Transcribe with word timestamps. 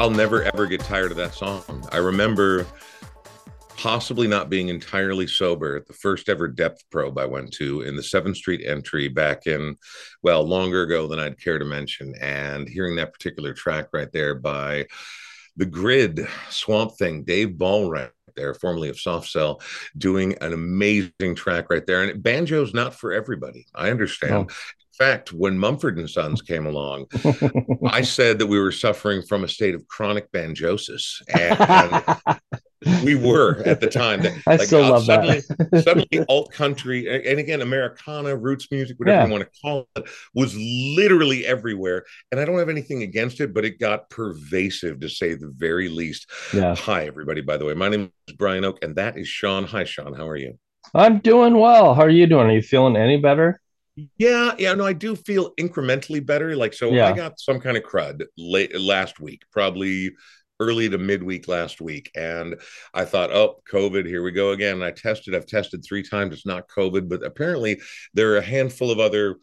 I'll 0.00 0.10
never 0.10 0.44
ever 0.44 0.66
get 0.66 0.80
tired 0.80 1.10
of 1.10 1.16
that 1.16 1.34
song. 1.34 1.62
I 1.90 1.96
remember 1.96 2.66
possibly 3.76 4.28
not 4.28 4.48
being 4.48 4.68
entirely 4.68 5.26
sober 5.26 5.76
at 5.76 5.86
the 5.86 5.92
first 5.92 6.28
ever 6.28 6.46
depth 6.46 6.84
probe 6.90 7.18
I 7.18 7.26
went 7.26 7.52
to 7.54 7.82
in 7.82 7.96
the 7.96 8.02
7th 8.02 8.36
Street 8.36 8.64
entry 8.64 9.08
back 9.08 9.46
in, 9.46 9.76
well, 10.22 10.44
longer 10.44 10.82
ago 10.82 11.08
than 11.08 11.18
I'd 11.18 11.40
care 11.40 11.58
to 11.58 11.64
mention. 11.64 12.14
And 12.20 12.68
hearing 12.68 12.94
that 12.96 13.12
particular 13.12 13.52
track 13.52 13.88
right 13.92 14.10
there 14.12 14.36
by 14.36 14.86
the 15.56 15.66
grid 15.66 16.28
swamp 16.48 16.96
thing, 16.96 17.24
Dave 17.24 17.58
Ball 17.58 17.90
right 17.90 18.10
there, 18.36 18.54
formerly 18.54 18.88
of 18.88 19.00
Soft 19.00 19.28
Cell, 19.28 19.60
doing 19.96 20.36
an 20.40 20.52
amazing 20.52 21.34
track 21.34 21.70
right 21.70 21.84
there. 21.86 22.04
And 22.04 22.22
banjo's 22.22 22.72
not 22.72 22.94
for 22.94 23.12
everybody. 23.12 23.66
I 23.74 23.90
understand. 23.90 24.50
Fact, 24.98 25.32
when 25.32 25.58
Mumford 25.58 25.98
and 25.98 26.10
Sons 26.10 26.42
came 26.42 26.66
along, 26.66 27.06
I 27.86 28.02
said 28.02 28.38
that 28.38 28.46
we 28.46 28.58
were 28.58 28.72
suffering 28.72 29.22
from 29.22 29.44
a 29.44 29.48
state 29.48 29.74
of 29.74 29.86
chronic 29.86 30.30
banjosis, 30.32 31.22
and 31.28 33.02
we 33.04 33.14
were 33.14 33.62
at 33.64 33.80
the 33.80 33.86
time. 33.86 34.22
That, 34.22 34.32
I 34.46 34.56
like, 34.56 34.66
still 34.66 34.84
uh, 34.84 34.90
love 34.90 35.04
suddenly, 35.04 35.40
that. 35.48 35.84
suddenly, 35.84 36.26
alt 36.28 36.52
country, 36.52 37.28
and 37.28 37.38
again, 37.38 37.62
Americana, 37.62 38.36
roots 38.36 38.68
music, 38.70 38.98
whatever 38.98 39.18
yeah. 39.18 39.26
you 39.26 39.32
want 39.32 39.44
to 39.44 39.60
call 39.60 39.88
it, 39.96 40.08
was 40.34 40.56
literally 40.56 41.46
everywhere. 41.46 42.04
And 42.32 42.40
I 42.40 42.44
don't 42.44 42.58
have 42.58 42.68
anything 42.68 43.02
against 43.02 43.40
it, 43.40 43.54
but 43.54 43.64
it 43.64 43.78
got 43.78 44.10
pervasive, 44.10 45.00
to 45.00 45.08
say 45.08 45.34
the 45.34 45.52
very 45.56 45.88
least. 45.88 46.30
Yeah. 46.52 46.74
Hi, 46.74 47.06
everybody. 47.06 47.40
By 47.40 47.56
the 47.56 47.64
way, 47.64 47.74
my 47.74 47.88
name 47.88 48.10
is 48.26 48.34
Brian 48.34 48.64
Oak, 48.64 48.78
and 48.82 48.96
that 48.96 49.16
is 49.16 49.28
Sean. 49.28 49.64
Hi, 49.64 49.84
Sean. 49.84 50.14
How 50.14 50.26
are 50.26 50.36
you? 50.36 50.58
I'm 50.94 51.18
doing 51.18 51.58
well. 51.58 51.94
How 51.94 52.02
are 52.02 52.10
you 52.10 52.26
doing? 52.26 52.48
Are 52.48 52.52
you 52.52 52.62
feeling 52.62 52.96
any 52.96 53.18
better? 53.18 53.60
Yeah, 54.16 54.54
yeah, 54.58 54.74
no, 54.74 54.84
I 54.84 54.92
do 54.92 55.16
feel 55.16 55.54
incrementally 55.56 56.24
better. 56.24 56.56
Like, 56.56 56.72
so 56.72 56.90
yeah. 56.90 57.06
I 57.08 57.12
got 57.12 57.40
some 57.40 57.60
kind 57.60 57.76
of 57.76 57.82
crud 57.82 58.24
late 58.36 58.78
last 58.78 59.20
week, 59.20 59.42
probably 59.52 60.12
early 60.60 60.88
to 60.88 60.98
midweek 60.98 61.48
last 61.48 61.80
week. 61.80 62.10
And 62.16 62.60
I 62.92 63.04
thought, 63.04 63.32
oh, 63.32 63.62
COVID, 63.70 64.06
here 64.06 64.22
we 64.22 64.32
go 64.32 64.50
again. 64.50 64.74
And 64.74 64.84
I 64.84 64.90
tested, 64.90 65.34
I've 65.34 65.46
tested 65.46 65.84
three 65.84 66.02
times. 66.02 66.34
It's 66.34 66.46
not 66.46 66.68
COVID, 66.68 67.08
but 67.08 67.22
apparently 67.24 67.80
there 68.14 68.32
are 68.32 68.38
a 68.38 68.42
handful 68.42 68.90
of 68.90 68.98
other 68.98 69.36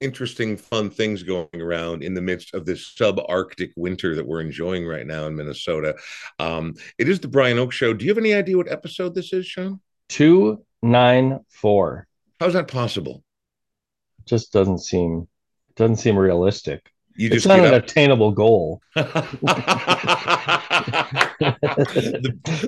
interesting, 0.00 0.56
fun 0.56 0.90
things 0.90 1.22
going 1.22 1.48
around 1.54 2.02
in 2.02 2.14
the 2.14 2.22
midst 2.22 2.54
of 2.54 2.64
this 2.64 2.94
subarctic 2.94 3.70
winter 3.76 4.14
that 4.16 4.26
we're 4.26 4.40
enjoying 4.40 4.86
right 4.86 5.06
now 5.06 5.26
in 5.26 5.36
Minnesota. 5.36 5.94
Um, 6.38 6.74
it 6.98 7.08
is 7.08 7.20
the 7.20 7.28
Brian 7.28 7.58
Oak 7.58 7.72
Show. 7.72 7.92
Do 7.92 8.04
you 8.04 8.10
have 8.10 8.18
any 8.18 8.34
idea 8.34 8.56
what 8.56 8.70
episode 8.72 9.14
this 9.14 9.32
is, 9.32 9.46
Sean? 9.46 9.80
294. 10.08 12.06
How's 12.38 12.54
that 12.54 12.68
possible? 12.68 13.22
Just 14.30 14.52
doesn't 14.52 14.78
seem 14.78 15.28
doesn't 15.76 15.96
seem 15.96 16.16
realistic. 16.16 16.90
You 17.16 17.28
it's 17.32 17.44
not 17.44 17.58
an 17.58 17.74
attainable 17.74 18.32
goal. 18.32 18.80
the, 18.94 19.00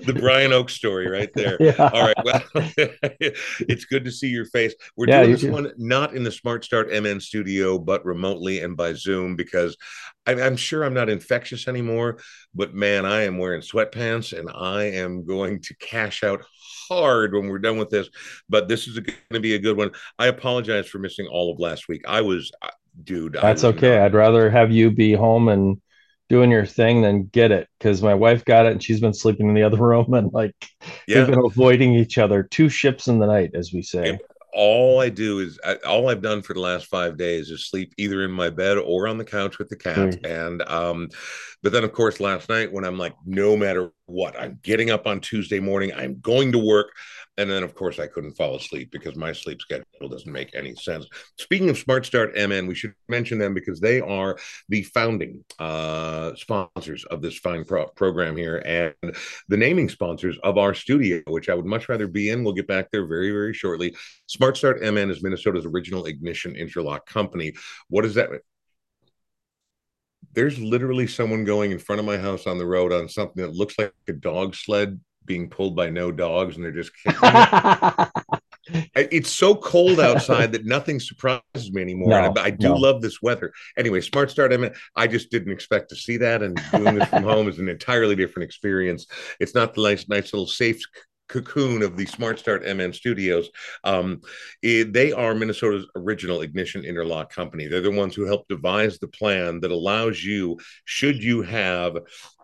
the 0.04 0.12
Brian 0.18 0.52
Oak 0.52 0.68
story 0.68 1.08
right 1.08 1.30
there. 1.34 1.56
Yeah. 1.62 1.90
All 1.92 2.02
right. 2.02 2.16
Well, 2.24 2.42
it's 3.60 3.84
good 3.84 4.04
to 4.04 4.10
see 4.10 4.28
your 4.28 4.46
face. 4.46 4.74
We're 4.96 5.08
yeah, 5.08 5.20
doing 5.20 5.32
this 5.32 5.40
too. 5.42 5.52
one 5.52 5.72
not 5.78 6.16
in 6.16 6.24
the 6.24 6.32
Smart 6.32 6.64
Start 6.64 6.90
MN 6.90 7.20
studio, 7.20 7.78
but 7.78 8.04
remotely 8.04 8.60
and 8.60 8.76
by 8.76 8.94
Zoom 8.94 9.36
because 9.36 9.76
I'm, 10.26 10.40
I'm 10.40 10.56
sure 10.56 10.82
I'm 10.82 10.94
not 10.94 11.08
infectious 11.08 11.68
anymore. 11.68 12.18
But 12.52 12.74
man, 12.74 13.06
I 13.06 13.22
am 13.22 13.38
wearing 13.38 13.60
sweatpants 13.60 14.36
and 14.36 14.50
I 14.52 14.84
am 14.84 15.24
going 15.24 15.60
to 15.62 15.74
cash 15.76 16.24
out 16.24 16.44
hard 16.88 17.34
when 17.34 17.48
we're 17.48 17.58
done 17.58 17.78
with 17.78 17.90
this, 17.90 18.08
but 18.48 18.68
this 18.68 18.86
is 18.86 18.98
going 18.98 19.18
to 19.32 19.40
be 19.40 19.54
a 19.54 19.58
good 19.58 19.76
one. 19.76 19.90
I 20.18 20.26
apologize 20.26 20.88
for 20.88 20.98
missing 20.98 21.26
all 21.26 21.52
of 21.52 21.58
last 21.58 21.88
week. 21.88 22.02
I 22.06 22.20
was, 22.20 22.50
uh, 22.62 22.68
dude. 23.04 23.38
That's 23.40 23.64
okay. 23.64 23.96
Not... 23.96 24.06
I'd 24.06 24.14
rather 24.14 24.50
have 24.50 24.70
you 24.70 24.90
be 24.90 25.12
home 25.12 25.48
and 25.48 25.80
doing 26.28 26.50
your 26.50 26.64
thing 26.64 27.02
than 27.02 27.24
get 27.24 27.50
it 27.50 27.68
because 27.78 28.02
my 28.02 28.14
wife 28.14 28.44
got 28.44 28.64
it 28.64 28.72
and 28.72 28.82
she's 28.82 29.00
been 29.00 29.12
sleeping 29.12 29.48
in 29.48 29.54
the 29.54 29.62
other 29.62 29.76
room 29.88 30.14
and 30.14 30.32
like 30.32 30.54
yeah. 31.06 31.18
we've 31.18 31.26
been 31.28 31.44
avoiding 31.44 31.94
each 31.94 32.18
other. 32.18 32.42
Two 32.42 32.68
ships 32.68 33.08
in 33.08 33.18
the 33.18 33.26
night, 33.26 33.50
as 33.54 33.72
we 33.72 33.82
say 33.82 34.18
all 34.52 35.00
I 35.00 35.08
do 35.08 35.40
is 35.40 35.58
I, 35.64 35.76
all 35.86 36.08
I've 36.08 36.22
done 36.22 36.42
for 36.42 36.54
the 36.54 36.60
last 36.60 36.86
five 36.86 37.16
days 37.16 37.50
is 37.50 37.68
sleep 37.68 37.94
either 37.96 38.24
in 38.24 38.30
my 38.30 38.50
bed 38.50 38.78
or 38.78 39.08
on 39.08 39.18
the 39.18 39.24
couch 39.24 39.58
with 39.58 39.68
the 39.68 39.76
cat. 39.76 39.96
Mm. 39.96 40.46
And 40.46 40.62
um, 40.62 41.08
but 41.62 41.72
then 41.72 41.84
of 41.84 41.92
course 41.92 42.20
last 42.20 42.48
night 42.48 42.72
when 42.72 42.84
I'm 42.84 42.98
like, 42.98 43.14
no 43.24 43.56
matter 43.56 43.92
what, 44.06 44.38
I'm 44.38 44.58
getting 44.62 44.90
up 44.90 45.06
on 45.06 45.20
Tuesday 45.20 45.60
morning, 45.60 45.92
I'm 45.94 46.20
going 46.20 46.52
to 46.52 46.58
work. 46.58 46.90
And 47.38 47.50
then, 47.50 47.62
of 47.62 47.74
course, 47.74 47.98
I 47.98 48.08
couldn't 48.08 48.34
fall 48.34 48.56
asleep 48.56 48.90
because 48.92 49.16
my 49.16 49.32
sleep 49.32 49.62
schedule 49.62 50.08
doesn't 50.10 50.30
make 50.30 50.54
any 50.54 50.74
sense. 50.74 51.06
Speaking 51.38 51.70
of 51.70 51.78
Smart 51.78 52.04
Start 52.04 52.34
MN, 52.36 52.66
we 52.66 52.74
should 52.74 52.92
mention 53.08 53.38
them 53.38 53.54
because 53.54 53.80
they 53.80 54.02
are 54.02 54.36
the 54.68 54.82
founding 54.82 55.42
uh, 55.58 56.34
sponsors 56.34 57.06
of 57.06 57.22
this 57.22 57.38
fine 57.38 57.64
pro- 57.64 57.88
program 57.88 58.36
here 58.36 58.62
and 58.66 59.16
the 59.48 59.56
naming 59.56 59.88
sponsors 59.88 60.36
of 60.42 60.58
our 60.58 60.74
studio, 60.74 61.22
which 61.26 61.48
I 61.48 61.54
would 61.54 61.64
much 61.64 61.88
rather 61.88 62.06
be 62.06 62.28
in. 62.28 62.44
We'll 62.44 62.52
get 62.52 62.66
back 62.66 62.90
there 62.92 63.06
very, 63.06 63.30
very 63.30 63.54
shortly. 63.54 63.96
Smart 64.26 64.58
Start 64.58 64.82
MN 64.82 65.10
is 65.10 65.22
Minnesota's 65.22 65.64
original 65.64 66.04
ignition 66.04 66.54
interlock 66.54 67.06
company. 67.06 67.54
What 67.88 68.04
is 68.04 68.14
that? 68.14 68.30
mean? 68.30 68.40
There's 70.34 70.58
literally 70.58 71.06
someone 71.06 71.44
going 71.44 71.72
in 71.72 71.78
front 71.78 71.98
of 71.98 72.04
my 72.04 72.18
house 72.18 72.46
on 72.46 72.58
the 72.58 72.66
road 72.66 72.92
on 72.92 73.08
something 73.08 73.42
that 73.42 73.54
looks 73.54 73.78
like 73.78 73.92
a 74.06 74.12
dog 74.12 74.54
sled 74.54 75.00
being 75.24 75.48
pulled 75.48 75.76
by 75.76 75.90
no 75.90 76.12
dogs 76.12 76.56
and 76.56 76.64
they're 76.64 76.72
just 76.72 76.92
it's 78.94 79.30
so 79.30 79.54
cold 79.54 79.98
outside 80.00 80.52
that 80.52 80.64
nothing 80.64 81.00
surprises 81.00 81.72
me 81.72 81.82
anymore. 81.82 82.10
No, 82.10 82.32
I, 82.36 82.44
I 82.44 82.50
do 82.50 82.68
no. 82.68 82.74
love 82.76 83.02
this 83.02 83.20
weather. 83.20 83.52
Anyway, 83.76 84.00
Smart 84.00 84.30
Start, 84.30 84.52
I 84.52 84.56
mean, 84.56 84.72
I 84.94 85.06
just 85.06 85.30
didn't 85.30 85.52
expect 85.52 85.88
to 85.90 85.96
see 85.96 86.16
that. 86.18 86.42
And 86.42 86.60
doing 86.72 86.96
this 86.96 87.08
from 87.08 87.24
home 87.24 87.48
is 87.48 87.58
an 87.58 87.68
entirely 87.68 88.14
different 88.14 88.44
experience. 88.44 89.06
It's 89.40 89.54
not 89.54 89.74
the 89.74 89.82
nice, 89.82 90.08
nice 90.08 90.32
little 90.32 90.46
safe 90.46 90.80
cocoon 91.28 91.82
of 91.82 91.96
the 91.96 92.06
Smart 92.06 92.38
Start 92.38 92.62
MN 92.62 92.92
Studios. 92.92 93.48
Um, 93.84 94.20
it, 94.62 94.92
they 94.92 95.12
are 95.12 95.34
Minnesota's 95.34 95.86
original 95.96 96.42
ignition 96.42 96.84
interlock 96.84 97.32
company. 97.32 97.66
They're 97.66 97.80
the 97.80 97.90
ones 97.90 98.14
who 98.14 98.26
helped 98.26 98.48
devise 98.48 98.98
the 98.98 99.08
plan 99.08 99.60
that 99.60 99.70
allows 99.70 100.22
you, 100.22 100.58
should 100.84 101.22
you 101.22 101.42
have 101.42 101.96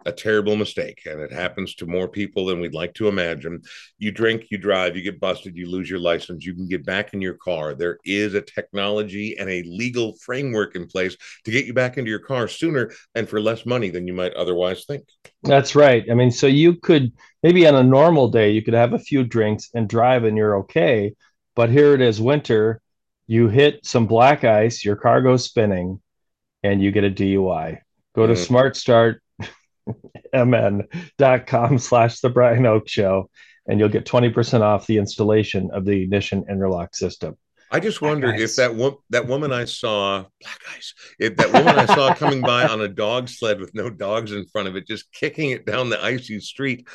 a 0.08 0.12
terrible 0.12 0.56
mistake, 0.56 1.02
and 1.04 1.20
it 1.20 1.30
happens 1.30 1.74
to 1.74 1.86
more 1.86 2.08
people 2.08 2.46
than 2.46 2.60
we'd 2.60 2.74
like 2.74 2.94
to 2.94 3.08
imagine. 3.08 3.60
You 3.98 4.10
drink, 4.10 4.46
you 4.50 4.56
drive, 4.56 4.96
you 4.96 5.02
get 5.02 5.20
busted, 5.20 5.56
you 5.56 5.70
lose 5.70 5.90
your 5.90 5.98
license, 5.98 6.46
you 6.46 6.54
can 6.54 6.66
get 6.66 6.84
back 6.84 7.12
in 7.12 7.20
your 7.20 7.34
car. 7.34 7.74
There 7.74 7.98
is 8.04 8.34
a 8.34 8.40
technology 8.40 9.36
and 9.38 9.48
a 9.50 9.62
legal 9.64 10.16
framework 10.16 10.76
in 10.76 10.86
place 10.86 11.16
to 11.44 11.50
get 11.50 11.66
you 11.66 11.74
back 11.74 11.98
into 11.98 12.10
your 12.10 12.20
car 12.20 12.48
sooner 12.48 12.90
and 13.14 13.28
for 13.28 13.40
less 13.40 13.66
money 13.66 13.90
than 13.90 14.06
you 14.06 14.14
might 14.14 14.32
otherwise 14.34 14.86
think. 14.86 15.04
That's 15.42 15.74
right. 15.74 16.04
I 16.10 16.14
mean, 16.14 16.30
so 16.30 16.46
you 16.46 16.74
could 16.74 17.12
maybe 17.42 17.66
on 17.66 17.74
a 17.74 17.82
normal 17.82 18.28
day, 18.28 18.50
you 18.50 18.62
could 18.62 18.74
have 18.74 18.94
a 18.94 18.98
few 18.98 19.24
drinks 19.24 19.68
and 19.74 19.88
drive 19.88 20.24
and 20.24 20.36
you're 20.36 20.58
okay. 20.60 21.14
But 21.54 21.68
here 21.68 21.92
it 21.92 22.00
is 22.00 22.20
winter, 22.20 22.80
you 23.26 23.48
hit 23.48 23.84
some 23.84 24.06
black 24.06 24.44
ice, 24.44 24.84
your 24.84 24.96
car 24.96 25.20
goes 25.20 25.44
spinning, 25.44 26.00
and 26.62 26.82
you 26.82 26.90
get 26.92 27.04
a 27.04 27.10
DUI. 27.10 27.80
Go 28.14 28.26
to 28.26 28.32
mm-hmm. 28.32 28.42
Smart 28.42 28.76
Start 28.76 29.22
mn.com 30.32 31.78
slash 31.78 32.20
the 32.20 32.30
Brian 32.30 32.66
Oak 32.66 32.88
Show, 32.88 33.30
and 33.66 33.78
you'll 33.78 33.88
get 33.88 34.06
20% 34.06 34.60
off 34.60 34.86
the 34.86 34.98
installation 34.98 35.70
of 35.72 35.84
the 35.84 36.02
ignition 36.02 36.44
interlock 36.48 36.94
system. 36.94 37.36
I 37.70 37.80
just 37.80 38.00
wonder 38.00 38.32
if 38.32 38.56
that 38.56 38.74
wo- 38.74 39.02
that 39.10 39.26
woman 39.26 39.52
I 39.52 39.66
saw, 39.66 40.24
black 40.40 40.60
eyes, 40.74 40.94
if 41.18 41.36
that 41.36 41.52
woman 41.52 41.78
I 41.78 41.84
saw 41.84 42.14
coming 42.14 42.40
by 42.40 42.66
on 42.66 42.80
a 42.80 42.88
dog 42.88 43.28
sled 43.28 43.60
with 43.60 43.74
no 43.74 43.90
dogs 43.90 44.32
in 44.32 44.46
front 44.46 44.68
of 44.68 44.76
it, 44.76 44.86
just 44.86 45.12
kicking 45.12 45.50
it 45.50 45.66
down 45.66 45.90
the 45.90 46.02
icy 46.02 46.40
street. 46.40 46.88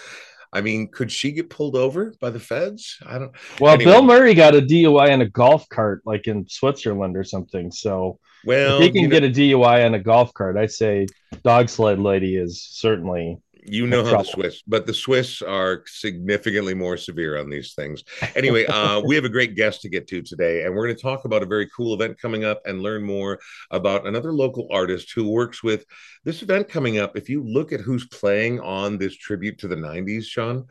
I 0.54 0.62
mean, 0.62 0.88
could 0.88 1.12
she 1.12 1.32
get 1.32 1.50
pulled 1.50 1.76
over 1.76 2.14
by 2.22 2.30
the 2.30 2.40
feds? 2.40 3.00
I 3.06 3.18
don't. 3.18 3.32
Well, 3.60 3.74
anyway. 3.74 3.92
Bill 3.92 4.04
Murray 4.04 4.34
got 4.36 4.56
a 4.56 4.62
DUI 4.62 5.10
in 5.10 5.22
a 5.22 5.30
golf 5.30 5.68
cart, 5.70 6.04
like 6.06 6.28
in 6.28 6.48
Switzerland 6.48 7.18
or 7.18 7.24
something. 7.24 7.72
So 7.72 8.20
well, 8.46 8.78
if 8.78 8.84
he 8.84 8.92
can 8.92 9.10
get 9.10 9.24
know, 9.24 9.30
a 9.30 9.32
DUI 9.32 9.86
on 9.86 9.96
a 9.96 10.00
golf 10.00 10.34
cart, 10.34 10.56
I 10.56 10.68
say 10.68 11.08
dog 11.44 11.70
sled 11.70 12.00
lady 12.00 12.36
is 12.36 12.62
certainly. 12.62 13.40
You 13.66 13.88
know 13.88 14.04
how 14.04 14.12
trouble. 14.12 14.24
the 14.26 14.32
Swiss, 14.32 14.64
but 14.68 14.86
the 14.86 14.94
Swiss 14.94 15.42
are 15.42 15.84
significantly 15.86 16.74
more 16.74 16.98
severe 16.98 17.40
on 17.40 17.50
these 17.50 17.74
things. 17.74 18.04
Anyway, 18.36 18.66
uh, 18.66 19.00
we 19.06 19.16
have 19.16 19.26
a 19.26 19.30
great 19.30 19.56
guest 19.56 19.82
to 19.82 19.90
get 19.90 20.08
to 20.08 20.22
today, 20.22 20.64
and 20.64 20.76
we're 20.76 20.86
going 20.86 20.96
to 20.96 21.02
talk 21.02 21.26
about 21.26 21.44
a 21.44 21.48
very 21.48 21.70
cool 21.76 21.94
event 21.94 22.20
coming 22.20 22.44
up 22.44 22.62
and 22.66 22.82
learn 22.82 23.04
more 23.04 23.40
about 23.72 24.08
another 24.08 24.34
local 24.34 24.68
artist 24.72 25.12
who 25.14 25.30
works 25.30 25.64
with 25.64 25.86
this 26.24 26.42
event 26.42 26.70
coming 26.70 27.00
up. 27.00 27.16
If 27.16 27.30
you 27.30 27.44
look 27.44 27.72
at 27.72 27.82
who's 27.82 28.08
playing 28.08 28.60
on 28.60 28.98
this 28.98 29.16
tribute 29.16 29.60
to 29.60 29.68
the 29.68 29.76
90s, 29.76 30.26
Sean, 30.26 30.66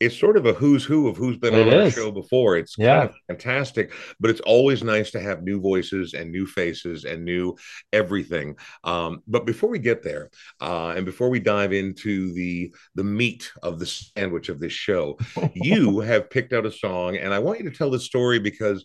it's 0.00 0.18
sort 0.18 0.36
of 0.36 0.46
a 0.46 0.52
who's 0.52 0.84
who 0.84 1.08
of 1.08 1.16
who's 1.16 1.36
been 1.36 1.54
it 1.54 1.66
on 1.66 1.72
is. 1.72 1.96
our 1.96 2.02
show 2.02 2.10
before. 2.10 2.56
It's 2.56 2.76
yeah. 2.78 2.98
kind 2.98 3.10
of 3.10 3.16
fantastic, 3.26 3.92
but 4.20 4.30
it's 4.30 4.40
always 4.40 4.84
nice 4.84 5.10
to 5.12 5.20
have 5.20 5.42
new 5.42 5.60
voices 5.60 6.14
and 6.14 6.30
new 6.30 6.46
faces 6.46 7.04
and 7.04 7.24
new 7.24 7.56
everything. 7.92 8.56
Um, 8.84 9.22
but 9.26 9.44
before 9.44 9.70
we 9.70 9.78
get 9.78 10.02
there, 10.02 10.30
uh, 10.60 10.94
and 10.96 11.04
before 11.04 11.28
we 11.28 11.40
dive 11.40 11.72
into 11.72 12.32
the 12.32 12.72
the 12.94 13.04
meat 13.04 13.50
of 13.62 13.78
the 13.78 13.86
sandwich 13.86 14.48
of 14.48 14.60
this 14.60 14.72
show, 14.72 15.18
you 15.54 16.00
have 16.00 16.30
picked 16.30 16.52
out 16.52 16.66
a 16.66 16.72
song, 16.72 17.16
and 17.16 17.34
I 17.34 17.40
want 17.40 17.58
you 17.58 17.68
to 17.70 17.76
tell 17.76 17.90
the 17.90 18.00
story 18.00 18.38
because 18.38 18.84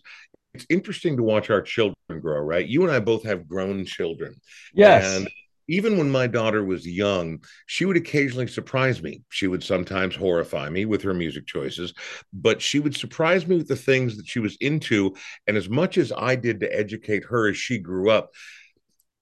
it's 0.52 0.66
interesting 0.68 1.16
to 1.16 1.22
watch 1.22 1.50
our 1.50 1.62
children 1.62 1.94
grow. 2.20 2.40
Right, 2.40 2.66
you 2.66 2.82
and 2.82 2.92
I 2.92 2.98
both 2.98 3.22
have 3.24 3.46
grown 3.46 3.84
children. 3.84 4.34
Yes. 4.72 5.16
And 5.16 5.28
even 5.68 5.96
when 5.96 6.10
my 6.10 6.26
daughter 6.26 6.64
was 6.64 6.86
young, 6.86 7.38
she 7.66 7.84
would 7.84 7.96
occasionally 7.96 8.46
surprise 8.46 9.02
me. 9.02 9.22
She 9.30 9.46
would 9.46 9.62
sometimes 9.62 10.14
horrify 10.14 10.68
me 10.68 10.84
with 10.84 11.02
her 11.02 11.14
music 11.14 11.46
choices, 11.46 11.94
but 12.32 12.60
she 12.60 12.80
would 12.80 12.96
surprise 12.96 13.46
me 13.46 13.56
with 13.56 13.68
the 13.68 13.76
things 13.76 14.16
that 14.16 14.26
she 14.26 14.40
was 14.40 14.56
into. 14.60 15.14
And 15.46 15.56
as 15.56 15.68
much 15.68 15.98
as 15.98 16.12
I 16.16 16.36
did 16.36 16.60
to 16.60 16.76
educate 16.78 17.24
her 17.24 17.48
as 17.48 17.56
she 17.56 17.78
grew 17.78 18.10
up, 18.10 18.30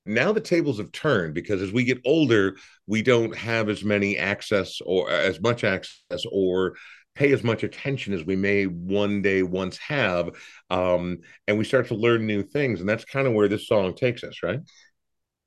now 0.04 0.32
the 0.32 0.40
tables 0.40 0.78
have 0.78 0.90
turned 0.92 1.34
because 1.34 1.62
as 1.62 1.72
we 1.72 1.84
get 1.84 2.00
older, 2.04 2.56
we 2.86 3.02
don't 3.02 3.36
have 3.36 3.68
as 3.68 3.84
many 3.84 4.18
access 4.18 4.80
or 4.84 5.10
as 5.10 5.40
much 5.40 5.62
access 5.64 6.24
or 6.30 6.74
pay 7.14 7.32
as 7.32 7.44
much 7.44 7.62
attention 7.62 8.14
as 8.14 8.24
we 8.24 8.34
may 8.36 8.64
one 8.64 9.22
day 9.22 9.42
once 9.42 9.76
have. 9.78 10.30
Um, 10.70 11.18
and 11.46 11.58
we 11.58 11.64
start 11.64 11.88
to 11.88 11.94
learn 11.94 12.26
new 12.26 12.42
things. 12.42 12.80
And 12.80 12.88
that's 12.88 13.04
kind 13.04 13.26
of 13.26 13.34
where 13.34 13.48
this 13.48 13.68
song 13.68 13.94
takes 13.94 14.24
us, 14.24 14.42
right? 14.42 14.60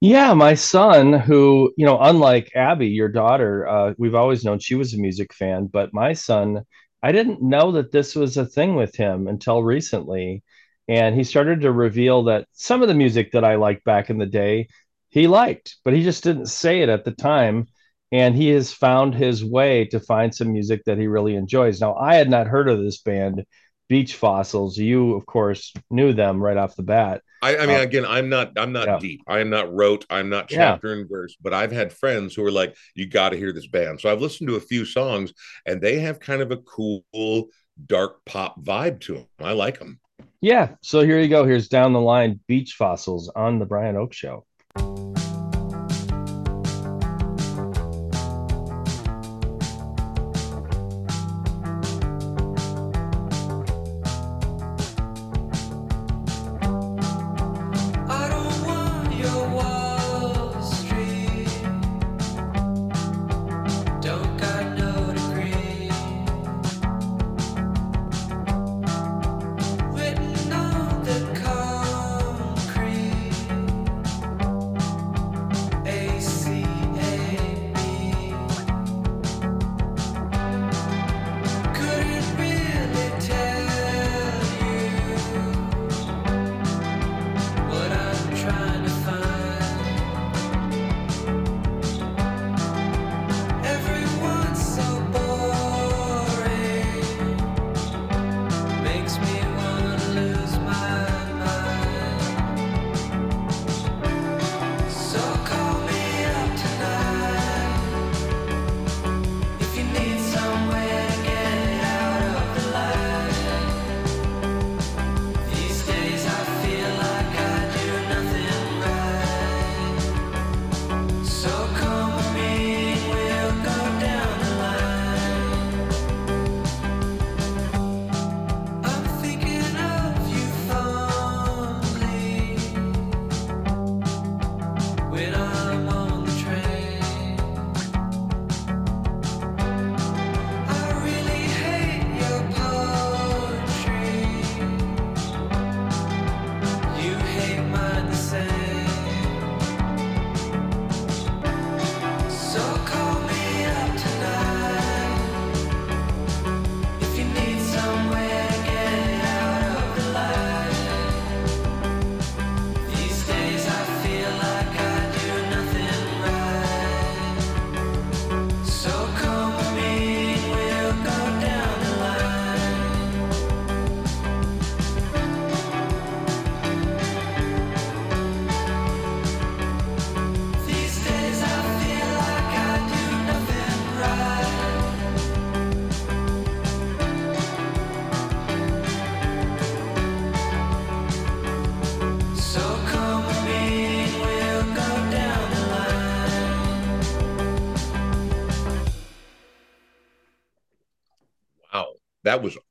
Yeah, 0.06 0.36
my 0.36 0.54
son, 0.54 1.14
who, 1.14 1.74
you 1.78 1.86
know, 1.86 1.98
unlike 2.00 2.52
Abby, 2.54 2.90
your 2.90 3.10
daughter, 3.10 3.68
uh, 3.68 3.94
we've 3.98 4.14
always 4.14 4.46
known 4.46 4.60
she 4.60 4.76
was 4.76 4.94
a 4.94 5.00
music 5.00 5.34
fan, 5.34 5.66
but 5.66 5.96
my 5.96 6.14
son, 6.14 6.62
I 7.02 7.12
didn't 7.12 7.42
know 7.42 7.72
that 7.72 7.92
this 7.92 8.14
was 8.14 8.38
a 8.38 8.46
thing 8.46 8.76
with 8.76 8.96
him 8.96 9.28
until 9.28 9.64
recently. 9.64 10.44
And 10.88 11.16
he 11.16 11.24
started 11.24 11.62
to 11.62 11.72
reveal 11.72 12.26
that 12.26 12.48
some 12.52 12.84
of 12.84 12.88
the 12.88 12.94
music 12.94 13.32
that 13.32 13.44
I 13.44 13.56
liked 13.56 13.84
back 13.84 14.12
in 14.12 14.20
the 14.20 14.28
day, 14.28 14.68
he 15.10 15.26
liked, 15.26 15.78
but 15.84 15.96
he 15.96 16.04
just 16.04 16.24
didn't 16.24 16.48
say 16.48 16.82
it 16.82 16.90
at 16.90 17.04
the 17.04 17.12
time. 17.12 17.66
And 18.12 18.36
he 18.36 18.50
has 18.50 18.72
found 18.72 19.16
his 19.16 19.44
way 19.44 19.86
to 19.86 20.00
find 20.00 20.36
some 20.36 20.54
music 20.54 20.84
that 20.86 21.00
he 21.00 21.08
really 21.08 21.36
enjoys. 21.36 21.82
Now, 21.82 21.96
I 21.96 22.14
had 22.14 22.30
not 22.30 22.46
heard 22.46 22.70
of 22.70 22.78
this 22.78 23.02
band, 23.02 23.44
Beach 23.88 24.16
Fossils. 24.16 24.78
You, 24.78 25.16
of 25.16 25.26
course, 25.26 25.74
knew 25.90 26.14
them 26.14 26.42
right 26.42 26.58
off 26.58 26.76
the 26.76 26.84
bat. 26.84 27.22
I, 27.42 27.58
I 27.58 27.66
mean, 27.66 27.78
uh, 27.78 27.84
again, 27.84 28.06
I'm 28.06 28.30
not, 28.30 28.54
I'm 28.58 28.72
not 28.72 28.88
yeah. 28.88 29.00
deep. 29.00 29.22
I 29.28 29.40
am 29.40 29.50
not 29.50 29.74
rote. 29.74 30.06
I'm 30.10 30.30
not 30.30 30.50
chapter 30.50 30.88
yeah. 30.88 31.02
and 31.02 31.10
verse. 31.10 31.36
But 31.40 31.54
I've 31.54 31.72
had 31.72 31.94
friends 31.94 32.34
who 32.34 32.44
are 32.46 32.52
like, 32.52 32.76
"You 32.96 33.08
got 33.08 33.30
to 33.30 33.38
hear 33.38 33.54
this 33.54 33.68
band." 33.68 34.02
So 34.02 34.12
I've 34.12 34.22
listened 34.22 34.50
to 34.50 34.56
a 34.56 34.62
few 34.62 34.86
songs, 34.86 35.34
and 35.66 35.80
they 35.80 36.00
have 36.00 36.20
kind 36.20 36.42
of 36.42 36.52
a 36.52 36.58
cool, 36.58 37.04
dark 37.86 38.26
pop 38.26 38.64
vibe 38.64 39.02
to 39.02 39.14
them. 39.16 39.28
I 39.40 39.54
like 39.54 39.80
them. 39.80 40.00
Yeah. 40.42 40.76
So 40.82 41.02
here 41.02 41.20
you 41.20 41.28
go. 41.28 41.46
Here's 41.46 41.68
down 41.68 41.94
the 41.94 42.02
line 42.02 42.40
beach 42.48 42.74
fossils 42.74 43.30
on 43.36 43.60
the 43.60 43.66
Brian 43.66 43.96
Oak 43.96 44.14
Show. 44.14 44.46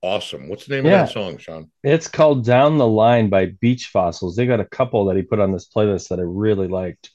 Awesome. 0.05 0.49
What's 0.49 0.67
the 0.67 0.77
name 0.77 0.87
yeah. 0.87 1.03
of 1.03 1.09
that 1.09 1.13
song, 1.13 1.39
Sean? 1.39 1.71
It's 1.83 2.09
called 2.09 2.45
Down 2.45 2.79
the 2.79 2.87
Line 2.87 3.29
by 3.29 3.47
Beach 3.61 3.87
Fossils. 3.87 4.37
They 4.37 4.47
got 4.47 4.61
a 4.61 4.65
couple 4.65 5.07
that 5.07 5.17
he 5.17 5.23
put 5.23 5.41
on 5.41 5.53
this 5.53 5.69
playlist 5.69 6.09
that 6.09 6.19
I 6.19 6.23
really 6.23 6.69
liked. 6.69 7.11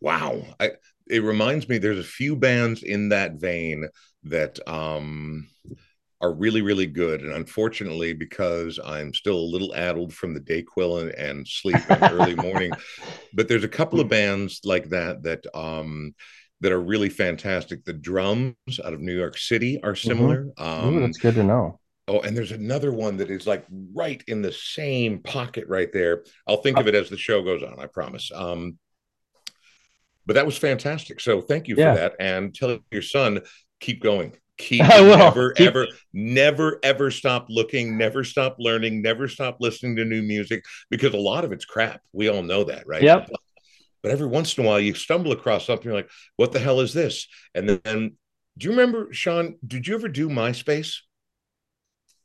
Wow. 0.00 0.42
I, 0.58 0.72
it 1.08 1.22
reminds 1.22 1.68
me 1.68 1.78
there's 1.78 1.98
a 1.98 2.04
few 2.04 2.36
bands 2.36 2.82
in 2.82 3.10
that 3.10 3.34
vein 3.34 3.88
that 4.24 4.58
um 4.68 5.48
are 6.20 6.34
really 6.34 6.60
really 6.60 6.86
good 6.86 7.22
and 7.22 7.32
unfortunately 7.32 8.12
because 8.12 8.78
i'm 8.84 9.14
still 9.14 9.38
a 9.38 9.52
little 9.52 9.74
addled 9.74 10.12
from 10.12 10.34
the 10.34 10.40
dayquil 10.40 11.00
and, 11.00 11.10
and 11.12 11.48
sleep 11.48 11.78
early 11.90 12.34
morning 12.34 12.70
but 13.32 13.48
there's 13.48 13.64
a 13.64 13.68
couple 13.68 13.98
of 13.98 14.10
bands 14.10 14.60
like 14.64 14.90
that 14.90 15.22
that 15.22 15.42
um 15.54 16.14
that 16.60 16.72
are 16.72 16.80
really 16.80 17.08
fantastic. 17.08 17.84
The 17.84 17.92
drums 17.92 18.54
out 18.84 18.92
of 18.92 19.00
New 19.00 19.16
York 19.16 19.38
City 19.38 19.82
are 19.82 19.92
mm-hmm. 19.92 20.08
similar. 20.08 20.44
Mm-hmm. 20.44 20.86
Um, 20.86 20.96
Ooh, 20.96 21.00
that's 21.00 21.18
good 21.18 21.34
to 21.34 21.42
know. 21.42 21.79
Oh, 22.10 22.18
and 22.22 22.36
there's 22.36 22.50
another 22.50 22.90
one 22.90 23.18
that 23.18 23.30
is 23.30 23.46
like 23.46 23.64
right 23.94 24.20
in 24.26 24.42
the 24.42 24.50
same 24.50 25.20
pocket 25.20 25.66
right 25.68 25.92
there. 25.92 26.24
I'll 26.44 26.60
think 26.60 26.76
of 26.76 26.88
it 26.88 26.94
as 26.96 27.08
the 27.08 27.16
show 27.16 27.40
goes 27.40 27.62
on. 27.62 27.78
I 27.78 27.86
promise. 27.86 28.32
Um, 28.34 28.78
but 30.26 30.34
that 30.34 30.44
was 30.44 30.58
fantastic. 30.58 31.20
So 31.20 31.40
thank 31.40 31.68
you 31.68 31.76
yeah. 31.78 31.94
for 31.94 32.00
that, 32.00 32.16
and 32.18 32.52
tell 32.52 32.78
your 32.90 33.02
son 33.02 33.42
keep 33.78 34.02
going. 34.02 34.34
Keep 34.58 34.82
never 34.88 35.52
keep... 35.52 35.68
ever 35.68 35.86
never 36.12 36.80
ever 36.82 37.12
stop 37.12 37.46
looking, 37.48 37.96
never 37.96 38.24
stop 38.24 38.56
learning, 38.58 39.02
never 39.02 39.28
stop 39.28 39.58
listening 39.60 39.94
to 39.94 40.04
new 40.04 40.22
music 40.22 40.64
because 40.90 41.14
a 41.14 41.16
lot 41.16 41.44
of 41.44 41.52
it's 41.52 41.64
crap. 41.64 42.00
We 42.12 42.28
all 42.28 42.42
know 42.42 42.64
that, 42.64 42.88
right? 42.88 43.02
Yep. 43.02 43.30
But 44.02 44.10
every 44.10 44.26
once 44.26 44.58
in 44.58 44.64
a 44.64 44.66
while, 44.66 44.80
you 44.80 44.94
stumble 44.94 45.30
across 45.30 45.64
something 45.64 45.84
you're 45.84 45.94
like, 45.94 46.10
"What 46.34 46.50
the 46.50 46.58
hell 46.58 46.80
is 46.80 46.92
this?" 46.92 47.28
And 47.54 47.68
then, 47.68 48.16
do 48.58 48.64
you 48.64 48.70
remember, 48.70 49.12
Sean? 49.12 49.58
Did 49.64 49.86
you 49.86 49.94
ever 49.94 50.08
do 50.08 50.28
MySpace? 50.28 50.96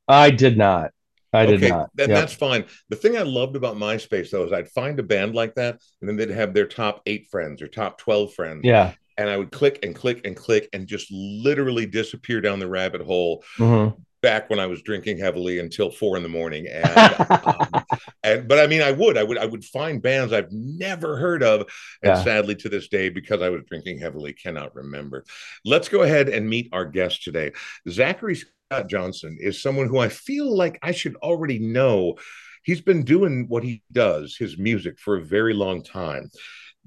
I 0.08 0.32
did 0.32 0.58
not. 0.58 0.92
I 1.34 1.46
did 1.46 1.64
okay, 1.64 1.70
not. 1.70 1.90
Then 1.94 2.10
yep. 2.10 2.20
that's 2.20 2.34
fine. 2.34 2.66
The 2.90 2.96
thing 2.96 3.18
I 3.18 3.24
loved 3.24 3.56
about 3.56 3.76
MySpace 3.76 4.30
though 4.32 4.46
is 4.46 4.54
I'd 4.54 4.70
find 4.70 5.00
a 5.00 5.04
band 5.04 5.36
like 5.36 5.56
that, 5.56 5.80
and 6.00 6.10
then 6.10 6.16
they'd 6.16 6.30
have 6.30 6.54
their 6.54 6.68
top 6.68 7.02
eight 7.06 7.28
friends 7.30 7.62
or 7.62 7.68
top 7.68 7.98
twelve 7.98 8.34
friends. 8.34 8.62
Yeah. 8.64 8.94
And 9.18 9.30
I 9.30 9.38
would 9.38 9.52
click 9.52 9.80
and 9.84 9.96
click 9.96 10.26
and 10.26 10.36
click 10.36 10.70
and 10.74 10.88
just 10.88 11.10
literally 11.12 11.86
disappear 11.86 12.42
down 12.42 12.60
the 12.60 12.68
rabbit 12.68 13.02
hole. 13.02 13.44
Mm-hmm. 13.58 14.02
Back 14.26 14.50
when 14.50 14.60
I 14.60 14.66
was 14.66 14.82
drinking 14.82 15.20
heavily 15.20 15.60
until 15.60 15.92
four 15.92 16.18
in 16.18 16.24
the 16.24 16.30
morning, 16.30 16.66
and, 16.68 17.32
um, 17.32 17.86
and 18.24 18.48
but 18.48 18.58
I 18.58 18.66
mean, 18.66 18.82
I 18.82 18.92
would, 18.92 19.20
I 19.20 19.24
would, 19.24 19.38
I 19.38 19.46
would 19.46 19.64
find 19.64 20.02
bands 20.02 20.34
I've 20.34 20.52
never 20.52 21.16
heard 21.16 21.44
of, 21.44 21.62
and 22.02 22.18
yeah. 22.18 22.24
sadly 22.24 22.56
to 22.56 22.70
this 22.70 22.88
day, 22.88 23.10
because 23.10 23.44
I 23.44 23.50
was 23.50 23.62
drinking 23.68 24.00
heavily, 24.00 24.34
cannot 24.34 24.74
remember. 24.74 25.26
Let's 25.64 25.90
go 25.90 26.02
ahead 26.02 26.28
and 26.28 26.50
meet 26.50 26.70
our 26.74 26.86
guest 26.86 27.24
today, 27.24 27.52
Zachary 27.88 28.36
Scott 28.36 28.90
Johnson 28.90 29.38
is 29.40 29.62
someone 29.62 29.88
who 29.88 30.00
I 30.00 30.10
feel 30.10 30.56
like 30.56 30.80
I 30.82 30.92
should 30.92 31.16
already 31.18 31.60
know. 31.60 32.16
He's 32.64 32.82
been 32.82 33.04
doing 33.04 33.46
what 33.48 33.64
he 33.64 33.84
does, 33.92 34.36
his 34.38 34.58
music, 34.58 34.98
for 34.98 35.18
a 35.18 35.24
very 35.24 35.54
long 35.54 35.84
time. 35.84 36.32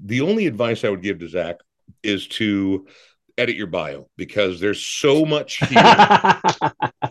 The 0.03 0.23
only 0.23 0.49
advice 0.49 0.83
I 0.83 0.89
would 0.89 1.03
give 1.03 1.21
to 1.21 1.29
Zach 1.29 1.57
is 2.03 2.27
to 2.29 2.89
edit 3.39 3.55
your 3.55 3.69
bio 3.69 4.09
because 4.17 4.59
there's 4.59 4.83
so 4.83 5.25
much 5.25 5.59
here 5.69 6.03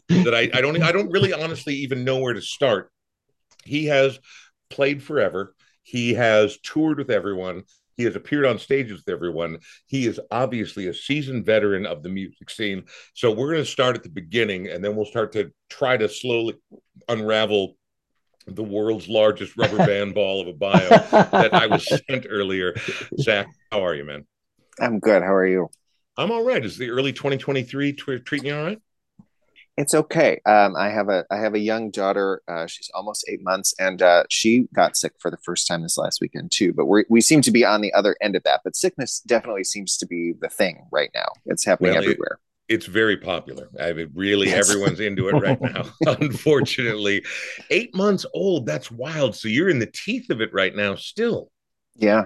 that 0.09 0.33
I, 0.33 0.49
I 0.53 0.61
don't 0.61 0.81
I 0.81 0.91
don't 0.91 1.11
really 1.11 1.33
honestly 1.33 1.75
even 1.75 2.03
know 2.03 2.19
where 2.19 2.33
to 2.33 2.41
start. 2.41 2.91
He 3.65 3.85
has 3.85 4.19
played 4.69 5.03
forever. 5.03 5.55
He 5.83 6.13
has 6.13 6.57
toured 6.59 6.97
with 6.97 7.09
everyone. 7.09 7.63
He 7.95 8.03
has 8.03 8.15
appeared 8.15 8.45
on 8.45 8.59
stages 8.59 9.03
with 9.05 9.13
everyone. 9.13 9.57
He 9.87 10.05
is 10.05 10.19
obviously 10.29 10.87
a 10.87 10.93
seasoned 10.93 11.45
veteran 11.45 11.85
of 11.85 12.03
the 12.03 12.09
music 12.09 12.49
scene. 12.49 12.83
So 13.15 13.31
we're 13.31 13.51
going 13.51 13.63
to 13.63 13.69
start 13.69 13.95
at 13.95 14.03
the 14.03 14.09
beginning 14.09 14.67
and 14.67 14.83
then 14.83 14.95
we'll 14.95 15.05
start 15.05 15.31
to 15.33 15.51
try 15.69 15.97
to 15.97 16.07
slowly 16.07 16.55
unravel 17.09 17.75
the 18.45 18.63
world's 18.63 19.09
largest 19.09 19.57
rubber 19.57 19.77
band 19.85 20.13
ball 20.13 20.41
of 20.41 20.47
a 20.47 20.53
bio 20.53 20.87
that 20.89 21.53
I 21.53 21.67
was 21.67 21.87
sent 21.87 22.27
earlier. 22.29 22.75
Zach, 23.19 23.47
how 23.71 23.83
are 23.83 23.95
you, 23.95 24.05
man? 24.05 24.25
I'm 24.79 24.99
good. 24.99 25.23
How 25.23 25.33
are 25.33 25.47
you? 25.47 25.69
I'm 26.17 26.31
all 26.31 26.43
right. 26.43 26.63
Is 26.63 26.77
the 26.77 26.91
early 26.91 27.13
2023 27.13 27.93
t- 27.93 28.19
treating 28.19 28.47
you 28.47 28.55
all 28.55 28.63
right? 28.63 28.79
It's 29.77 29.93
okay. 29.93 30.41
Um, 30.47 30.75
I 30.75 30.89
have 30.89 31.07
a 31.07 31.23
I 31.29 31.37
have 31.37 31.53
a 31.53 31.59
young 31.59 31.91
daughter. 31.91 32.41
Uh, 32.47 32.65
she's 32.65 32.89
almost 32.95 33.23
eight 33.29 33.43
months, 33.43 33.75
and 33.77 34.01
uh, 34.01 34.23
she 34.27 34.67
got 34.73 34.97
sick 34.97 35.13
for 35.19 35.29
the 35.29 35.37
first 35.37 35.67
time 35.67 35.83
this 35.83 35.99
last 35.99 36.19
weekend 36.19 36.51
too. 36.51 36.73
But 36.73 36.87
we 36.87 37.05
we 37.09 37.21
seem 37.21 37.41
to 37.41 37.51
be 37.51 37.63
on 37.63 37.81
the 37.81 37.93
other 37.93 38.17
end 38.19 38.35
of 38.35 38.41
that. 38.43 38.61
But 38.63 38.75
sickness 38.75 39.21
definitely 39.27 39.63
seems 39.63 39.95
to 39.97 40.07
be 40.07 40.33
the 40.41 40.49
thing 40.49 40.87
right 40.91 41.11
now. 41.13 41.27
It's 41.45 41.63
happening 41.63 41.91
well, 41.91 42.01
everywhere. 42.01 42.39
It, 42.67 42.73
it's 42.73 42.85
very 42.87 43.17
popular. 43.17 43.69
I 43.79 43.93
mean, 43.93 44.09
really, 44.15 44.47
yes. 44.47 44.67
everyone's 44.67 44.99
into 44.99 45.29
it 45.29 45.33
right 45.33 45.61
now. 45.61 45.83
Unfortunately, 46.21 47.23
eight 47.69 47.93
months 47.93 48.25
old. 48.33 48.65
That's 48.65 48.89
wild. 48.89 49.35
So 49.35 49.47
you're 49.47 49.69
in 49.69 49.77
the 49.77 49.91
teeth 49.93 50.31
of 50.31 50.41
it 50.41 50.51
right 50.53 50.75
now, 50.75 50.95
still. 50.95 51.51
Yeah, 51.95 52.25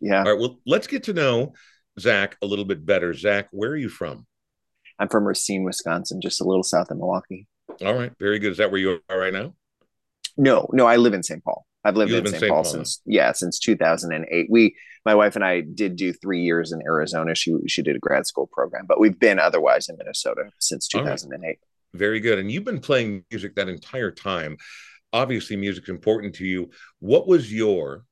yeah. 0.00 0.18
All 0.18 0.32
right. 0.32 0.40
Well, 0.40 0.60
let's 0.64 0.86
get 0.86 1.02
to 1.04 1.12
know 1.12 1.54
Zach 1.98 2.36
a 2.40 2.46
little 2.46 2.64
bit 2.64 2.86
better. 2.86 3.14
Zach, 3.14 3.48
where 3.50 3.70
are 3.70 3.76
you 3.76 3.88
from? 3.88 4.26
I'm 4.98 5.08
from 5.08 5.26
Racine, 5.26 5.64
Wisconsin, 5.64 6.20
just 6.20 6.40
a 6.40 6.44
little 6.44 6.62
south 6.62 6.90
of 6.90 6.98
Milwaukee. 6.98 7.46
All 7.84 7.94
right, 7.94 8.12
very 8.18 8.38
good. 8.38 8.52
Is 8.52 8.58
that 8.58 8.70
where 8.70 8.80
you 8.80 9.00
are 9.08 9.18
right 9.18 9.32
now? 9.32 9.54
No, 10.36 10.68
no, 10.72 10.86
I 10.86 10.96
live 10.96 11.14
in 11.14 11.22
St. 11.22 11.42
Paul. 11.42 11.66
I've 11.84 11.96
lived 11.96 12.12
in, 12.12 12.26
St. 12.26 12.40
Paul, 12.40 12.62
Paul, 12.62 12.64
since 12.64 13.02
yeah, 13.04 13.32
since 13.32 13.58
2008. 13.58 14.46
We, 14.50 14.74
my 15.04 15.14
wife 15.14 15.36
and 15.36 15.44
I, 15.44 15.60
did 15.60 15.96
do 15.96 16.12
three 16.14 16.40
years 16.40 16.72
in 16.72 16.80
Arizona. 16.82 17.34
She 17.34 17.54
she 17.68 17.82
did 17.82 17.94
a 17.94 17.98
grad 17.98 18.26
school 18.26 18.48
program, 18.50 18.86
but 18.88 18.98
we've 18.98 19.18
been 19.18 19.38
otherwise 19.38 19.88
in 19.88 19.96
Minnesota 19.98 20.44
since 20.60 20.88
2008. 20.88 21.46
Right. 21.46 21.58
Very 21.92 22.20
good. 22.20 22.38
And 22.38 22.50
you've 22.50 22.64
been 22.64 22.80
playing 22.80 23.24
music 23.30 23.54
that 23.54 23.68
entire 23.68 24.10
time. 24.10 24.56
Obviously, 25.12 25.56
music's 25.56 25.90
important 25.90 26.34
to 26.36 26.46
you. 26.46 26.70
What 26.98 27.28
was 27.28 27.52
your, 27.52 28.04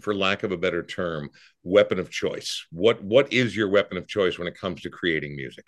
for 0.00 0.14
lack 0.14 0.44
of 0.44 0.52
a 0.52 0.56
better 0.56 0.82
term, 0.82 1.28
weapon 1.64 1.98
of 1.98 2.10
choice? 2.10 2.66
What 2.70 3.02
what 3.02 3.32
is 3.32 3.56
your 3.56 3.68
weapon 3.68 3.98
of 3.98 4.06
choice 4.06 4.38
when 4.38 4.48
it 4.48 4.58
comes 4.58 4.82
to 4.82 4.90
creating 4.90 5.34
music? 5.34 5.64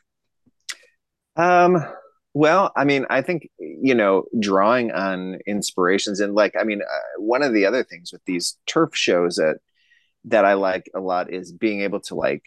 Um, 1.41 1.85
well, 2.35 2.71
I 2.77 2.85
mean, 2.85 3.07
I 3.11 3.23
think 3.23 3.49
you 3.59 3.95
know, 3.95 4.25
drawing 4.39 4.93
on 4.93 5.39
inspirations 5.47 6.21
and 6.21 6.35
like, 6.35 6.55
I 6.59 6.65
mean, 6.65 6.83
uh, 6.83 7.21
one 7.21 7.43
of 7.43 7.53
the 7.53 7.67
other 7.67 7.83
things 7.83 8.13
with 8.13 8.25
these 8.27 8.59
turf 8.67 8.95
shows 8.95 9.37
that 9.37 9.57
that 10.27 10.45
I 10.45 10.53
like 10.53 10.91
a 10.95 11.01
lot 11.01 11.33
is 11.33 11.51
being 11.51 11.81
able 11.81 12.01
to 12.01 12.15
like 12.15 12.43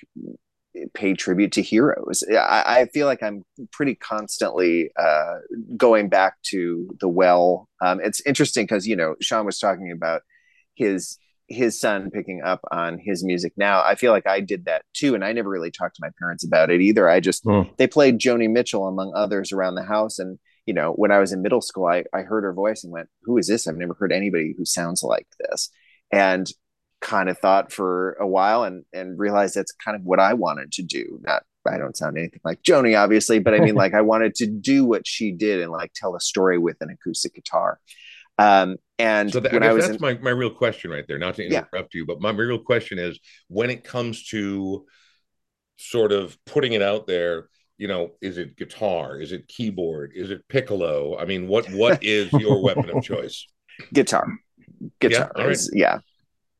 pay 0.93 1.13
tribute 1.13 1.51
to 1.53 1.62
heroes. 1.62 2.23
I, 2.31 2.63
I 2.81 2.85
feel 2.93 3.07
like 3.07 3.23
I'm 3.23 3.43
pretty 3.71 3.95
constantly 3.95 4.91
uh, 4.95 5.35
going 5.75 6.09
back 6.09 6.35
to 6.43 6.88
the 7.00 7.07
well. 7.07 7.67
Um, 7.81 8.00
it's 8.01 8.21
interesting 8.25 8.65
because 8.65 8.88
you 8.88 8.95
know 8.95 9.15
Sean 9.21 9.45
was 9.45 9.59
talking 9.59 9.91
about 9.91 10.21
his 10.75 11.17
his 11.53 11.79
son 11.79 12.12
picking 12.12 12.41
up 12.43 12.62
on 12.72 13.00
his 13.00 13.24
music 13.24 13.53
now. 13.55 13.81
I 13.83 13.95
feel 13.95 14.12
like 14.12 14.27
I 14.27 14.39
did 14.39 14.65
that 14.65 14.83
too. 14.93 15.15
And 15.15 15.24
I 15.24 15.31
never 15.31 15.50
really 15.50 15.72
talked 15.72 15.95
to 15.95 16.01
my 16.01 16.10
parents 16.19 16.43
about 16.43 16.69
it 16.69 16.81
either. 16.81 17.10
I 17.10 17.19
just, 17.19 17.45
mm. 17.45 17.69
they 17.77 17.88
played 17.88 18.19
Joni 18.19 18.50
Mitchell 18.50 18.88
among 18.88 19.13
others 19.15 19.51
around 19.51 19.75
the 19.75 19.83
house. 19.83 20.19
And, 20.19 20.39
you 20.65 20.74
know, 20.74 20.91
when 20.91 21.12
I 21.12 21.19
was 21.19 21.31
in 21.31 21.41
middle 21.41 21.62
school, 21.62 21.86
I, 21.86 22.03
I 22.13 22.22
heard 22.22 22.43
her 22.43 22.53
voice 22.53 22.83
and 22.83 22.91
went, 22.91 23.10
who 23.24 23.38
is 23.38 23.48
this? 23.48 23.67
I've 23.67 23.77
never 23.77 23.93
heard 23.93 24.12
anybody 24.12 24.53
who 24.57 24.65
sounds 24.65 25.03
like 25.03 25.27
this. 25.39 25.69
And 26.12 26.50
kind 27.01 27.29
of 27.29 27.38
thought 27.38 27.72
for 27.72 28.13
a 28.13 28.27
while 28.27 28.63
and, 28.63 28.86
and 28.93 29.19
realized 29.19 29.55
that's 29.55 29.74
kind 29.74 29.95
of 29.95 30.03
what 30.03 30.19
I 30.19 30.33
wanted 30.33 30.72
to 30.74 30.83
do. 30.83 31.19
Not, 31.22 31.43
I 31.67 31.77
don't 31.77 31.98
sound 31.98 32.17
anything 32.17 32.39
like 32.43 32.62
Joni, 32.63 32.98
obviously, 33.00 33.39
but 33.39 33.53
I 33.53 33.60
mean, 33.60 33.75
like 33.83 33.93
I 33.93 34.01
wanted 34.01 34.36
to 34.36 34.48
do 34.48 34.86
what 34.86 35.05
she 35.05 35.31
did 35.31 35.62
and 35.62 35.72
like 35.72 35.91
tell 35.93 36.15
a 36.15 36.22
story 36.22 36.57
with 36.57 36.77
an 36.81 36.89
acoustic 36.89 37.36
guitar. 37.36 37.79
Um, 38.38 38.77
and 39.00 39.31
so 39.31 39.39
that, 39.39 39.51
when 39.51 39.63
I, 39.63 39.67
I 39.67 39.73
was 39.73 39.88
that's 39.88 39.95
in, 39.95 40.01
my, 40.01 40.13
my 40.15 40.29
real 40.29 40.50
question 40.50 40.91
right 40.91 41.05
there, 41.07 41.17
not 41.17 41.35
to 41.35 41.45
interrupt 41.45 41.93
yeah. 41.93 42.00
you, 42.00 42.05
but 42.05 42.21
my 42.21 42.29
real 42.29 42.59
question 42.59 43.00
is 43.00 43.19
when 43.47 43.69
it 43.69 43.83
comes 43.83 44.27
to 44.27 44.85
sort 45.77 46.12
of 46.12 46.38
putting 46.45 46.73
it 46.73 46.81
out 46.81 47.07
there, 47.07 47.50
you 47.77 47.88
know, 47.88 48.12
is 48.21 48.38
it 48.38 48.55
guitar? 48.55 49.19
Is 49.19 49.31
it 49.31 49.47
keyboard? 49.47 50.12
Is 50.15 50.29
it 50.29 50.47
piccolo? 50.47 51.17
I 51.17 51.25
mean, 51.25 51.47
what 51.47 51.69
what 51.71 52.03
is 52.03 52.31
your 52.33 52.62
weapon 52.62 52.89
of 52.89 53.03
choice? 53.03 53.47
Guitar. 53.93 54.27
Guitar 55.00 55.31
yeah, 55.35 55.47
is, 55.47 55.69
right. 55.73 55.79
yeah. 55.79 56.00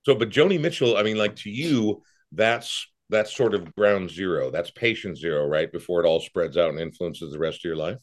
So, 0.06 0.16
but 0.16 0.30
Joni 0.30 0.60
Mitchell, 0.60 0.98
I 0.98 1.04
mean, 1.04 1.18
like 1.18 1.36
to 1.38 1.50
you, 1.50 2.02
that's 2.32 2.88
that's 3.10 3.36
sort 3.36 3.54
of 3.54 3.74
ground 3.76 4.10
zero. 4.10 4.50
That's 4.50 4.72
patient 4.72 5.18
zero, 5.18 5.46
right? 5.46 5.72
Before 5.72 6.04
it 6.04 6.08
all 6.08 6.20
spreads 6.20 6.58
out 6.58 6.72
and 6.72 6.80
influences 6.80 7.32
the 7.32 7.40
rest 7.40 7.60
of 7.60 7.66
your 7.66 7.76
life. 7.76 8.00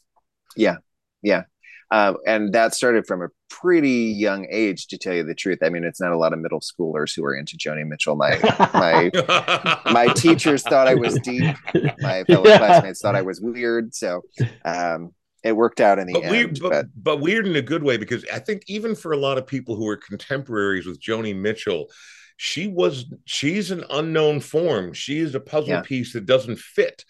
Yeah, 0.56 0.76
yeah. 1.22 1.42
Uh, 1.90 2.14
and 2.26 2.52
that 2.52 2.74
started 2.74 3.06
from 3.06 3.22
a 3.22 3.28
pretty 3.48 3.90
young 3.90 4.46
age, 4.50 4.86
to 4.86 4.96
tell 4.96 5.14
you 5.14 5.24
the 5.24 5.34
truth. 5.34 5.58
I 5.62 5.70
mean, 5.70 5.84
it's 5.84 6.00
not 6.00 6.12
a 6.12 6.16
lot 6.16 6.32
of 6.32 6.38
middle 6.38 6.60
schoolers 6.60 7.14
who 7.14 7.24
are 7.24 7.34
into 7.34 7.56
Joni 7.56 7.86
Mitchell. 7.86 8.16
My 8.16 8.38
my 8.72 9.10
my 9.92 10.06
teachers 10.14 10.62
thought 10.62 10.86
I 10.86 10.94
was 10.94 11.18
deep. 11.20 11.56
My 11.98 12.24
fellow 12.24 12.46
yeah. 12.46 12.58
classmates 12.58 13.00
thought 13.00 13.16
I 13.16 13.22
was 13.22 13.40
weird. 13.40 13.94
So 13.94 14.22
um, 14.64 15.12
it 15.42 15.52
worked 15.52 15.80
out 15.80 15.98
in 15.98 16.06
the 16.06 16.12
but 16.14 16.22
end. 16.24 16.30
Weird, 16.30 16.60
but, 16.60 16.70
but, 16.70 16.86
but 16.96 17.20
weird 17.20 17.46
in 17.46 17.56
a 17.56 17.62
good 17.62 17.82
way 17.82 17.96
because 17.96 18.24
I 18.32 18.38
think 18.38 18.62
even 18.68 18.94
for 18.94 19.12
a 19.12 19.16
lot 19.16 19.38
of 19.38 19.46
people 19.46 19.74
who 19.74 19.84
were 19.84 19.96
contemporaries 19.96 20.86
with 20.86 21.00
Joni 21.00 21.34
Mitchell, 21.34 21.86
she 22.36 22.68
was 22.68 23.06
she's 23.24 23.70
an 23.70 23.84
unknown 23.90 24.40
form. 24.40 24.92
She 24.92 25.18
is 25.18 25.34
a 25.34 25.40
puzzle 25.40 25.70
yeah. 25.70 25.82
piece 25.82 26.12
that 26.12 26.26
doesn't 26.26 26.58
fit. 26.58 27.04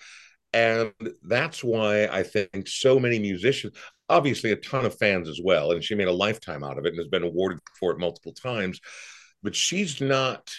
And 0.52 0.92
that's 1.22 1.62
why 1.62 2.06
I 2.06 2.24
think 2.24 2.66
so 2.66 2.98
many 2.98 3.20
musicians, 3.20 3.76
obviously 4.10 4.50
a 4.50 4.56
ton 4.56 4.84
of 4.84 4.98
fans 4.98 5.28
as 5.28 5.40
well, 5.42 5.72
and 5.72 5.82
she 5.82 5.94
made 5.94 6.08
a 6.08 6.12
lifetime 6.12 6.62
out 6.64 6.78
of 6.78 6.84
it 6.84 6.90
and 6.90 6.98
has 6.98 7.08
been 7.08 7.22
awarded 7.22 7.60
for 7.78 7.92
it 7.92 7.98
multiple 7.98 8.32
times. 8.32 8.80
But 9.42 9.54
she's 9.54 10.00
not 10.00 10.50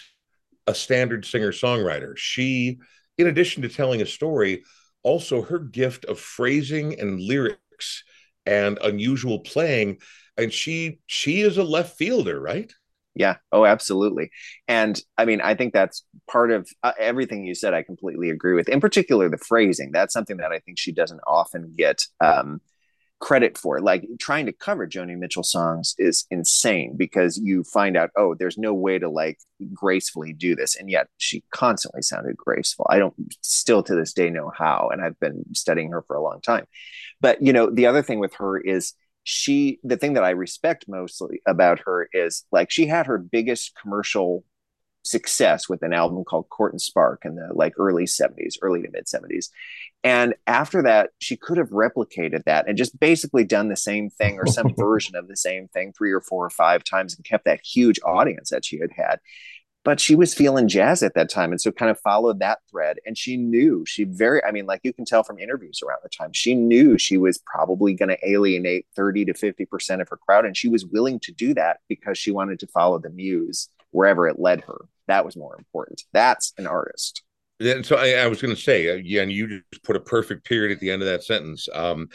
a 0.66 0.74
standard 0.74 1.24
singer 1.24 1.52
songwriter. 1.52 2.16
She, 2.16 2.78
in 3.18 3.26
addition 3.26 3.62
to 3.62 3.68
telling 3.68 4.02
a 4.02 4.06
story, 4.06 4.64
also 5.02 5.42
her 5.42 5.58
gift 5.58 6.04
of 6.06 6.18
phrasing 6.18 6.98
and 6.98 7.20
lyrics 7.20 8.04
and 8.46 8.78
unusual 8.82 9.40
playing. 9.40 9.98
And 10.36 10.52
she 10.52 11.00
she 11.06 11.42
is 11.42 11.58
a 11.58 11.64
left 11.64 11.96
fielder, 11.96 12.40
right? 12.40 12.72
Yeah. 13.14 13.36
Oh, 13.50 13.66
absolutely. 13.66 14.30
And 14.68 14.98
I 15.18 15.26
mean, 15.26 15.42
I 15.42 15.54
think 15.54 15.74
that's 15.74 16.04
part 16.30 16.50
of 16.50 16.66
uh, 16.82 16.92
everything 16.98 17.44
you 17.44 17.54
said. 17.54 17.74
I 17.74 17.82
completely 17.82 18.30
agree 18.30 18.54
with. 18.54 18.68
In 18.70 18.80
particular, 18.80 19.28
the 19.28 19.36
phrasing. 19.36 19.90
That's 19.92 20.14
something 20.14 20.38
that 20.38 20.52
I 20.52 20.60
think 20.60 20.78
she 20.78 20.92
doesn't 20.92 21.20
often 21.26 21.74
get 21.76 22.02
um, 22.20 22.62
credit 23.22 23.56
for. 23.56 23.80
Like 23.80 24.04
trying 24.18 24.46
to 24.46 24.52
cover 24.52 24.86
Joni 24.86 25.16
Mitchell 25.16 25.44
songs 25.44 25.94
is 25.96 26.26
insane 26.30 26.96
because 26.96 27.38
you 27.38 27.62
find 27.62 27.96
out, 27.96 28.10
oh, 28.16 28.34
there's 28.34 28.58
no 28.58 28.74
way 28.74 28.98
to 28.98 29.08
like 29.08 29.38
gracefully 29.72 30.34
do 30.34 30.54
this, 30.54 30.76
and 30.76 30.90
yet 30.90 31.06
she 31.16 31.44
constantly 31.52 32.02
sounded 32.02 32.36
graceful. 32.36 32.86
I 32.90 32.98
don't 32.98 33.14
still 33.40 33.82
to 33.84 33.94
this 33.94 34.12
day 34.12 34.28
know 34.28 34.50
how, 34.54 34.90
and 34.92 35.00
I've 35.00 35.18
been 35.20 35.44
studying 35.54 35.92
her 35.92 36.02
for 36.02 36.16
a 36.16 36.22
long 36.22 36.40
time. 36.42 36.66
But 37.20 37.40
you 37.40 37.52
know, 37.54 37.70
the 37.70 37.86
other 37.86 38.02
thing 38.02 38.18
with 38.18 38.34
her 38.34 38.58
is 38.58 38.92
she 39.24 39.78
the 39.84 39.96
thing 39.96 40.14
that 40.14 40.24
I 40.24 40.30
respect 40.30 40.86
mostly 40.88 41.40
about 41.46 41.80
her 41.86 42.08
is 42.12 42.44
like 42.50 42.72
she 42.72 42.86
had 42.86 43.06
her 43.06 43.18
biggest 43.18 43.72
commercial 43.80 44.44
success 45.04 45.68
with 45.68 45.82
an 45.82 45.92
album 45.92 46.24
called 46.24 46.48
Court 46.48 46.72
and 46.72 46.80
Spark 46.80 47.24
in 47.24 47.34
the 47.34 47.48
like 47.52 47.74
early 47.78 48.04
70s, 48.04 48.54
early 48.62 48.82
to 48.82 48.90
mid 48.90 49.06
70s. 49.06 49.48
And 50.04 50.34
after 50.46 50.82
that, 50.82 51.10
she 51.20 51.36
could 51.36 51.58
have 51.58 51.70
replicated 51.70 52.44
that 52.44 52.68
and 52.68 52.76
just 52.76 52.98
basically 52.98 53.44
done 53.44 53.68
the 53.68 53.76
same 53.76 54.10
thing 54.10 54.38
or 54.38 54.46
some 54.46 54.74
version 54.76 55.14
of 55.16 55.28
the 55.28 55.36
same 55.36 55.68
thing 55.68 55.92
three 55.92 56.12
or 56.12 56.20
four 56.20 56.44
or 56.44 56.50
five 56.50 56.84
times 56.84 57.14
and 57.14 57.24
kept 57.24 57.44
that 57.44 57.60
huge 57.64 58.00
audience 58.04 58.50
that 58.50 58.64
she 58.64 58.78
had 58.78 58.90
had. 58.96 59.20
But 59.84 59.98
she 59.98 60.14
was 60.14 60.32
feeling 60.32 60.68
jazz 60.68 61.02
at 61.02 61.14
that 61.14 61.28
time. 61.28 61.50
And 61.50 61.60
so 61.60 61.72
kind 61.72 61.90
of 61.90 61.98
followed 61.98 62.38
that 62.38 62.60
thread. 62.70 62.98
And 63.04 63.18
she 63.18 63.36
knew 63.36 63.84
she 63.84 64.04
very, 64.04 64.42
I 64.44 64.52
mean, 64.52 64.64
like 64.64 64.80
you 64.84 64.92
can 64.92 65.04
tell 65.04 65.24
from 65.24 65.40
interviews 65.40 65.80
around 65.84 65.98
the 66.04 66.08
time, 66.08 66.32
she 66.32 66.54
knew 66.54 66.98
she 66.98 67.18
was 67.18 67.38
probably 67.38 67.92
going 67.92 68.08
to 68.08 68.28
alienate 68.28 68.86
30 68.94 69.24
to 69.24 69.32
50% 69.32 70.00
of 70.00 70.08
her 70.08 70.16
crowd. 70.16 70.46
And 70.46 70.56
she 70.56 70.68
was 70.68 70.86
willing 70.86 71.18
to 71.20 71.32
do 71.32 71.52
that 71.54 71.78
because 71.88 72.16
she 72.16 72.30
wanted 72.30 72.60
to 72.60 72.68
follow 72.68 73.00
the 73.00 73.10
muse 73.10 73.68
wherever 73.90 74.28
it 74.28 74.38
led 74.38 74.62
her. 74.62 74.86
That 75.08 75.24
was 75.24 75.36
more 75.36 75.56
important. 75.58 76.02
That's 76.12 76.52
an 76.58 76.66
artist. 76.66 77.22
Yeah, 77.58 77.82
so 77.82 77.96
I, 77.96 78.14
I 78.14 78.26
was 78.26 78.42
going 78.42 78.54
to 78.54 78.60
say, 78.60 78.90
uh, 78.90 79.00
yeah, 79.02 79.22
and 79.22 79.30
you 79.30 79.62
just 79.72 79.84
put 79.84 79.96
a 79.96 80.00
perfect 80.00 80.44
period 80.44 80.72
at 80.72 80.80
the 80.80 80.90
end 80.90 81.02
of 81.02 81.08
that 81.08 81.22
sentence. 81.22 81.68
Um, 81.72 82.08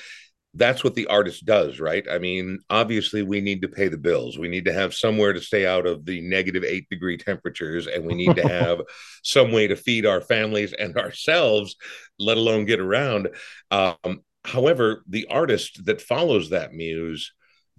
that's 0.53 0.83
what 0.83 0.95
the 0.95 1.07
artist 1.07 1.45
does, 1.45 1.79
right? 1.79 2.05
I 2.09 2.17
mean, 2.17 2.59
obviously, 2.69 3.21
we 3.21 3.41
need 3.41 3.61
to 3.61 3.67
pay 3.67 3.87
the 3.87 3.97
bills. 3.97 4.37
We 4.37 4.47
need 4.47 4.65
to 4.65 4.73
have 4.73 4.93
somewhere 4.93 5.31
to 5.31 5.41
stay 5.41 5.65
out 5.65 5.85
of 5.85 6.05
the 6.05 6.21
negative 6.21 6.63
eight 6.63 6.89
degree 6.89 7.17
temperatures, 7.17 7.87
and 7.87 8.05
we 8.05 8.15
need 8.15 8.35
to 8.35 8.47
have 8.47 8.81
some 9.23 9.51
way 9.51 9.67
to 9.67 9.75
feed 9.75 10.05
our 10.05 10.21
families 10.21 10.73
and 10.73 10.97
ourselves, 10.97 11.75
let 12.19 12.37
alone 12.37 12.65
get 12.65 12.79
around. 12.79 13.29
Um, 13.71 14.23
however, 14.43 15.03
the 15.07 15.27
artist 15.29 15.85
that 15.85 16.01
follows 16.01 16.49
that 16.49 16.73
muse 16.73 17.33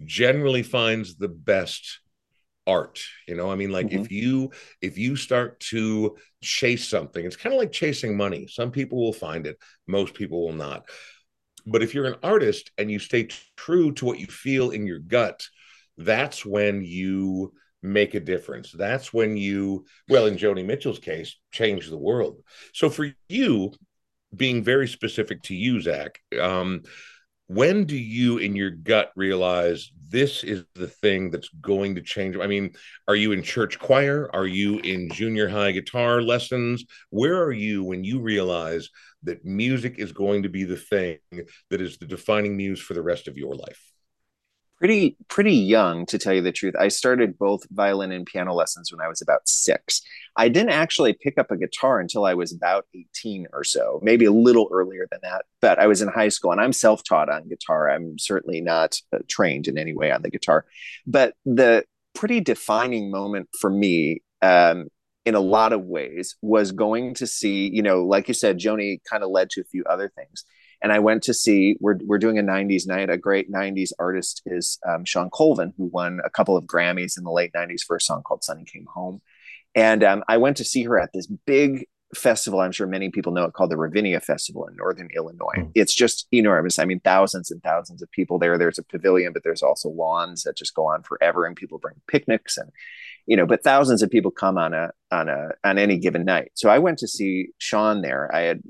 generally 0.05 0.63
finds 0.63 1.17
the 1.17 1.27
best 1.27 1.99
art 2.69 3.01
you 3.27 3.35
know? 3.35 3.51
I 3.51 3.55
mean 3.55 3.71
like 3.71 3.87
mm-hmm. 3.87 4.01
if 4.01 4.11
you 4.11 4.51
if 4.81 4.97
you 4.97 5.15
start 5.15 5.59
to 5.71 6.17
chase 6.41 6.87
something 6.87 7.25
it's 7.25 7.35
kind 7.35 7.53
of 7.53 7.59
like 7.59 7.71
chasing 7.71 8.15
money. 8.15 8.47
Some 8.47 8.71
people 8.71 8.99
will 8.99 9.13
find 9.13 9.47
it 9.47 9.57
most 9.87 10.13
people 10.13 10.45
will 10.45 10.53
not. 10.53 10.87
But 11.65 11.83
if 11.83 11.93
you're 11.93 12.05
an 12.05 12.19
artist 12.23 12.71
and 12.77 12.89
you 12.89 12.99
stay 12.99 13.27
true 13.57 13.91
to 13.93 14.05
what 14.05 14.19
you 14.19 14.27
feel 14.27 14.71
in 14.71 14.87
your 14.87 14.99
gut 14.99 15.45
that's 15.97 16.45
when 16.45 16.81
you 16.81 17.53
make 17.81 18.13
a 18.13 18.19
difference. 18.19 18.71
That's 18.71 19.13
when 19.13 19.37
you 19.37 19.85
well 20.07 20.25
in 20.25 20.35
joni 20.35 20.65
mitchell's 20.65 20.99
case 20.99 21.37
change 21.51 21.89
the 21.89 21.97
world. 21.97 22.41
So 22.73 22.89
for 22.89 23.11
you 23.27 23.73
being 24.35 24.63
very 24.63 24.87
specific 24.87 25.41
to 25.43 25.55
you 25.55 25.81
zach 25.81 26.19
um, 26.39 26.83
when 27.49 27.85
do 27.85 27.97
you 27.97 28.37
in 28.37 28.55
your 28.55 28.69
gut 28.69 29.11
realize 29.15 29.91
this 30.07 30.43
is 30.43 30.63
the 30.75 30.87
thing 30.87 31.31
that's 31.31 31.49
going 31.61 31.95
to 31.95 32.01
change? 32.01 32.37
I 32.37 32.45
mean 32.45 32.73
are 33.07 33.15
you 33.15 33.31
in 33.31 33.41
church 33.41 33.79
choir? 33.79 34.29
Are 34.33 34.45
you 34.45 34.77
in 34.79 35.09
junior 35.09 35.49
high 35.49 35.71
guitar 35.71 36.21
lessons? 36.21 36.85
Where 37.09 37.41
are 37.41 37.51
you 37.51 37.83
when 37.83 38.03
you 38.03 38.19
realize 38.19 38.89
that 39.23 39.43
music 39.43 39.95
is 39.97 40.11
going 40.11 40.43
to 40.43 40.49
be 40.49 40.63
the 40.63 40.77
thing 40.77 41.17
that 41.71 41.81
is 41.81 41.97
the 41.97 42.05
defining 42.05 42.55
muse 42.55 42.79
for 42.79 42.93
the 42.93 43.01
rest 43.01 43.27
of 43.27 43.35
your 43.35 43.55
life 43.55 43.88
pretty 44.79 45.17
pretty 45.27 45.53
young 45.53 46.05
to 46.05 46.17
tell 46.17 46.33
you 46.33 46.41
the 46.41 46.51
truth. 46.51 46.73
I 46.79 46.87
started 46.87 47.37
both 47.37 47.67
violin 47.71 48.11
and 48.11 48.25
piano 48.25 48.53
lessons 48.53 48.91
when 48.91 49.01
I 49.01 49.07
was 49.07 49.21
about 49.21 49.47
6. 49.47 50.01
I 50.37 50.47
didn't 50.47 50.71
actually 50.71 51.13
pick 51.13 51.37
up 51.37 51.51
a 51.51 51.57
guitar 51.57 51.99
until 51.99 52.25
I 52.25 52.33
was 52.33 52.53
about 52.53 52.85
18 52.95 53.47
or 53.53 53.63
so, 53.63 53.99
maybe 54.01 54.25
a 54.25 54.31
little 54.31 54.69
earlier 54.71 55.07
than 55.11 55.19
that. 55.23 55.43
But 55.61 55.79
I 55.79 55.87
was 55.87 56.01
in 56.01 56.07
high 56.07 56.29
school 56.29 56.51
and 56.51 56.61
I'm 56.61 56.73
self-taught 56.73 57.29
on 57.29 57.49
guitar. 57.49 57.89
I'm 57.89 58.17
certainly 58.17 58.61
not 58.61 58.95
uh, 59.13 59.19
trained 59.27 59.67
in 59.67 59.77
any 59.77 59.93
way 59.93 60.11
on 60.11 60.21
the 60.21 60.29
guitar. 60.29 60.65
But 61.05 61.33
the 61.45 61.83
pretty 62.15 62.39
defining 62.39 63.11
moment 63.11 63.49
for 63.59 63.69
me 63.69 64.21
um, 64.41 64.87
in 65.25 65.35
a 65.35 65.41
lot 65.41 65.73
of 65.73 65.83
ways 65.83 66.37
was 66.41 66.71
going 66.71 67.15
to 67.15 67.27
see, 67.27 67.69
you 67.69 67.81
know, 67.81 68.05
like 68.05 68.29
you 68.29 68.33
said, 68.33 68.57
Joni 68.57 68.99
kind 69.09 69.23
of 69.23 69.29
led 69.29 69.49
to 69.51 69.61
a 69.61 69.65
few 69.65 69.83
other 69.85 70.11
things 70.15 70.45
and 70.81 70.91
I 70.91 70.99
went 70.99 71.23
to 71.23 71.33
see 71.33 71.77
we're 71.79 71.97
we're 72.05 72.17
doing 72.17 72.37
a 72.37 72.43
'90s 72.43 72.87
night. 72.87 73.09
A 73.09 73.17
great 73.17 73.51
'90s 73.51 73.91
artist 73.99 74.41
is 74.45 74.79
um, 74.87 75.05
Shawn 75.05 75.29
Colvin, 75.29 75.73
who 75.77 75.85
won 75.85 76.19
a 76.23 76.29
couple 76.29 76.57
of 76.57 76.65
Grammys 76.65 77.17
in 77.17 77.23
the 77.23 77.31
late 77.31 77.51
'90s 77.53 77.81
for 77.85 77.95
a 77.95 78.01
song 78.01 78.23
called 78.23 78.43
"Sunny 78.43 78.63
Came 78.65 78.87
Home," 78.93 79.21
and 79.75 80.03
um, 80.03 80.23
I 80.27 80.37
went 80.37 80.57
to 80.57 80.63
see 80.63 80.83
her 80.83 80.99
at 80.99 81.11
this 81.13 81.27
big 81.27 81.85
festival. 82.15 82.59
I'm 82.59 82.71
sure 82.71 82.87
many 82.87 83.09
people 83.09 83.31
know 83.31 83.43
it 83.43 83.53
called 83.53 83.71
the 83.71 83.77
Ravinia 83.77 84.19
Festival 84.19 84.65
in 84.67 84.75
Northern 84.75 85.09
Illinois. 85.15 85.57
Mm. 85.57 85.71
It's 85.75 85.93
just 85.93 86.27
enormous. 86.33 86.79
I 86.79 86.85
mean, 86.85 86.99
thousands 87.01 87.51
and 87.51 87.61
thousands 87.61 88.01
of 88.01 88.11
people 88.11 88.39
there. 88.39 88.57
There's 88.57 88.79
a 88.79 88.83
pavilion, 88.83 89.33
but 89.33 89.43
there's 89.43 89.61
also 89.61 89.89
lawns 89.89 90.43
that 90.43 90.57
just 90.57 90.73
go 90.73 90.85
on 90.85 91.03
forever, 91.03 91.45
and 91.45 91.55
people 91.55 91.77
bring 91.77 91.95
picnics 92.07 92.57
and 92.57 92.71
you 93.29 93.37
know, 93.37 93.45
but 93.45 93.63
thousands 93.63 94.01
of 94.01 94.09
people 94.09 94.31
come 94.31 94.57
on 94.57 94.73
a 94.73 94.89
on 95.11 95.29
a 95.29 95.51
on 95.63 95.77
any 95.77 95.99
given 95.99 96.25
night. 96.25 96.51
So 96.55 96.67
I 96.67 96.79
went 96.79 96.97
to 96.97 97.07
see 97.07 97.49
Shawn 97.59 98.01
there. 98.01 98.27
I 98.33 98.41
had 98.41 98.63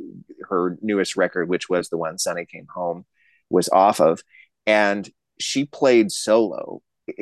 her 0.49 0.77
newest 0.81 1.15
record, 1.15 1.47
which 1.47 1.69
was 1.69 1.87
the 1.87 1.97
one 1.97 2.17
Sunny 2.17 2.45
came 2.45 2.67
home, 2.67 3.05
was 3.49 3.69
off 3.69 4.01
of, 4.01 4.21
and 4.67 5.09
she 5.39 5.63
played 5.63 6.11
solo 6.11 6.81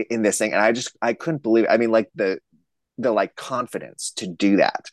in 0.10 0.24
this 0.24 0.40
thing, 0.40 0.52
and 0.52 0.64
I 0.64 0.72
just 0.72 0.98
I 1.00 1.14
couldn't 1.14 1.44
believe. 1.44 1.66
It. 1.66 1.70
I 1.70 1.78
mean, 1.78 1.92
like 1.92 2.10
the 2.16 2.40
the 2.98 3.12
like 3.12 3.36
confidence 3.36 4.12
to 4.16 4.26
do 4.26 4.58
that 4.58 4.86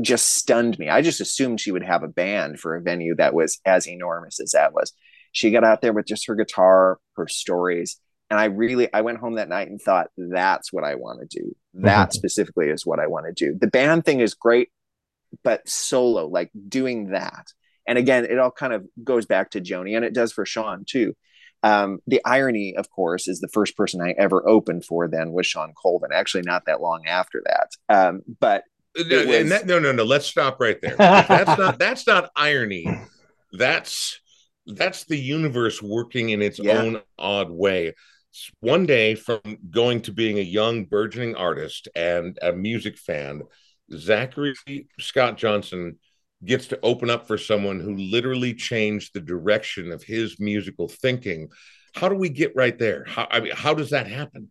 just 0.00 0.34
stunned 0.34 0.76
me. 0.80 0.88
I 0.88 1.00
just 1.00 1.20
assumed 1.20 1.60
she 1.60 1.70
would 1.70 1.84
have 1.84 2.02
a 2.02 2.08
band 2.08 2.58
for 2.58 2.74
a 2.74 2.82
venue 2.82 3.14
that 3.18 3.34
was 3.34 3.60
as 3.64 3.86
enormous 3.86 4.40
as 4.40 4.50
that 4.50 4.74
was. 4.74 4.92
She 5.30 5.52
got 5.52 5.62
out 5.62 5.80
there 5.80 5.92
with 5.92 6.06
just 6.06 6.26
her 6.26 6.34
guitar, 6.34 6.98
her 7.14 7.28
stories, 7.28 8.00
and 8.34 8.40
I 8.40 8.46
really 8.46 8.92
I 8.92 9.02
went 9.02 9.18
home 9.18 9.36
that 9.36 9.48
night 9.48 9.68
and 9.68 9.80
thought 9.80 10.08
that's 10.16 10.72
what 10.72 10.82
I 10.82 10.96
want 10.96 11.20
to 11.20 11.40
do. 11.40 11.54
That 11.76 12.10
mm-hmm. 12.10 12.12
specifically 12.12 12.68
is 12.68 12.86
what 12.86 13.00
I 13.00 13.08
want 13.08 13.26
to 13.26 13.32
do. 13.32 13.58
The 13.60 13.66
band 13.66 14.04
thing 14.04 14.20
is 14.20 14.34
great, 14.34 14.68
but 15.42 15.68
solo, 15.68 16.28
like 16.28 16.52
doing 16.68 17.08
that. 17.08 17.48
And 17.84 17.98
again, 17.98 18.24
it 18.26 18.38
all 18.38 18.52
kind 18.52 18.72
of 18.72 18.86
goes 19.02 19.26
back 19.26 19.50
to 19.50 19.60
Joni, 19.60 19.96
and 19.96 20.04
it 20.04 20.14
does 20.14 20.32
for 20.32 20.46
Shawn 20.46 20.84
too. 20.88 21.16
Um, 21.64 21.98
the 22.06 22.20
irony, 22.24 22.76
of 22.76 22.88
course, 22.90 23.26
is 23.26 23.40
the 23.40 23.48
first 23.48 23.76
person 23.76 24.00
I 24.00 24.12
ever 24.12 24.48
opened 24.48 24.84
for 24.84 25.08
then 25.08 25.32
was 25.32 25.48
Shawn 25.48 25.72
Colvin. 25.80 26.10
Actually, 26.14 26.44
not 26.44 26.66
that 26.66 26.80
long 26.80 27.08
after 27.08 27.42
that. 27.44 27.70
Um, 27.88 28.22
but 28.38 28.62
no, 28.96 29.26
was... 29.26 29.48
that, 29.48 29.66
no, 29.66 29.80
no, 29.80 29.90
no. 29.90 30.04
Let's 30.04 30.26
stop 30.26 30.60
right 30.60 30.80
there. 30.80 30.94
that's 30.98 31.58
not 31.58 31.76
that's 31.80 32.06
not 32.06 32.30
irony. 32.36 32.86
That's 33.52 34.20
that's 34.64 35.06
the 35.06 35.18
universe 35.18 35.82
working 35.82 36.28
in 36.28 36.40
its 36.40 36.60
yeah. 36.60 36.78
own 36.78 37.00
odd 37.18 37.50
way 37.50 37.94
one 38.60 38.86
day 38.86 39.14
from 39.14 39.40
going 39.70 40.00
to 40.02 40.12
being 40.12 40.38
a 40.38 40.42
young 40.42 40.84
burgeoning 40.84 41.34
artist 41.36 41.88
and 41.94 42.38
a 42.42 42.52
music 42.52 42.98
fan 42.98 43.42
zachary 43.92 44.54
scott 44.98 45.36
johnson 45.36 45.96
gets 46.44 46.66
to 46.68 46.78
open 46.82 47.10
up 47.10 47.26
for 47.26 47.38
someone 47.38 47.80
who 47.80 47.96
literally 47.96 48.54
changed 48.54 49.14
the 49.14 49.20
direction 49.20 49.92
of 49.92 50.02
his 50.02 50.38
musical 50.38 50.88
thinking. 50.88 51.48
How 51.94 52.08
do 52.08 52.16
we 52.16 52.28
get 52.28 52.54
right 52.54 52.78
there? 52.78 53.04
How 53.06 53.26
i 53.30 53.40
mean 53.40 53.52
how 53.54 53.74
does 53.74 53.90
that 53.90 54.06
happen? 54.06 54.50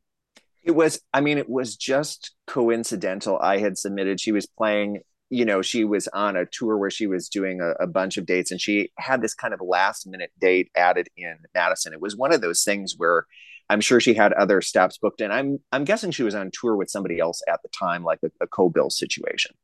It 0.63 0.71
was 0.71 1.01
i 1.13 1.21
mean 1.21 1.37
it 1.37 1.49
was 1.49 1.75
just 1.75 2.31
coincidental. 2.47 3.37
I 3.39 3.57
had 3.59 3.77
submitted 3.77 4.19
she 4.19 4.31
was 4.31 4.45
playing 4.45 5.01
you 5.29 5.45
know 5.45 5.61
she 5.61 5.83
was 5.83 6.07
on 6.09 6.35
a 6.35 6.45
tour 6.45 6.77
where 6.77 6.91
she 6.91 7.07
was 7.07 7.27
doing 7.27 7.59
a, 7.59 7.71
a, 7.83 7.87
bunch 7.87 8.17
of 8.17 8.25
dates 8.25 8.51
and 8.51 8.61
she 8.61 8.91
had 8.99 9.21
this 9.21 9.33
kind 9.33 9.53
of 9.53 9.59
last 9.63 10.05
minute 10.05 10.31
date 10.39 10.69
added 10.75 11.07
in 11.17 11.37
madison. 11.55 11.93
It 11.93 12.01
was 12.01 12.15
one 12.15 12.33
of 12.33 12.41
those 12.41 12.63
things 12.63 12.93
where 12.97 13.25
I'm 13.73 13.81
sure 13.81 13.99
she 13.99 14.13
had 14.13 14.33
other 14.33 14.61
stops 14.61 14.99
booked, 14.99 15.19
and 15.19 15.33
I'm 15.33 15.59
I'm 15.71 15.83
guessing 15.83 16.11
she 16.11 16.23
was 16.23 16.35
on 16.35 16.51
tour 16.53 16.75
with 16.75 16.91
somebody 16.91 17.19
else 17.19 17.41
at 17.47 17.59
the 17.63 17.69
time, 17.69 18.03
like 18.03 18.19
a, 18.23 18.29
a 18.41 18.47
co-bill 18.47 18.91
situation, 18.91 19.55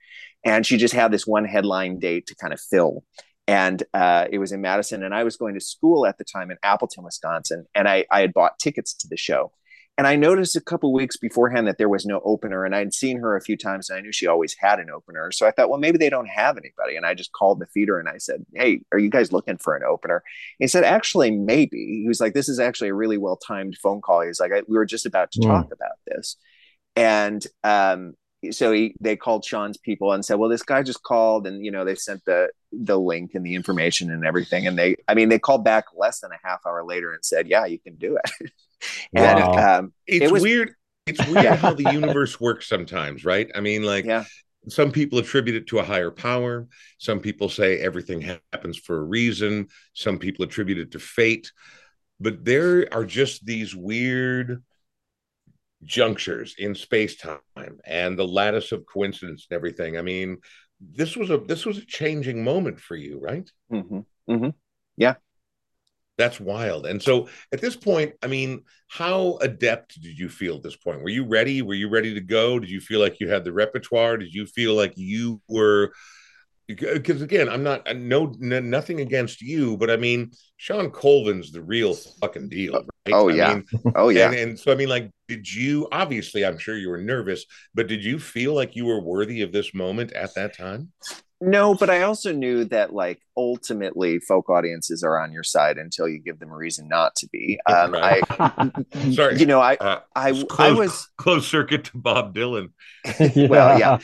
and 0.43 0.65
she 0.65 0.77
just 0.77 0.95
had 0.95 1.11
this 1.11 1.27
one 1.27 1.45
headline 1.45 1.99
date 1.99 2.25
to 2.27 2.35
kind 2.35 2.51
of 2.51 2.59
fill, 2.59 3.03
and 3.47 3.83
uh, 3.93 4.25
it 4.31 4.39
was 4.39 4.51
in 4.51 4.61
Madison, 4.61 5.03
and 5.03 5.13
I 5.13 5.23
was 5.23 5.37
going 5.37 5.53
to 5.53 5.61
school 5.61 6.07
at 6.07 6.17
the 6.17 6.25
time 6.25 6.49
in 6.49 6.57
Appleton, 6.63 7.03
Wisconsin, 7.03 7.65
and 7.75 7.87
I 7.87 8.05
I 8.11 8.21
had 8.21 8.33
bought 8.33 8.57
tickets 8.59 8.95
to 8.95 9.07
the 9.07 9.17
show, 9.17 9.51
and 9.99 10.07
I 10.07 10.15
noticed 10.15 10.55
a 10.55 10.61
couple 10.61 10.93
weeks 10.93 11.17
beforehand 11.17 11.67
that 11.67 11.77
there 11.77 11.89
was 11.89 12.05
no 12.05 12.21
opener, 12.23 12.63
and 12.63 12.73
I'd 12.73 12.93
seen 12.93 13.19
her 13.19 13.35
a 13.35 13.41
few 13.41 13.57
times, 13.57 13.89
and 13.89 13.99
I 13.99 14.01
knew 14.01 14.13
she 14.13 14.27
always 14.27 14.55
had 14.57 14.79
an 14.79 14.89
opener. 14.89 15.29
So 15.33 15.45
I 15.45 15.51
thought, 15.51 15.69
well, 15.69 15.77
maybe 15.77 15.97
they 15.97 16.09
don't 16.09 16.29
have 16.29 16.57
anybody. 16.57 16.95
And 16.95 17.05
I 17.05 17.13
just 17.13 17.33
called 17.33 17.59
the 17.59 17.65
feeder 17.65 17.99
and 17.99 18.07
I 18.07 18.17
said, 18.17 18.45
"Hey, 18.53 18.79
are 18.93 18.97
you 18.97 19.09
guys 19.09 19.33
looking 19.33 19.57
for 19.57 19.75
an 19.75 19.83
opener?" 19.83 20.23
he 20.57 20.67
said, 20.67 20.85
"Actually, 20.85 21.31
maybe." 21.31 21.99
He 22.01 22.07
was 22.07 22.21
like, 22.21 22.33
"This 22.33 22.47
is 22.47 22.61
actually 22.61 22.87
a 22.87 22.93
really 22.93 23.17
well 23.17 23.35
timed 23.35 23.75
phone 23.75 23.99
call." 23.99 24.21
He 24.21 24.29
was 24.29 24.39
like, 24.39 24.53
"We 24.69 24.77
were 24.77 24.85
just 24.85 25.05
about 25.05 25.33
to 25.33 25.41
mm. 25.41 25.47
talk 25.47 25.65
about 25.65 25.97
this," 26.07 26.37
and 26.95 27.45
um, 27.65 28.13
so 28.51 28.71
he 28.71 28.95
they 29.01 29.17
called 29.17 29.43
Shawn's 29.43 29.75
people 29.75 30.13
and 30.13 30.23
said, 30.23 30.39
"Well, 30.39 30.49
this 30.49 30.63
guy 30.63 30.81
just 30.81 31.03
called, 31.03 31.45
and 31.45 31.65
you 31.65 31.71
know 31.71 31.83
they 31.83 31.95
sent 31.95 32.23
the 32.23 32.47
the 32.71 32.97
link 32.97 33.31
and 33.33 33.45
the 33.45 33.53
information 33.53 34.11
and 34.11 34.25
everything." 34.25 34.65
And 34.65 34.79
they, 34.79 34.95
I 35.09 35.13
mean, 35.13 35.27
they 35.27 35.39
called 35.39 35.65
back 35.65 35.87
less 35.93 36.21
than 36.21 36.31
a 36.31 36.47
half 36.47 36.61
hour 36.65 36.85
later 36.85 37.11
and 37.11 37.25
said, 37.25 37.49
"Yeah, 37.49 37.65
you 37.65 37.79
can 37.79 37.95
do 37.95 38.15
it." 38.15 38.51
and 39.13 39.39
wow. 39.39 39.79
um, 39.79 39.93
it's 40.07 40.25
it 40.25 40.31
was, 40.31 40.43
weird. 40.43 40.73
It's 41.05 41.25
weird 41.27 41.45
how 41.59 41.73
the 41.73 41.91
universe 41.91 42.39
works 42.39 42.67
sometimes, 42.67 43.25
right? 43.25 43.49
I 43.55 43.61
mean, 43.61 43.83
like, 43.83 44.05
yeah. 44.05 44.25
some 44.67 44.91
people 44.91 45.19
attribute 45.19 45.55
it 45.55 45.67
to 45.67 45.79
a 45.79 45.83
higher 45.83 46.11
power. 46.11 46.67
Some 46.97 47.19
people 47.19 47.49
say 47.49 47.79
everything 47.79 48.39
happens 48.51 48.77
for 48.77 48.97
a 48.97 49.03
reason. 49.03 49.67
Some 49.93 50.19
people 50.19 50.45
attribute 50.45 50.79
it 50.79 50.91
to 50.91 50.99
fate. 50.99 51.51
But 52.19 52.43
there 52.43 52.87
are 52.91 53.05
just 53.05 53.45
these 53.45 53.75
weird 53.75 54.63
junctures 55.83 56.55
in 56.57 56.75
space 56.75 57.15
time 57.15 57.39
and 57.85 58.19
the 58.19 58.27
lattice 58.27 58.71
of 58.71 58.85
coincidence 58.85 59.47
and 59.49 59.55
everything. 59.55 59.97
I 59.97 60.01
mean, 60.01 60.37
this 60.81 61.15
was 61.15 61.29
a 61.29 61.37
this 61.37 61.65
was 61.65 61.77
a 61.77 61.85
changing 61.85 62.43
moment 62.43 62.79
for 62.79 62.95
you, 62.95 63.19
right? 63.19 63.49
Mm-hmm. 63.71 63.99
Mm-hmm. 64.29 64.49
Yeah, 64.97 65.15
that's 66.19 66.39
wild. 66.39 66.85
And 66.85 67.01
so 67.01 67.29
at 67.51 67.61
this 67.61 67.75
point, 67.75 68.13
I 68.21 68.27
mean, 68.27 68.63
how 68.87 69.37
adept 69.41 69.99
did 70.01 70.19
you 70.19 70.29
feel 70.29 70.57
at 70.57 70.63
this 70.63 70.75
point? 70.75 71.01
Were 71.01 71.09
you 71.09 71.25
ready? 71.25 71.61
Were 71.61 71.73
you 71.73 71.89
ready 71.89 72.13
to 72.13 72.21
go? 72.21 72.59
Did 72.59 72.69
you 72.69 72.81
feel 72.81 72.99
like 72.99 73.19
you 73.19 73.29
had 73.29 73.43
the 73.43 73.53
repertoire? 73.53 74.17
Did 74.17 74.33
you 74.33 74.45
feel 74.45 74.75
like 74.75 74.93
you 74.95 75.41
were 75.47 75.93
because 76.67 77.23
again, 77.23 77.49
I'm 77.49 77.63
not 77.63 77.87
uh, 77.87 77.93
no, 77.93 78.35
no, 78.37 78.59
nothing 78.59 78.99
against 78.99 79.41
you, 79.41 79.75
but 79.77 79.89
I 79.89 79.97
mean, 79.97 80.31
Shawn 80.57 80.91
Colvin's 80.91 81.51
the 81.51 81.63
real 81.63 81.95
fucking 82.21 82.49
deal. 82.49 82.73
Right? 82.73 83.13
Oh 83.13 83.29
yeah, 83.29 83.55
mean, 83.55 83.65
oh 83.95 84.09
yeah. 84.09 84.27
And, 84.27 84.35
and, 84.35 84.59
so 84.59 84.71
I 84.71 84.75
mean, 84.75 84.89
like, 84.89 85.09
did 85.27 85.51
you? 85.51 85.87
Obviously, 85.91 86.45
I'm 86.45 86.59
sure 86.59 86.77
you 86.77 86.89
were 86.89 87.01
nervous, 87.01 87.45
but 87.73 87.87
did 87.87 88.03
you 88.03 88.19
feel 88.19 88.53
like 88.53 88.75
you 88.75 88.85
were 88.85 89.01
worthy 89.01 89.41
of 89.41 89.51
this 89.51 89.73
moment 89.73 90.11
at 90.13 90.35
that 90.35 90.55
time? 90.55 90.91
No, 91.41 91.73
but 91.73 91.89
I 91.89 92.01
also 92.01 92.33
knew 92.33 92.65
that 92.65 92.93
like 92.93 93.21
ultimately 93.39 94.19
folk 94.19 94.49
audiences 94.49 95.03
are 95.03 95.17
on 95.17 95.31
your 95.31 95.43
side 95.43 95.77
until 95.77 96.09
you 96.09 96.19
give 96.19 96.39
them 96.39 96.51
a 96.51 96.55
reason 96.55 96.89
not 96.89 97.15
to 97.15 97.27
be. 97.27 97.57
Um, 97.69 97.93
right. 97.93 98.23
I, 98.31 98.71
sorry, 99.11 99.37
you 99.37 99.45
know, 99.45 99.59
I, 99.59 99.75
uh, 99.75 99.99
I, 100.15 100.31
close, 100.31 100.59
I 100.59 100.71
was 100.71 101.07
close 101.17 101.47
circuit 101.47 101.83
to 101.85 101.97
Bob 101.97 102.33
Dylan. 102.33 102.71
yeah. 103.19 103.47
Well, 103.47 103.79
yeah, 103.79 103.99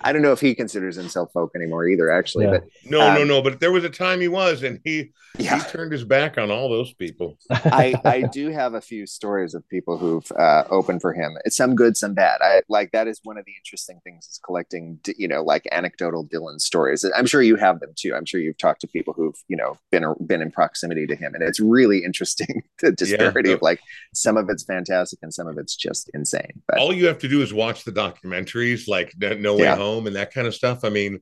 I 0.00 0.12
don't 0.12 0.22
know 0.22 0.32
if 0.32 0.40
he 0.40 0.54
considers 0.54 0.96
himself 0.96 1.30
folk 1.34 1.52
anymore 1.54 1.86
either, 1.86 2.10
actually. 2.10 2.46
Yeah. 2.46 2.52
But 2.52 2.64
no, 2.86 3.00
um, 3.02 3.14
no, 3.14 3.24
no. 3.24 3.42
But 3.42 3.60
there 3.60 3.72
was 3.72 3.84
a 3.84 3.90
time 3.90 4.22
he 4.22 4.28
was, 4.28 4.62
and 4.62 4.80
he 4.84 5.12
yeah. 5.38 5.62
he 5.62 5.70
turned 5.70 5.92
his 5.92 6.02
back 6.02 6.38
on 6.38 6.50
all 6.50 6.70
those 6.70 6.94
people. 6.94 7.36
I 7.50 7.94
I 8.04 8.22
do 8.22 8.50
have 8.50 8.72
a 8.72 8.80
few 8.80 9.06
stories 9.06 9.52
of 9.52 9.68
people 9.68 9.98
who've 9.98 10.32
uh, 10.32 10.64
opened 10.70 11.02
for 11.02 11.12
him. 11.12 11.36
It's 11.44 11.56
some 11.56 11.74
good, 11.74 11.98
some 11.98 12.14
bad. 12.14 12.40
I 12.40 12.62
like 12.70 12.92
that 12.92 13.06
is 13.06 13.20
one 13.22 13.36
of 13.36 13.44
the 13.44 13.52
interesting 13.56 14.00
things 14.02 14.26
is 14.28 14.40
collecting, 14.42 14.98
you 15.18 15.28
know, 15.28 15.42
like 15.42 15.68
anecdotal 15.70 16.24
Dylan 16.32 16.60
stories. 16.60 17.04
I'm 17.14 17.26
sure 17.26 17.42
you 17.42 17.56
have 17.56 17.80
them 17.80 17.92
too. 17.96 18.14
I'm 18.14 18.24
sure 18.24 18.40
you've 18.40 18.58
talked 18.58 18.80
to 18.82 18.88
people 18.88 19.12
who've 19.12 19.34
you 19.48 19.56
know 19.56 19.78
been 19.90 20.04
been 20.26 20.42
in 20.42 20.50
proximity 20.50 21.06
to 21.06 21.14
him, 21.14 21.34
and 21.34 21.42
it's 21.42 21.60
really 21.60 22.04
interesting 22.04 22.62
the 22.80 22.92
disparity 22.92 23.50
yeah. 23.50 23.56
of 23.56 23.62
like 23.62 23.80
some 24.14 24.36
of 24.36 24.48
it's 24.48 24.64
fantastic 24.64 25.18
and 25.22 25.32
some 25.32 25.46
of 25.46 25.58
it's 25.58 25.76
just 25.76 26.10
insane. 26.14 26.62
But 26.66 26.78
all 26.78 26.92
you 26.92 27.06
have 27.06 27.18
to 27.18 27.28
do 27.28 27.42
is 27.42 27.52
watch 27.52 27.84
the 27.84 27.92
documentaries, 27.92 28.88
like 28.88 29.14
No 29.18 29.56
Way 29.56 29.64
yeah. 29.64 29.76
Home 29.76 30.06
and 30.06 30.16
that 30.16 30.32
kind 30.32 30.46
of 30.46 30.54
stuff. 30.54 30.84
I 30.84 30.88
mean. 30.88 31.20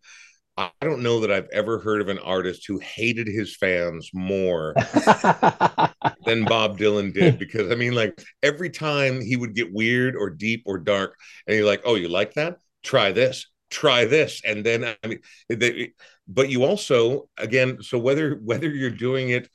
I 0.56 0.70
don't 0.82 1.02
know 1.02 1.20
that 1.20 1.30
I've 1.30 1.48
ever 1.52 1.78
heard 1.78 2.02
of 2.02 2.08
an 2.08 2.18
artist 2.18 2.66
who 2.66 2.78
hated 2.80 3.26
his 3.28 3.56
fans 3.56 4.10
more 4.12 4.74
than 6.26 6.44
Bob 6.44 6.76
Dylan 6.76 7.14
did. 7.14 7.38
Because 7.38 7.70
I 7.70 7.76
mean, 7.76 7.94
like 7.94 8.20
every 8.42 8.68
time 8.68 9.22
he 9.22 9.36
would 9.36 9.54
get 9.54 9.72
weird 9.72 10.16
or 10.16 10.28
deep 10.28 10.64
or 10.66 10.76
dark, 10.76 11.16
and 11.46 11.56
you're 11.56 11.64
like, 11.64 11.80
"Oh, 11.86 11.94
you 11.94 12.08
like 12.08 12.34
that? 12.34 12.58
Try 12.82 13.12
this 13.12 13.46
try 13.70 14.04
this 14.04 14.42
and 14.44 14.64
then 14.64 14.84
i 14.84 15.06
mean 15.06 15.20
they, 15.48 15.92
but 16.28 16.50
you 16.50 16.64
also 16.64 17.28
again 17.38 17.82
so 17.82 17.98
whether 17.98 18.34
whether 18.44 18.68
you're 18.68 18.90
doing 18.90 19.30
it 19.30 19.48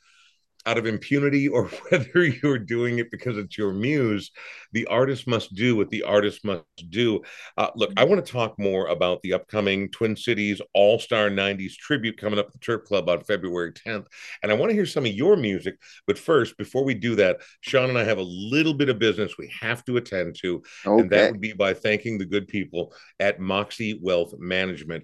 out 0.65 0.77
of 0.77 0.85
impunity 0.85 1.47
or 1.47 1.65
whether 1.89 2.23
you're 2.23 2.59
doing 2.59 2.99
it 2.99 3.11
because 3.11 3.37
it's 3.37 3.57
your 3.57 3.73
muse, 3.73 4.31
the 4.71 4.85
artist 4.87 5.27
must 5.27 5.53
do 5.53 5.75
what 5.75 5.89
the 5.89 6.03
artist 6.03 6.43
must 6.43 6.63
do. 6.89 7.21
Uh, 7.57 7.69
look, 7.75 7.91
I 7.97 8.03
want 8.03 8.25
to 8.25 8.31
talk 8.31 8.57
more 8.57 8.87
about 8.87 9.21
the 9.21 9.33
upcoming 9.33 9.89
Twin 9.89 10.15
Cities 10.15 10.61
All 10.73 10.99
Star 10.99 11.29
90s 11.29 11.73
tribute 11.75 12.17
coming 12.17 12.39
up 12.39 12.47
at 12.47 12.53
the 12.53 12.59
Turf 12.59 12.83
Club 12.83 13.09
on 13.09 13.23
February 13.23 13.71
10th. 13.73 14.07
And 14.43 14.51
I 14.51 14.55
want 14.55 14.69
to 14.69 14.75
hear 14.75 14.85
some 14.85 15.05
of 15.05 15.13
your 15.13 15.35
music. 15.35 15.75
But 16.07 16.17
first, 16.17 16.57
before 16.57 16.83
we 16.83 16.93
do 16.93 17.15
that, 17.15 17.37
Sean 17.61 17.89
and 17.89 17.97
I 17.97 18.03
have 18.03 18.17
a 18.17 18.23
little 18.23 18.73
bit 18.73 18.89
of 18.89 18.99
business 18.99 19.37
we 19.37 19.53
have 19.61 19.83
to 19.85 19.97
attend 19.97 20.35
to. 20.41 20.63
Okay. 20.85 21.01
And 21.01 21.09
that 21.11 21.31
would 21.31 21.41
be 21.41 21.53
by 21.53 21.73
thanking 21.73 22.17
the 22.17 22.25
good 22.25 22.47
people 22.47 22.93
at 23.19 23.39
Moxie 23.39 23.99
Wealth 24.01 24.33
Management 24.37 25.03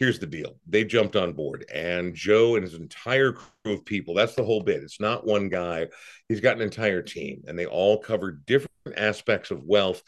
here's 0.00 0.18
the 0.18 0.26
deal. 0.26 0.56
They 0.66 0.82
jumped 0.82 1.14
on 1.14 1.34
board 1.34 1.66
and 1.72 2.14
joe 2.14 2.56
and 2.56 2.64
his 2.64 2.74
entire 2.74 3.32
crew 3.32 3.74
of 3.74 3.84
people 3.84 4.14
that's 4.14 4.34
the 4.34 4.44
whole 4.44 4.62
bit. 4.62 4.82
It's 4.82 5.00
not 5.00 5.26
one 5.26 5.48
guy. 5.48 5.88
He's 6.28 6.40
got 6.40 6.56
an 6.56 6.62
entire 6.62 7.02
team 7.02 7.44
and 7.46 7.56
they 7.56 7.66
all 7.66 7.98
cover 7.98 8.32
different 8.32 8.70
aspects 8.96 9.52
of 9.52 9.62
wealth. 9.62 10.02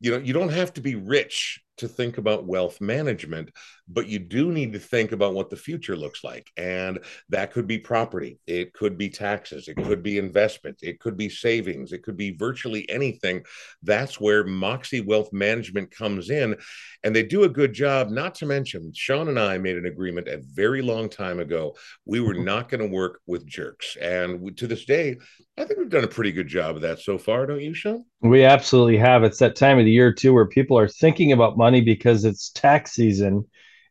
You 0.00 0.10
know 0.10 0.18
you 0.18 0.34
don't 0.34 0.50
have 0.50 0.74
to 0.74 0.82
be 0.82 0.96
rich 0.96 1.62
to 1.78 1.88
think 1.88 2.18
about 2.18 2.46
wealth 2.46 2.80
management, 2.80 3.50
but 3.88 4.08
you 4.08 4.18
do 4.18 4.50
need 4.50 4.72
to 4.72 4.78
think 4.78 5.12
about 5.12 5.34
what 5.34 5.50
the 5.50 5.56
future 5.56 5.96
looks 5.96 6.24
like. 6.24 6.50
And 6.56 6.98
that 7.28 7.52
could 7.52 7.66
be 7.66 7.78
property, 7.78 8.38
it 8.46 8.72
could 8.72 8.96
be 8.96 9.10
taxes, 9.10 9.68
it 9.68 9.76
could 9.76 10.02
be 10.02 10.18
investment, 10.18 10.78
it 10.82 11.00
could 11.00 11.16
be 11.16 11.28
savings, 11.28 11.92
it 11.92 12.02
could 12.02 12.16
be 12.16 12.36
virtually 12.36 12.88
anything. 12.88 13.44
That's 13.82 14.20
where 14.20 14.44
Moxie 14.44 15.02
Wealth 15.02 15.32
Management 15.32 15.90
comes 15.90 16.30
in. 16.30 16.56
And 17.02 17.14
they 17.14 17.22
do 17.22 17.44
a 17.44 17.48
good 17.48 17.74
job, 17.74 18.08
not 18.08 18.34
to 18.36 18.46
mention, 18.46 18.92
Sean 18.94 19.28
and 19.28 19.38
I 19.38 19.58
made 19.58 19.76
an 19.76 19.86
agreement 19.86 20.28
a 20.28 20.42
very 20.52 20.80
long 20.80 21.08
time 21.08 21.38
ago. 21.38 21.76
We 22.06 22.20
were 22.20 22.34
mm-hmm. 22.34 22.44
not 22.44 22.68
going 22.70 22.80
to 22.80 22.94
work 22.94 23.20
with 23.26 23.46
jerks. 23.46 23.96
And 24.00 24.40
we, 24.40 24.52
to 24.52 24.66
this 24.66 24.86
day, 24.86 25.18
I 25.58 25.64
think 25.64 25.78
we've 25.78 25.90
done 25.90 26.04
a 26.04 26.08
pretty 26.08 26.32
good 26.32 26.48
job 26.48 26.76
of 26.76 26.82
that 26.82 27.00
so 27.00 27.18
far, 27.18 27.46
don't 27.46 27.60
you, 27.60 27.74
Sean? 27.74 28.04
We 28.22 28.44
absolutely 28.44 28.96
have. 28.96 29.22
It's 29.22 29.38
that 29.38 29.56
time 29.56 29.78
of 29.78 29.84
the 29.84 29.90
year, 29.90 30.12
too, 30.12 30.32
where 30.32 30.46
people 30.46 30.78
are 30.78 30.88
thinking 30.88 31.32
about 31.32 31.58
money 31.58 31.82
because 31.82 32.24
it's 32.24 32.50
tax 32.50 32.92
season. 32.92 33.44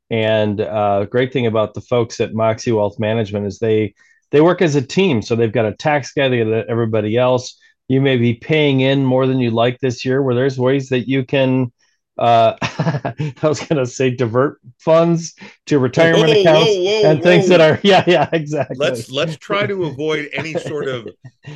And 0.10 0.62
uh, 0.62 1.06
great 1.06 1.34
thing 1.34 1.48
about 1.48 1.74
the 1.74 1.82
folks 1.82 2.20
at 2.20 2.34
Moxie 2.34 2.72
Wealth 2.72 3.00
Management 3.00 3.46
is 3.48 3.60
they 3.60 3.94
they 4.32 4.42
work 4.42 4.62
as 4.62 4.76
a 4.76 4.82
team. 4.82 5.22
So 5.22 5.36
they've 5.36 5.52
got 5.52 5.66
a 5.66 5.76
tax 5.76 6.12
guy, 6.12 6.28
they 6.28 6.44
got 6.44 6.68
everybody 6.68 7.18
else. 7.18 7.58
You 7.88 8.02
may 8.02 8.18
be 8.18 8.34
paying 8.34 8.80
in 8.82 9.06
more 9.06 9.28
than 9.28 9.39
you 9.39 9.52
like 9.52 9.80
this 9.80 10.04
year, 10.06 10.22
where 10.22 10.36
there's 10.36 10.58
ways 10.58 10.89
that 10.89 11.08
you 11.08 11.26
can 11.26 11.72
uh, 12.17 12.56
I 12.62 13.34
was 13.41 13.60
going 13.60 13.84
to 13.84 13.86
say 13.86 14.10
divert 14.12 14.62
funds 14.78 15.36
to 15.65 15.80
retirement 15.80 16.28
whoa, 16.28 16.41
accounts 16.41 16.69
whoa, 16.69 16.84
whoa, 16.84 17.10
and 17.10 17.23
things 17.23 17.47
that 17.47 17.62
are 17.62 17.80
yeah 17.84 18.04
yeah 18.06 18.30
exactly. 18.32 18.78
Let's 18.78 19.10
let's 19.10 19.36
try 19.38 19.65
to 19.65 19.86
avoid 19.86 20.30
any 20.34 20.54
sort 20.54 20.88
of 20.88 21.10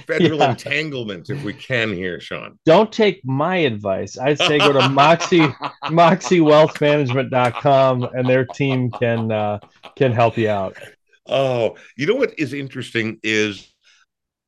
federal 0.07 0.39
yeah. 0.39 0.49
entanglement 0.51 1.29
if 1.29 1.43
we 1.43 1.53
can 1.53 1.93
here, 1.93 2.19
Sean. 2.19 2.57
Don't 2.65 2.91
take 2.91 3.23
my 3.23 3.57
advice. 3.57 4.17
I'd 4.17 4.39
say 4.39 4.57
go 4.57 4.73
to 4.73 4.89
Moxie 4.89 5.47
MoxieWealthManagement.com 5.85 8.03
and 8.03 8.27
their 8.27 8.45
team 8.45 8.89
can 8.91 9.31
uh, 9.31 9.59
can 9.95 10.11
help 10.11 10.37
you 10.37 10.49
out. 10.49 10.75
Oh, 11.27 11.75
you 11.95 12.07
know 12.07 12.15
what 12.15 12.33
is 12.39 12.53
interesting 12.53 13.19
is 13.21 13.71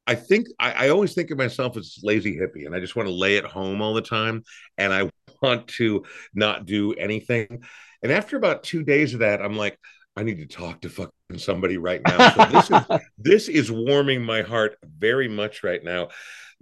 I 0.09 0.15
think 0.15 0.47
I, 0.59 0.71
I, 0.71 0.89
always 0.89 1.13
think 1.13 1.29
of 1.29 1.37
myself 1.37 1.77
as 1.77 1.99
lazy 2.01 2.35
hippie, 2.35 2.65
and 2.65 2.73
I 2.73 2.79
just 2.79 2.95
want 2.95 3.07
to 3.07 3.13
lay 3.13 3.37
at 3.37 3.45
home 3.45 3.79
all 3.79 3.93
the 3.93 4.01
time, 4.01 4.43
and 4.75 4.91
I 4.91 5.07
want 5.43 5.67
to 5.67 6.03
not 6.33 6.65
do 6.65 6.93
anything. 6.93 7.61
And 8.01 8.11
after 8.11 8.35
about 8.35 8.63
two 8.63 8.81
days 8.81 9.13
of 9.13 9.19
that, 9.19 9.39
I'm 9.39 9.55
like, 9.55 9.77
I 10.15 10.23
need 10.23 10.39
to 10.39 10.47
talk 10.47 10.81
to 10.81 10.89
fucking 10.89 11.37
somebody 11.37 11.77
right 11.77 12.01
now. 12.07 12.31
So 12.31 12.45
this 12.45 12.71
is 12.71 12.99
this 13.19 13.49
is 13.49 13.71
warming 13.71 14.23
my 14.23 14.41
heart 14.41 14.79
very 14.83 15.27
much 15.27 15.63
right 15.63 15.83
now. 15.83 16.09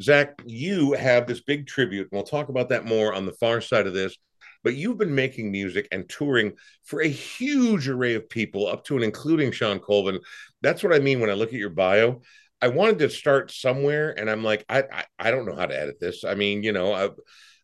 Zach, 0.01 0.41
you 0.45 0.91
have 0.91 1.25
this 1.25 1.39
big 1.39 1.67
tribute, 1.67 2.09
and 2.11 2.17
we'll 2.17 2.23
talk 2.23 2.49
about 2.49 2.67
that 2.69 2.83
more 2.83 3.13
on 3.13 3.25
the 3.25 3.31
far 3.31 3.61
side 3.61 3.87
of 3.87 3.93
this. 3.93 4.17
But 4.61 4.75
you've 4.75 4.97
been 4.97 5.15
making 5.15 5.53
music 5.53 5.87
and 5.93 6.09
touring 6.09 6.51
for 6.83 7.01
a 7.01 7.07
huge 7.07 7.87
array 7.87 8.15
of 8.15 8.27
people, 8.27 8.67
up 8.67 8.83
to 8.85 8.95
and 8.95 9.05
including 9.05 9.53
Shawn 9.53 9.79
Colvin. 9.79 10.19
That's 10.61 10.83
what 10.83 10.93
I 10.93 10.99
mean 10.99 11.21
when 11.21 11.29
I 11.29 11.33
look 11.33 11.53
at 11.53 11.59
your 11.59 11.69
bio. 11.69 12.21
I 12.61 12.69
wanted 12.69 12.99
to 12.99 13.09
start 13.09 13.51
somewhere, 13.51 14.17
and 14.17 14.29
I'm 14.29 14.43
like, 14.43 14.65
I, 14.67 14.83
I, 14.91 15.03
I 15.19 15.31
don't 15.31 15.45
know 15.45 15.55
how 15.55 15.67
to 15.67 15.79
edit 15.79 15.99
this. 15.99 16.23
I 16.23 16.33
mean, 16.33 16.63
you 16.63 16.71
know, 16.71 16.93
I, 16.93 17.09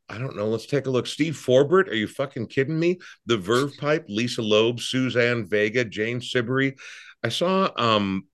I 0.07 0.17
don't 0.17 0.35
know. 0.35 0.47
Let's 0.47 0.67
take 0.67 0.85
a 0.85 0.91
look. 0.91 1.07
Steve 1.07 1.35
Forbert, 1.35 1.89
are 1.89 1.95
you 1.95 2.07
fucking 2.07 2.47
kidding 2.47 2.79
me? 2.79 2.99
The 3.25 3.37
Verve 3.37 3.75
Pipe, 3.77 4.05
Lisa 4.07 4.41
Loeb, 4.41 4.79
Suzanne 4.79 5.45
Vega, 5.45 5.83
Jane 5.83 6.19
Siberry. 6.19 6.77
I 7.23 7.29
saw 7.29 7.69
um, 7.75 8.27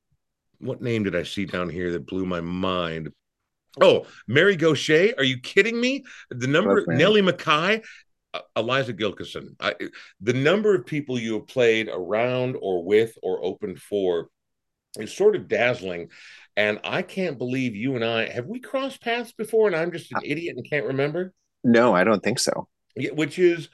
what 0.60 0.82
name 0.82 1.04
did 1.04 1.15
I 1.15 1.24
see 1.24 1.45
down 1.45 1.69
here 1.69 1.91
that 1.93 2.06
blew 2.06 2.26
my 2.26 2.41
mind? 2.41 3.10
Oh, 3.82 4.06
Mary 4.28 4.56
Gauthier. 4.56 5.13
Are 5.17 5.24
you 5.24 5.39
kidding 5.39 5.80
me? 5.80 6.04
The 6.30 6.48
number 6.48 6.84
Nellie 6.88 7.22
McKay, 7.22 7.84
uh, 8.34 8.39
Eliza 8.56 8.93
Gilkyson. 8.93 9.56
I, 9.60 9.76
the 10.19 10.34
number 10.34 10.76
of 10.76 10.86
people 10.86 11.19
you 11.19 11.36
have 11.36 11.48
played 11.48 11.88
around 11.88 12.58
or 12.60 12.84
with 12.84 13.17
or 13.24 13.43
opened 13.43 13.80
for 13.80 14.30
is 14.98 15.15
sort 15.15 15.36
of 15.36 15.48
dazzling. 15.48 16.10
And 16.60 16.78
I 16.84 17.04
can't 17.04 17.38
believe 17.38 17.74
you 17.74 17.95
and 17.95 18.04
I 18.04 18.28
have 18.28 18.45
we 18.45 18.60
crossed 18.60 19.00
paths 19.00 19.32
before, 19.32 19.67
and 19.67 19.76
I'm 19.78 19.93
just 19.93 20.12
an 20.12 20.17
uh, 20.17 20.22
idiot 20.26 20.58
and 20.58 20.69
can't 20.69 20.88
remember. 20.88 21.34
No, 21.63 21.95
I 21.95 22.04
don't 22.04 22.22
think 22.22 22.38
so. 22.38 22.67
Yeah, 22.98 23.12
which 23.12 23.39
is 23.39 23.69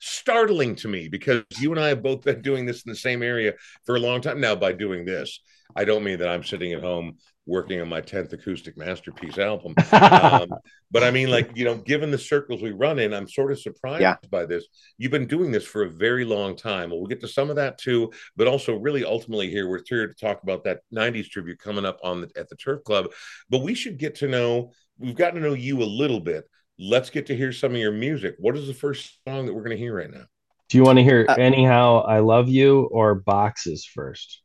startling 0.00 0.76
to 0.76 0.88
me 0.88 1.08
because 1.08 1.44
you 1.58 1.70
and 1.70 1.80
I 1.80 1.88
have 1.88 2.02
both 2.02 2.24
been 2.24 2.42
doing 2.42 2.66
this 2.66 2.84
in 2.84 2.90
the 2.90 2.96
same 2.96 3.22
area 3.22 3.54
for 3.86 3.96
a 3.96 4.00
long 4.00 4.20
time 4.20 4.38
now. 4.38 4.54
By 4.54 4.72
doing 4.72 5.06
this, 5.06 5.40
I 5.76 5.84
don't 5.84 6.02
mean 6.02 6.18
that 6.18 6.28
I'm 6.28 6.42
sitting 6.42 6.72
at 6.72 6.80
home 6.80 7.18
working 7.46 7.80
on 7.80 7.88
my 7.88 8.00
10th 8.00 8.32
acoustic 8.32 8.76
masterpiece 8.76 9.38
album. 9.38 9.74
um, 9.92 10.48
but 10.90 11.04
I 11.04 11.10
mean, 11.10 11.30
like, 11.30 11.56
you 11.56 11.64
know, 11.64 11.76
given 11.76 12.10
the 12.10 12.18
circles 12.18 12.60
we 12.60 12.72
run 12.72 12.98
in, 12.98 13.14
I'm 13.14 13.28
sort 13.28 13.52
of 13.52 13.60
surprised 13.60 14.02
yeah. 14.02 14.16
by 14.30 14.46
this. 14.46 14.66
You've 14.98 15.12
been 15.12 15.26
doing 15.26 15.52
this 15.52 15.64
for 15.64 15.84
a 15.84 15.90
very 15.90 16.24
long 16.24 16.56
time. 16.56 16.90
We'll 16.90 17.06
get 17.06 17.20
to 17.20 17.28
some 17.28 17.50
of 17.50 17.56
that 17.56 17.78
too, 17.78 18.10
but 18.36 18.48
also 18.48 18.76
really 18.76 19.04
ultimately 19.04 19.48
here, 19.48 19.68
we're 19.68 19.82
here 19.86 20.08
to 20.08 20.14
talk 20.14 20.42
about 20.42 20.64
that 20.64 20.80
90s 20.92 21.28
tribute 21.28 21.60
coming 21.60 21.84
up 21.84 21.98
on 22.02 22.22
the, 22.22 22.30
at 22.36 22.48
the 22.48 22.56
Turf 22.56 22.82
Club. 22.82 23.12
But 23.48 23.62
we 23.62 23.74
should 23.74 23.98
get 23.98 24.16
to 24.16 24.28
know, 24.28 24.72
we've 24.98 25.14
gotten 25.14 25.40
to 25.40 25.48
know 25.48 25.54
you 25.54 25.82
a 25.82 25.84
little 25.84 26.20
bit. 26.20 26.44
let's 26.78 27.10
get 27.10 27.26
to 27.26 27.36
hear 27.36 27.52
some 27.52 27.72
of 27.72 27.78
your 27.78 27.92
music. 27.92 28.34
What 28.38 28.56
is 28.56 28.66
the 28.66 28.74
first 28.74 29.18
song 29.26 29.46
that 29.46 29.54
we're 29.54 29.62
going 29.62 29.76
to 29.76 29.82
hear 29.82 29.96
right 29.96 30.10
now? 30.10 30.24
Do 30.68 30.78
you 30.78 30.84
want 30.84 30.98
to 30.98 31.04
hear 31.04 31.26
uh, 31.28 31.34
anyhow 31.34 32.04
I 32.06 32.18
love 32.18 32.48
you 32.48 32.88
or 32.90 33.14
boxes 33.14 33.86
first? 33.86 34.42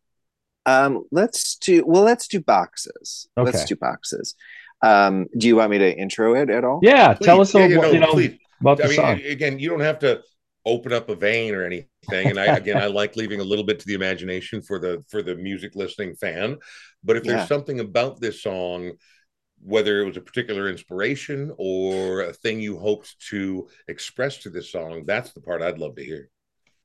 Um, 0.65 1.05
let's 1.11 1.55
do 1.55 1.83
well. 1.85 2.03
Let's 2.03 2.27
do 2.27 2.39
boxes. 2.39 3.27
Okay. 3.37 3.45
Let's 3.51 3.65
do 3.65 3.75
boxes. 3.75 4.35
Um, 4.81 5.27
do 5.37 5.47
you 5.47 5.55
want 5.55 5.71
me 5.71 5.77
to 5.79 5.97
intro 5.97 6.35
it 6.35 6.49
at 6.49 6.63
all? 6.63 6.79
Yeah, 6.81 7.13
please. 7.13 7.25
tell 7.25 7.41
us 7.41 7.53
yeah, 7.53 7.67
you 7.67 7.99
know, 7.99 8.11
please. 8.11 8.37
about 8.59 8.77
the 8.77 8.85
I 8.85 8.87
mean, 8.87 8.95
song. 8.95 9.21
Again, 9.25 9.59
you 9.59 9.69
don't 9.69 9.81
have 9.81 9.99
to 9.99 10.21
open 10.65 10.93
up 10.93 11.09
a 11.09 11.15
vein 11.15 11.55
or 11.55 11.65
anything. 11.65 11.87
And 12.11 12.39
I 12.39 12.45
again, 12.57 12.77
I 12.77 12.87
like 12.87 13.15
leaving 13.15 13.39
a 13.39 13.43
little 13.43 13.65
bit 13.65 13.79
to 13.79 13.85
the 13.85 13.93
imagination 13.93 14.61
for 14.61 14.79
the 14.79 15.03
for 15.09 15.21
the 15.21 15.35
music 15.35 15.75
listening 15.75 16.15
fan. 16.15 16.57
But 17.03 17.17
if 17.17 17.23
there's 17.23 17.41
yeah. 17.41 17.45
something 17.47 17.79
about 17.79 18.19
this 18.19 18.41
song 18.43 18.93
whether 19.63 20.01
it 20.01 20.05
was 20.05 20.17
a 20.17 20.21
particular 20.21 20.69
inspiration 20.69 21.53
or 21.57 22.21
a 22.21 22.33
thing 22.33 22.59
you 22.59 22.77
hoped 22.77 23.15
to 23.29 23.67
express 23.87 24.37
to 24.39 24.49
this 24.49 24.71
song, 24.71 25.03
that's 25.05 25.33
the 25.33 25.41
part 25.41 25.61
I'd 25.61 25.79
love 25.79 25.95
to 25.97 26.03
hear. 26.03 26.29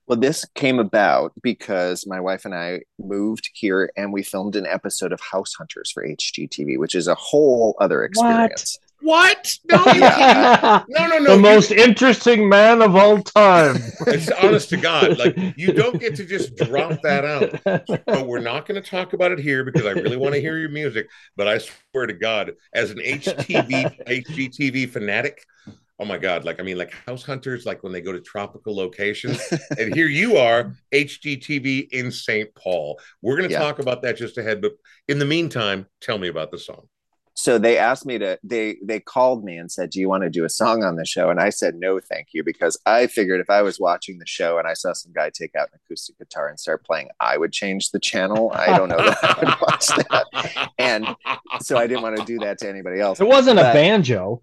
Well, 0.07 0.19
this 0.19 0.45
came 0.55 0.79
about 0.79 1.33
because 1.42 2.07
my 2.07 2.21
wife 2.21 2.45
and 2.45 2.55
I 2.55 2.83
moved 2.99 3.51
here 3.55 3.90
and 3.97 4.12
we 4.12 4.23
filmed 4.23 4.55
an 4.55 4.66
episode 4.66 5.12
of 5.12 5.21
House 5.21 5.55
Hunters 5.55 5.90
for 5.90 6.07
HGTV, 6.07 6.79
which 6.79 6.95
is 6.95 7.09
a 7.09 7.14
whole 7.16 7.75
other 7.81 8.05
experience. 8.05 8.79
What? 9.03 9.59
No, 9.69 9.85
no, 9.85 11.07
no, 11.07 11.19
no. 11.19 11.37
The 11.37 11.40
most 11.40 11.71
interesting 11.71 12.49
man 12.49 12.83
of 12.83 12.97
all 12.97 13.21
time. 13.23 13.77
It's 14.07 14.31
honest 14.31 14.71
to 14.71 14.77
God. 14.77 15.19
Like 15.19 15.37
you 15.57 15.73
don't 15.73 16.01
get 16.01 16.14
to 16.16 16.25
just 16.25 16.57
drop 16.57 17.03
that 17.03 17.25
out. 17.25 17.61
But 18.07 18.27
we're 18.27 18.40
not 18.40 18.66
going 18.66 18.81
to 18.81 18.88
talk 18.88 19.12
about 19.12 19.33
it 19.33 19.38
here 19.38 19.64
because 19.64 19.85
I 19.85 19.90
really 19.90 20.16
want 20.16 20.35
to 20.35 20.40
hear 20.40 20.59
your 20.59 20.71
music. 20.71 21.09
But 21.37 21.49
I 21.49 21.59
swear 21.59 22.07
to 22.07 22.14
God, 22.14 22.53
as 22.73 22.90
an 22.90 22.99
HTV 22.99 24.05
HGTV 24.07 24.88
fanatic, 24.88 25.45
oh 25.98 26.04
my 26.04 26.18
god 26.18 26.44
like 26.44 26.61
i 26.61 26.62
mean 26.62 26.76
like 26.76 26.92
house 27.06 27.22
hunters 27.22 27.64
like 27.64 27.82
when 27.82 27.92
they 27.92 28.00
go 28.00 28.12
to 28.12 28.20
tropical 28.20 28.74
locations 28.74 29.40
and 29.78 29.94
here 29.94 30.09
you 30.09 30.37
are 30.37 30.74
hgtv 30.92 31.88
in 31.90 32.11
st 32.11 32.54
paul 32.54 32.98
we're 33.22 33.37
going 33.37 33.48
to 33.48 33.52
yeah. 33.52 33.61
talk 33.61 33.78
about 33.78 34.02
that 34.02 34.16
just 34.16 34.38
ahead 34.38 34.61
but 34.61 34.72
in 35.09 35.18
the 35.18 35.24
meantime 35.24 35.87
tell 36.00 36.18
me 36.18 36.28
about 36.28 36.50
the 36.50 36.59
song 36.59 36.87
so 37.37 37.59
they 37.59 37.79
asked 37.79 38.07
me 38.07 38.18
to 38.18 38.38
they 38.42 38.77
they 38.83 38.99
called 39.01 39.44
me 39.44 39.57
and 39.57 39.70
said 39.70 39.90
do 39.90 40.01
you 40.01 40.09
want 40.09 40.22
to 40.22 40.31
do 40.31 40.44
a 40.44 40.49
song 40.49 40.83
on 40.83 40.96
the 40.96 41.05
show? 41.05 41.31
And 41.31 41.40
i 41.40 41.51
said 41.51 41.77
no 41.77 42.01
thank 42.01 42.29
you 42.33 42.42
because 42.42 42.79
i 42.87 43.07
figured 43.07 43.40
if 43.40 43.51
i 43.51 43.62
was 43.62 43.79
watching 43.79 44.18
the 44.18 44.27
show 44.27 44.59
and 44.59 44.66
i 44.66 44.75
saw 44.75 44.92
some 44.92 45.12
guy 45.12 45.31
take 45.31 45.55
out 45.55 45.68
an 45.72 45.79
acoustic 45.85 46.18
guitar 46.18 46.49
and 46.49 46.59
start 46.59 46.85
playing 46.85 47.09
i 47.20 47.37
would 47.37 47.53
change 47.53 47.90
the 47.90 48.01
channel. 48.01 48.53
I 48.55 48.77
don't 48.77 48.88
know 48.88 48.96
that 48.96 49.18
i 49.22 49.38
would 49.38 49.55
watch 49.62 49.87
that. 49.87 50.70
And 50.79 51.07
so 51.61 51.77
i 51.77 51.87
didn't 51.87 52.03
want 52.03 52.16
to 52.16 52.25
do 52.25 52.38
that 52.40 52.59
to 52.59 52.68
anybody 52.68 53.01
else. 53.01 53.20
It 53.20 53.29
wasn't 53.29 53.57
but 53.57 53.70
a 53.70 53.72
banjo. 53.72 54.42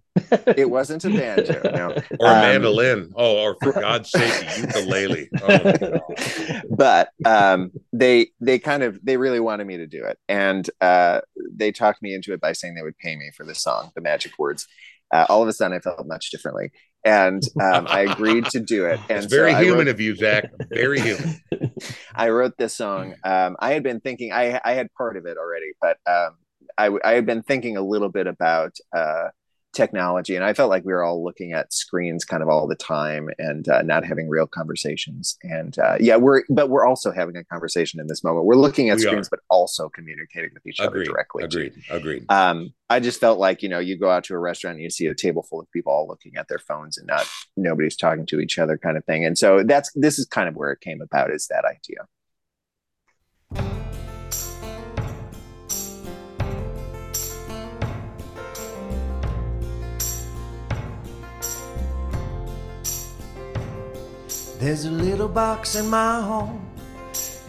it 0.56 0.70
wasn't 0.70 1.04
a 1.06 1.10
banjo 1.10 1.64
no. 1.64 1.96
Or 2.20 2.28
a 2.28 2.36
um, 2.36 2.42
mandolin. 2.42 3.12
Oh 3.16 3.38
or 3.38 3.58
for 3.62 3.74
god's 3.74 4.10
sake 4.12 4.58
ukulele. 4.58 5.30
Oh, 5.42 6.00
but 6.70 7.10
um, 7.26 7.72
they 7.92 8.32
they 8.40 8.60
kind 8.60 8.84
of 8.84 9.00
they 9.04 9.18
really 9.18 9.40
wanted 9.40 9.68
me 9.68 9.78
to 9.78 9.88
do 9.88 10.04
it. 10.06 10.18
And 10.28 10.70
uh, 10.82 11.22
they 11.56 11.72
talked 11.72 12.02
me 12.02 12.14
into 12.14 12.34
it 12.34 12.42
by 12.42 12.54
saying 12.54 12.76
they 12.76 12.82
would 12.82 12.98
pay 12.98 13.16
me 13.16 13.32
for 13.36 13.46
the 13.46 13.56
song, 13.56 13.92
the 13.96 14.02
magic 14.02 14.38
words. 14.38 14.68
Uh, 15.14 15.26
all 15.30 15.42
of 15.42 15.48
a 15.48 15.54
sudden, 15.54 15.78
I 15.78 15.80
felt 15.80 16.08
much 16.08 16.32
differently, 16.32 16.72
and 17.06 17.44
um, 17.62 17.86
I 17.88 18.02
agreed 18.02 18.46
to 18.48 18.60
do 18.60 18.86
it. 18.88 19.00
And 19.10 19.24
it's 19.24 19.32
very 19.32 19.52
so 19.52 19.60
human 19.60 19.80
wrote, 19.80 19.88
of 19.90 20.00
you, 20.00 20.16
Zach. 20.16 20.50
Very 20.70 21.00
human. 21.08 21.40
I 22.16 22.30
wrote 22.30 22.58
this 22.58 22.76
song. 22.76 23.16
Um, 23.24 23.56
I 23.60 23.74
had 23.74 23.84
been 23.84 24.00
thinking. 24.00 24.32
I 24.32 24.60
I 24.64 24.74
had 24.74 24.88
part 24.98 25.18
of 25.18 25.26
it 25.26 25.38
already, 25.38 25.74
but 25.80 25.98
um, 26.08 26.38
I 26.78 26.90
I 27.04 27.14
had 27.14 27.26
been 27.26 27.44
thinking 27.44 27.78
a 27.78 27.82
little 27.82 28.10
bit 28.10 28.28
about. 28.28 28.76
Uh, 28.96 29.30
technology 29.74 30.36
and 30.36 30.46
i 30.46 30.54
felt 30.54 30.70
like 30.70 30.86
we 30.86 30.94
were 30.94 31.04
all 31.04 31.24
looking 31.24 31.52
at 31.54 31.74
screens 31.74 32.24
kind 32.24 32.44
of 32.44 32.50
all 32.50 32.68
the 32.68 32.76
time 32.76 33.30
and 33.40 33.68
uh, 33.70 33.82
not 33.82 34.04
having 34.06 34.30
real 34.30 34.48
conversations. 34.48 35.38
And 35.44 35.78
uh, 35.80 35.98
yeah 36.00 36.16
we're 36.16 36.44
but 36.50 36.70
we're 36.70 36.86
also 36.86 37.12
having 37.12 37.36
a 37.38 37.44
conversation 37.44 38.00
in 38.00 38.08
this 38.08 38.24
moment. 38.24 38.46
We're 38.46 38.56
looking 38.56 38.90
at 38.90 38.98
we 38.98 39.04
screens 39.04 39.28
are. 39.28 39.32
but 39.32 39.40
also 39.50 39.90
communicating 39.90 40.52
with 40.54 40.66
each 40.66 40.80
agreed, 40.80 41.02
other 41.02 41.06
directly. 41.06 41.44
Agreed. 41.44 41.74
Agreed. 41.90 42.26
Um, 42.30 42.74
i 42.90 43.00
just 43.00 43.20
felt 43.20 43.40
like 43.40 43.64
you 43.64 43.70
know 43.70 43.80
you 43.80 43.98
go 43.98 44.10
out 44.10 44.24
to 44.26 44.34
a 44.36 44.38
restaurant 44.38 44.76
and 44.76 44.84
you 44.84 44.90
see 44.90 45.08
a 45.08 45.16
table 45.16 45.44
full 45.44 45.60
of 45.60 45.72
people 45.72 45.92
all 45.92 46.08
looking 46.08 46.36
at 46.36 46.48
their 46.48 46.60
phones 46.60 46.98
and 46.98 47.08
not 47.08 47.28
nobody's 47.58 47.96
talking 47.96 48.26
to 48.28 48.40
each 48.40 48.60
other 48.60 48.78
kind 48.78 48.98
of 48.98 49.06
thing. 49.06 49.26
And 49.26 49.38
so 49.38 49.64
that's 49.64 49.92
this 49.96 50.20
is 50.20 50.26
kind 50.26 50.48
of 50.48 50.56
where 50.56 50.72
it 50.72 50.82
came 50.82 51.02
about 51.02 51.32
is 51.32 51.48
that 51.48 51.66
idea 51.66 52.08
There's 64.64 64.86
a 64.86 64.92
little 64.92 65.28
box 65.28 65.76
in 65.76 65.90
my 65.90 66.22
home, 66.22 66.66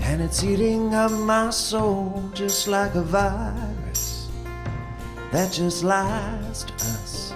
and 0.01 0.21
it's 0.21 0.43
eating 0.43 0.97
up 0.97 1.13
my 1.13 1.51
soul 1.51 2.29
just 2.35 2.67
like 2.67 2.97
a 2.97 3.03
virus 3.03 4.29
that 5.31 5.53
just 5.53 5.85
lies 5.85 6.65
to 6.65 6.75
us. 6.75 7.33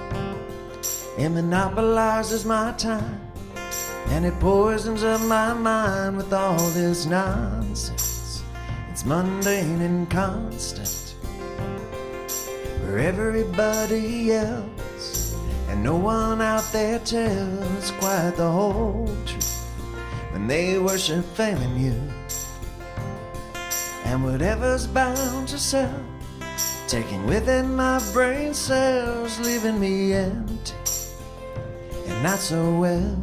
It 1.16 1.28
monopolizes 1.28 2.44
my 2.44 2.72
time, 2.72 3.20
and 4.08 4.26
it 4.26 4.34
poisons 4.40 5.04
up 5.04 5.20
my 5.20 5.52
mind 5.52 6.16
with 6.16 6.32
all 6.32 6.70
this 6.70 7.06
nonsense. 7.06 8.42
It's 8.90 9.04
mundane 9.04 9.80
and 9.80 10.10
constant 10.10 11.14
for 12.84 12.98
everybody 12.98 14.32
else, 14.32 15.36
and 15.68 15.84
no 15.84 15.94
one 15.94 16.42
out 16.42 16.68
there 16.72 16.98
tells 16.98 17.92
quite 17.92 18.32
the 18.36 18.50
whole 18.50 19.06
truth 19.24 19.47
and 20.38 20.48
they 20.48 20.78
worship 20.78 21.24
failing 21.34 21.76
you. 21.80 22.00
And 24.04 24.24
whatever's 24.24 24.86
bound 24.86 25.48
to 25.48 25.58
sell, 25.58 26.00
taking 26.86 27.26
within 27.26 27.74
my 27.74 28.00
brain 28.12 28.54
cells, 28.54 29.40
leaving 29.40 29.80
me 29.80 30.12
empty 30.12 30.74
and 32.06 32.22
not 32.22 32.38
so 32.38 32.78
wealthy. 32.78 33.18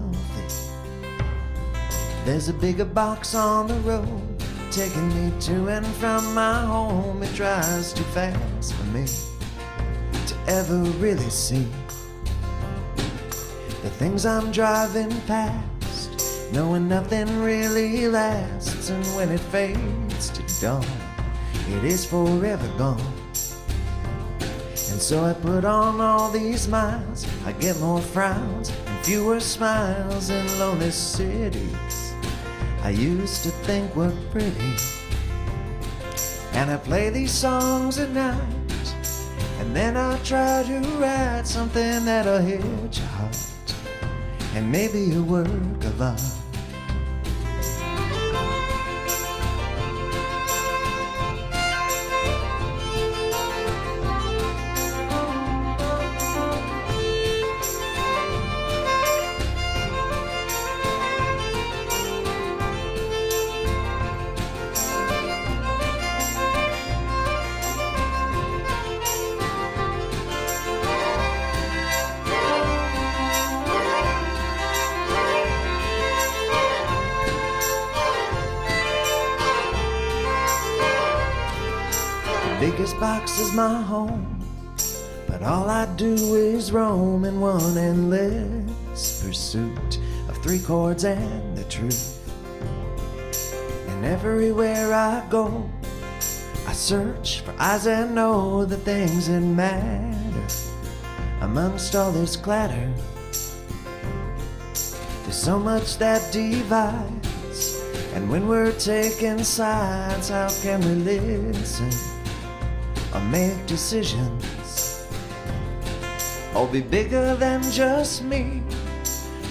There's 2.25 2.49
a 2.49 2.53
bigger 2.53 2.85
box 2.85 3.33
on 3.33 3.67
the 3.67 3.79
road, 3.89 4.43
taking 4.69 5.07
me 5.09 5.31
to 5.41 5.69
and 5.69 5.87
from 5.95 6.33
my 6.33 6.65
home. 6.65 7.23
It 7.23 7.33
drives 7.33 7.93
too 7.93 8.03
fast 8.15 8.73
for 8.73 8.83
me 8.87 9.05
to 10.27 10.35
ever 10.47 10.79
really 10.99 11.29
see 11.29 11.65
the 13.83 13.89
things 13.91 14.25
I'm 14.25 14.51
driving 14.51 15.09
past 15.21 15.64
knowing 16.55 16.87
nothing 16.87 17.27
really 17.41 18.07
lasts, 18.07 18.89
and 18.89 19.05
when 19.07 19.29
it 19.29 19.41
fades 19.51 20.29
to 20.29 20.41
dawn, 20.61 20.85
it 21.69 21.83
is 21.83 22.05
forever 22.05 22.71
gone. 22.77 23.01
And 24.89 25.01
so 25.01 25.25
I 25.25 25.33
put 25.33 25.65
on 25.65 25.99
all 25.99 26.31
these 26.31 26.69
miles, 26.69 27.27
I 27.45 27.51
get 27.51 27.77
more 27.81 27.99
frowns 27.99 28.71
and 28.85 29.05
fewer 29.05 29.41
smiles 29.41 30.29
in 30.29 30.47
lonely 30.57 30.91
cities. 30.91 32.13
I 32.83 32.91
used 32.91 33.43
to 33.43 33.49
think 33.67 33.93
were 33.93 34.13
pretty. 34.31 34.75
And 36.53 36.71
I 36.71 36.77
play 36.77 37.09
these 37.09 37.33
songs 37.33 37.99
at 37.99 38.11
night, 38.11 38.87
and 39.59 39.75
then 39.75 39.97
I 39.97 40.17
try 40.19 40.63
to 40.63 40.79
write 40.99 41.45
something 41.47 42.05
that'll 42.05 42.39
hit 42.39 42.63
your 42.97 43.07
heart, 43.07 43.75
and 44.53 44.71
maybe 44.71 45.13
a 45.15 45.21
work 45.21 45.83
of 45.83 46.01
art. 83.37 83.47
is 83.47 83.53
my 83.53 83.81
home. 83.81 84.39
But 85.27 85.43
all 85.43 85.69
I 85.69 85.85
do 85.95 86.13
is 86.35 86.71
roam 86.71 87.25
in 87.25 87.39
one 87.39 87.77
endless 87.77 89.21
pursuit 89.23 89.99
of 90.29 90.37
three 90.37 90.59
chords 90.59 91.03
and 91.03 91.57
the 91.57 91.63
truth. 91.65 92.11
And 93.89 94.05
everywhere 94.05 94.93
I 94.93 95.25
go, 95.29 95.69
I 96.67 96.73
search 96.73 97.41
for 97.41 97.53
eyes 97.59 97.83
that 97.83 98.09
know 98.11 98.65
the 98.65 98.77
things 98.77 99.27
that 99.27 99.41
matter 99.41 100.47
amongst 101.41 101.95
all 101.95 102.11
this 102.11 102.35
clatter. 102.35 102.91
There's 105.23 105.35
so 105.35 105.59
much 105.59 105.97
that 105.97 106.31
divides, 106.31 107.81
and 108.13 108.29
when 108.29 108.47
we're 108.47 108.71
taking 108.73 109.43
sides, 109.43 110.29
how 110.29 110.49
can 110.61 110.79
we 110.81 110.95
listen 110.95 112.14
or 113.15 113.21
make 113.21 113.65
decisions? 113.65 115.07
Or 116.53 116.67
be 116.67 116.81
bigger 116.81 117.35
than 117.35 117.63
just 117.71 118.23
me? 118.23 118.61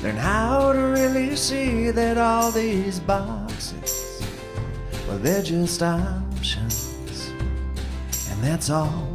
Learn 0.03 0.17
how 0.17 0.73
to 0.73 0.79
really 0.79 1.35
see 1.35 1.91
that 1.91 2.19
all 2.19 2.51
these 2.51 3.01
boxes, 3.01 4.23
well, 5.09 5.19
they're 5.19 5.43
just 5.43 5.83
options, 5.83 7.31
and 8.31 8.43
that's 8.43 8.69
all. 8.69 9.14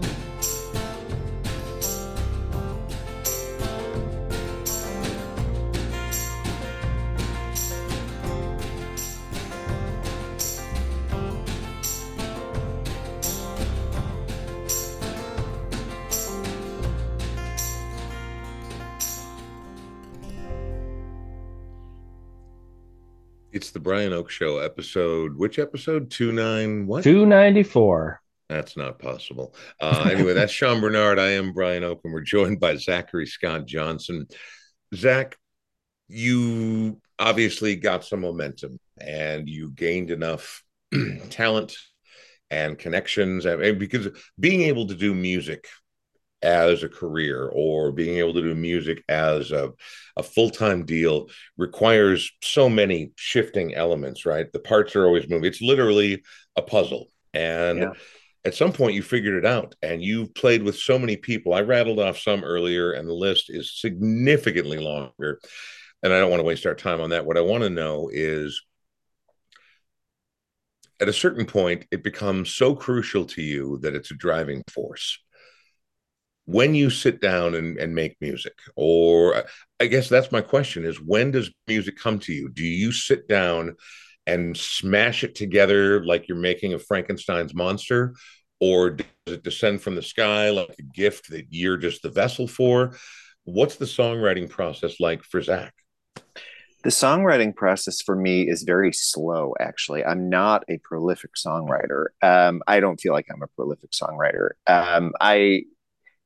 It's 23.69 23.73
the 23.75 23.79
Brian 23.79 24.13
Oake 24.13 24.32
Show 24.32 24.58
episode. 24.58 25.38
Which 25.38 25.60
episode? 25.60 26.10
Two 26.10 26.32
nine 26.32 26.88
what? 26.88 27.03
Two 27.03 27.27
ninety 27.27 27.62
four. 27.62 28.19
That's 28.49 28.75
not 28.75 28.97
possible. 28.97 29.53
Uh, 29.79 30.10
anyway, 30.12 30.34
that's 30.34 30.51
Sean 30.51 30.82
Bernard. 30.82 31.19
I 31.19 31.34
am 31.34 31.53
Brian 31.53 31.84
Oake, 31.84 31.99
and 32.03 32.12
we're 32.12 32.21
joined 32.21 32.60
by 32.60 32.77
Zachary 32.77 33.27
Scott 33.27 33.67
Johnson. 33.67 34.25
Zach, 34.95 35.38
you 36.08 36.99
obviously 37.19 37.75
got 37.75 38.03
some 38.03 38.21
momentum, 38.21 38.79
and 38.99 39.47
you 39.47 39.69
gained 39.69 40.10
enough 40.10 40.63
talent 41.29 41.75
and 42.49 42.75
connections, 42.75 43.45
and 43.45 43.77
because 43.77 44.08
being 44.39 44.62
able 44.62 44.88
to 44.88 44.95
do 44.95 45.13
music 45.13 45.67
as 46.41 46.84
a 46.84 46.89
career 46.89 47.49
or 47.54 47.91
being 47.91 48.17
able 48.17 48.34
to 48.34 48.41
do 48.41 48.56
music 48.56 49.04
as 49.10 49.52
a, 49.52 49.71
a 50.15 50.23
full-time 50.23 50.86
deal 50.86 51.28
requires 51.58 52.32
so 52.41 52.69
many 52.69 53.12
shifting 53.15 53.75
elements 53.75 54.25
right? 54.25 54.52
The 54.52 54.60
parts 54.60 54.95
are 54.95 55.06
always 55.06 55.30
moving. 55.30 55.45
It's 55.45 55.62
literally 55.62 56.23
a 56.56 56.62
puzzle. 56.62 57.08
And 57.34 57.80
yeah. 57.80 57.91
at 58.45 58.56
some 58.56 58.71
point 58.71 58.93
you 58.93 59.04
figured 59.04 59.36
it 59.36 59.45
out 59.45 59.75
and 59.82 60.02
you've 60.02 60.34
played 60.34 60.63
with 60.63 60.78
so 60.78 60.97
many 60.97 61.17
people. 61.17 61.54
I 61.54 61.62
rattled 61.62 61.99
off 61.99 62.17
some 62.17 62.43
earlier 62.43 62.93
and 62.93 63.08
the 63.08 63.13
list 63.13 63.49
is 63.49 63.80
significantly 63.80 64.80
longer 64.80 65.39
and 66.02 66.13
i 66.13 66.19
don't 66.19 66.30
want 66.30 66.39
to 66.39 66.45
waste 66.45 66.65
our 66.65 66.75
time 66.75 67.02
on 67.02 67.10
that. 67.10 67.25
What 67.25 67.38
i 67.38 67.41
want 67.41 67.63
to 67.63 67.69
know 67.69 68.10
is 68.12 68.62
at 70.99 71.10
a 71.10 71.13
certain 71.13 71.45
point 71.45 71.86
it 71.91 72.04
becomes 72.04 72.54
so 72.54 72.75
crucial 72.75 73.25
to 73.25 73.41
you 73.41 73.78
that 73.82 73.95
it's 73.95 74.12
a 74.12 74.15
driving 74.15 74.63
force 74.69 75.19
when 76.49 76.73
you 76.73 76.89
sit 76.89 77.21
down 77.21 77.53
and, 77.53 77.77
and 77.77 77.93
make 77.93 78.15
music 78.21 78.57
or 78.75 79.43
i 79.79 79.85
guess 79.85 80.09
that's 80.09 80.31
my 80.31 80.41
question 80.41 80.83
is 80.83 80.99
when 80.99 81.29
does 81.29 81.51
music 81.67 81.95
come 81.95 82.17
to 82.17 82.33
you? 82.33 82.49
Do 82.49 82.63
you 82.63 82.91
sit 82.91 83.27
down 83.27 83.75
and 84.25 84.57
smash 84.57 85.23
it 85.23 85.35
together 85.35 86.03
like 86.03 86.27
you're 86.27 86.38
making 86.38 86.73
a 86.73 86.79
frankenstein's 86.79 87.53
monster 87.53 88.15
or 88.59 88.89
does 88.89 89.05
it 89.27 89.43
descend 89.43 89.81
from 89.81 89.93
the 89.93 90.01
sky 90.01 90.49
like 90.49 90.75
a 90.79 90.81
gift 90.81 91.29
that 91.29 91.45
you're 91.51 91.77
just 91.77 92.01
the 92.01 92.09
vessel 92.09 92.47
for? 92.47 92.97
What's 93.43 93.75
the 93.75 93.85
songwriting 93.85 94.49
process 94.49 94.99
like 94.99 95.23
for 95.23 95.41
zach? 95.43 95.73
The 96.83 96.89
songwriting 96.89 97.55
process 97.55 98.01
for 98.01 98.15
me 98.15 98.49
is 98.49 98.63
very 98.63 98.91
slow 98.91 99.53
actually. 99.59 100.03
I'm 100.03 100.29
not 100.29 100.63
a 100.67 100.79
prolific 100.79 101.31
songwriter. 101.35 102.05
Um, 102.23 102.63
i 102.67 102.79
don't 102.79 102.99
feel 102.99 103.13
like 103.13 103.27
i'm 103.31 103.43
a 103.43 103.47
prolific 103.55 103.91
songwriter. 103.91 104.51
Um, 104.65 105.13
i 105.21 105.62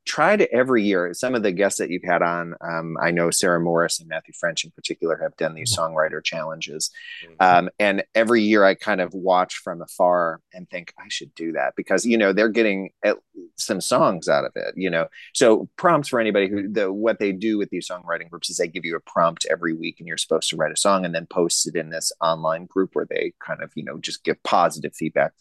try 0.06 0.36
to 0.36 0.52
every 0.54 0.84
year 0.84 1.14
some 1.14 1.36
of 1.36 1.44
the 1.44 1.52
guests 1.52 1.80
that 1.80 1.90
you've 1.90 2.04
had 2.04 2.22
on 2.22 2.56
um, 2.62 2.98
i 3.02 3.12
know 3.12 3.30
sarah 3.30 3.60
morris 3.60 4.00
and 4.00 4.10
matthew 4.10 4.34
french 4.34 4.64
in 4.64 4.72
particular 4.72 5.18
have 5.18 5.36
done 5.38 5.54
these 5.54 5.76
mm-hmm. 5.76 5.94
songwriter 5.94 6.24
challenges 6.24 6.92
mm-hmm. 7.26 7.36
um, 7.40 7.70
and 7.80 8.04
every 8.14 8.42
year 8.42 8.66
i 8.66 8.74
kind 8.74 9.02
of 9.02 9.14
watch 9.14 9.56
from 9.56 9.82
afar 9.82 10.42
and 10.54 10.70
think 10.70 10.94
i 11.00 11.06
should 11.08 11.34
do 11.36 11.52
that 11.54 11.74
because 11.76 12.06
you 12.06 12.18
know 12.18 12.34
they're 12.34 12.50
getting 12.50 12.90
some 13.56 13.80
songs 13.80 14.28
out 14.28 14.46
of 14.46 14.52
it 14.56 14.74
you 14.76 14.90
know 14.90 15.08
so 15.34 15.70
prompts 15.78 16.10
for 16.10 16.20
anybody 16.20 16.48
who 16.50 16.68
the 16.68 16.92
what 16.92 17.20
they 17.20 17.32
do 17.32 17.58
with 17.58 17.70
these 17.70 17.88
songwriting 17.88 18.30
groups 18.30 18.50
is 18.50 18.58
they 18.58 18.68
give 18.68 18.86
you 18.86 18.96
a 18.96 19.00
prompt 19.02 19.46
every 19.50 19.74
week 19.74 19.96
and 20.00 20.08
you're 20.08 20.18
supposed 20.18 20.50
to 20.50 20.56
write 20.56 20.72
a 20.72 20.78
song 20.78 21.06
and 21.06 21.16
then 21.16 21.26
post 21.26 21.68
it 21.68 21.76
in 21.76 21.90
this 21.90 22.12
online 22.22 22.66
group 22.66 22.92
where 22.94 23.08
they 23.10 23.34
kind 23.40 23.62
of 23.62 23.72
you 23.76 23.84
know 23.84 23.98
just 23.98 24.24
give 24.24 24.42
positive 24.44 24.94
feedback 24.96 25.32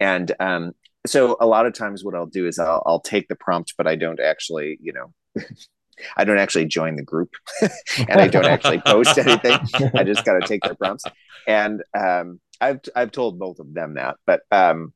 and 0.00 0.32
um, 0.40 0.72
so 1.06 1.36
a 1.40 1.46
lot 1.46 1.66
of 1.66 1.74
times 1.74 2.04
what 2.04 2.14
I'll 2.14 2.26
do 2.26 2.46
is 2.46 2.58
I'll, 2.58 2.82
I'll 2.86 3.00
take 3.00 3.28
the 3.28 3.36
prompt, 3.36 3.74
but 3.76 3.86
I 3.86 3.96
don't 3.96 4.20
actually, 4.20 4.78
you 4.80 4.92
know, 4.92 5.12
I 6.16 6.24
don't 6.24 6.38
actually 6.38 6.66
join 6.66 6.96
the 6.96 7.02
group 7.02 7.30
and 7.62 8.20
I 8.20 8.28
don't 8.28 8.46
actually 8.46 8.80
post 8.80 9.18
anything. 9.18 9.58
I 9.94 10.04
just 10.04 10.24
got 10.24 10.40
to 10.40 10.46
take 10.46 10.62
their 10.62 10.74
prompts. 10.74 11.04
And 11.46 11.82
um, 11.98 12.40
I've, 12.60 12.80
I've 12.94 13.12
told 13.12 13.38
both 13.38 13.58
of 13.58 13.72
them 13.72 13.94
that, 13.94 14.16
but 14.26 14.40
um, 14.50 14.92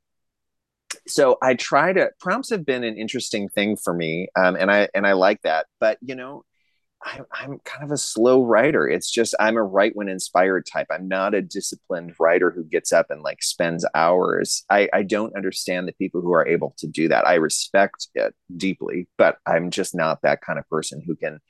so 1.07 1.37
I 1.43 1.55
try 1.55 1.93
to 1.93 2.11
prompts 2.21 2.51
have 2.51 2.65
been 2.65 2.85
an 2.85 2.97
interesting 2.97 3.49
thing 3.49 3.77
for 3.77 3.93
me. 3.93 4.29
Um, 4.37 4.57
and 4.57 4.71
I, 4.71 4.89
and 4.95 5.07
I 5.07 5.13
like 5.13 5.43
that, 5.43 5.67
but 5.81 5.99
you 6.01 6.15
know, 6.15 6.45
I, 7.05 7.21
I'm 7.33 7.59
kind 7.65 7.85
of 7.85 7.91
a 7.91 7.99
slow 7.99 8.43
writer. 8.43 8.89
It's 8.89 9.11
just 9.11 9.35
I'm 9.39 9.57
a 9.57 9.63
write 9.63 9.95
when 9.95 10.09
inspired 10.09 10.67
type. 10.67 10.87
I'm 10.91 11.07
not 11.07 11.35
a 11.35 11.43
disciplined 11.43 12.15
writer 12.19 12.51
who 12.51 12.65
gets 12.65 12.93
up 12.93 13.11
and 13.11 13.23
like 13.23 13.43
spends 13.43 13.85
hours. 13.95 14.65
I, 14.71 14.89
I 14.93 15.03
don't 15.03 15.37
understand 15.37 15.87
the 15.87 15.93
people 15.93 16.23
who 16.23 16.33
are 16.33 16.47
able 16.47 16.75
to 16.79 16.87
do 16.87 17.09
that. 17.09 17.27
I 17.27 17.35
respect 17.35 18.09
it 18.15 18.35
deeply, 18.57 19.07
but 19.19 19.37
I'm 19.47 19.71
just 19.71 19.95
not 19.95 20.23
that 20.23 20.41
kind 20.41 20.59
of 20.59 20.69
person 20.69 21.03
who 21.07 21.15
can 21.15 21.41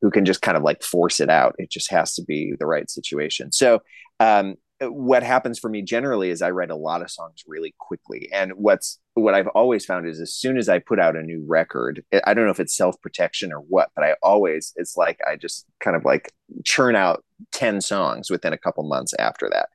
who 0.00 0.10
can 0.10 0.24
just 0.24 0.42
kind 0.42 0.56
of 0.56 0.62
like 0.62 0.82
force 0.82 1.18
it 1.18 1.30
out. 1.30 1.56
It 1.58 1.70
just 1.70 1.90
has 1.90 2.14
to 2.14 2.22
be 2.22 2.54
the 2.58 2.66
right 2.66 2.88
situation. 2.88 3.52
So 3.52 3.82
um, 4.20 4.56
what 4.92 5.22
happens 5.22 5.58
for 5.58 5.68
me 5.68 5.82
generally 5.82 6.30
is 6.30 6.42
I 6.42 6.50
write 6.50 6.70
a 6.70 6.76
lot 6.76 7.02
of 7.02 7.10
songs 7.10 7.42
really 7.46 7.74
quickly. 7.78 8.28
And 8.32 8.52
what's 8.52 8.98
what 9.14 9.34
I've 9.34 9.48
always 9.48 9.84
found 9.84 10.08
is 10.08 10.20
as 10.20 10.34
soon 10.34 10.58
as 10.58 10.68
I 10.68 10.78
put 10.78 10.98
out 10.98 11.16
a 11.16 11.22
new 11.22 11.44
record, 11.46 12.04
I 12.24 12.34
don't 12.34 12.44
know 12.44 12.50
if 12.50 12.60
it's 12.60 12.76
self 12.76 13.00
protection 13.00 13.52
or 13.52 13.58
what, 13.58 13.90
but 13.94 14.04
I 14.04 14.14
always 14.22 14.72
it's 14.76 14.96
like 14.96 15.18
I 15.26 15.36
just 15.36 15.66
kind 15.80 15.96
of 15.96 16.04
like 16.04 16.32
churn 16.64 16.96
out 16.96 17.24
10 17.52 17.80
songs 17.80 18.30
within 18.30 18.52
a 18.52 18.58
couple 18.58 18.84
months 18.84 19.14
after 19.18 19.48
that. 19.50 19.68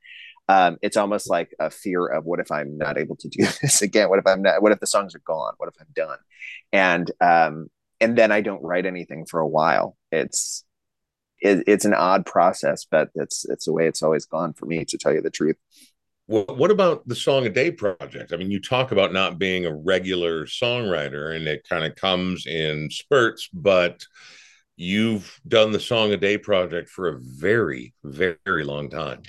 Um, 0.49 0.77
it's 0.81 0.97
almost 0.97 1.29
like 1.29 1.53
a 1.59 1.69
fear 1.69 2.07
of 2.07 2.25
what 2.25 2.39
if 2.39 2.51
I'm 2.51 2.77
not 2.77 2.97
able 2.97 3.15
to 3.17 3.29
do 3.29 3.45
this 3.61 3.81
again? 3.81 4.09
What 4.09 4.19
if 4.19 4.27
I'm 4.27 4.41
not, 4.41 4.61
what 4.61 4.71
if 4.71 4.79
the 4.79 4.87
songs 4.87 5.13
are 5.15 5.21
gone? 5.25 5.53
What 5.57 5.69
if 5.69 5.75
I'm 5.79 5.87
done? 5.95 6.17
And, 6.73 7.11
um, 7.21 7.67
and 8.01 8.17
then 8.17 8.31
I 8.31 8.41
don't 8.41 8.63
write 8.63 8.85
anything 8.85 9.25
for 9.25 9.39
a 9.39 9.47
while. 9.47 9.95
It's, 10.11 10.63
it, 11.41 11.63
it's 11.67 11.85
an 11.85 11.93
odd 11.93 12.25
process, 12.25 12.85
but 12.89 13.09
it's 13.15 13.45
it's 13.49 13.65
the 13.65 13.73
way 13.73 13.87
it's 13.87 14.03
always 14.03 14.25
gone 14.25 14.53
for 14.53 14.65
me, 14.65 14.85
to 14.85 14.97
tell 14.97 15.13
you 15.13 15.21
the 15.21 15.29
truth. 15.29 15.57
Well, 16.27 16.45
what 16.47 16.69
about 16.69 17.07
the 17.07 17.15
Song 17.15 17.45
a 17.47 17.49
Day 17.49 17.71
project? 17.71 18.31
I 18.31 18.37
mean, 18.37 18.51
you 18.51 18.61
talk 18.61 18.91
about 18.91 19.11
not 19.11 19.39
being 19.39 19.65
a 19.65 19.73
regular 19.73 20.45
songwriter, 20.45 21.35
and 21.35 21.47
it 21.47 21.65
kind 21.67 21.83
of 21.83 21.95
comes 21.95 22.45
in 22.45 22.89
spurts, 22.91 23.49
but 23.51 24.05
you've 24.75 25.39
done 25.47 25.71
the 25.71 25.79
Song 25.79 26.11
a 26.11 26.17
Day 26.17 26.37
project 26.37 26.89
for 26.89 27.07
a 27.09 27.19
very, 27.19 27.93
very 28.03 28.63
long 28.63 28.89
time. 28.89 29.23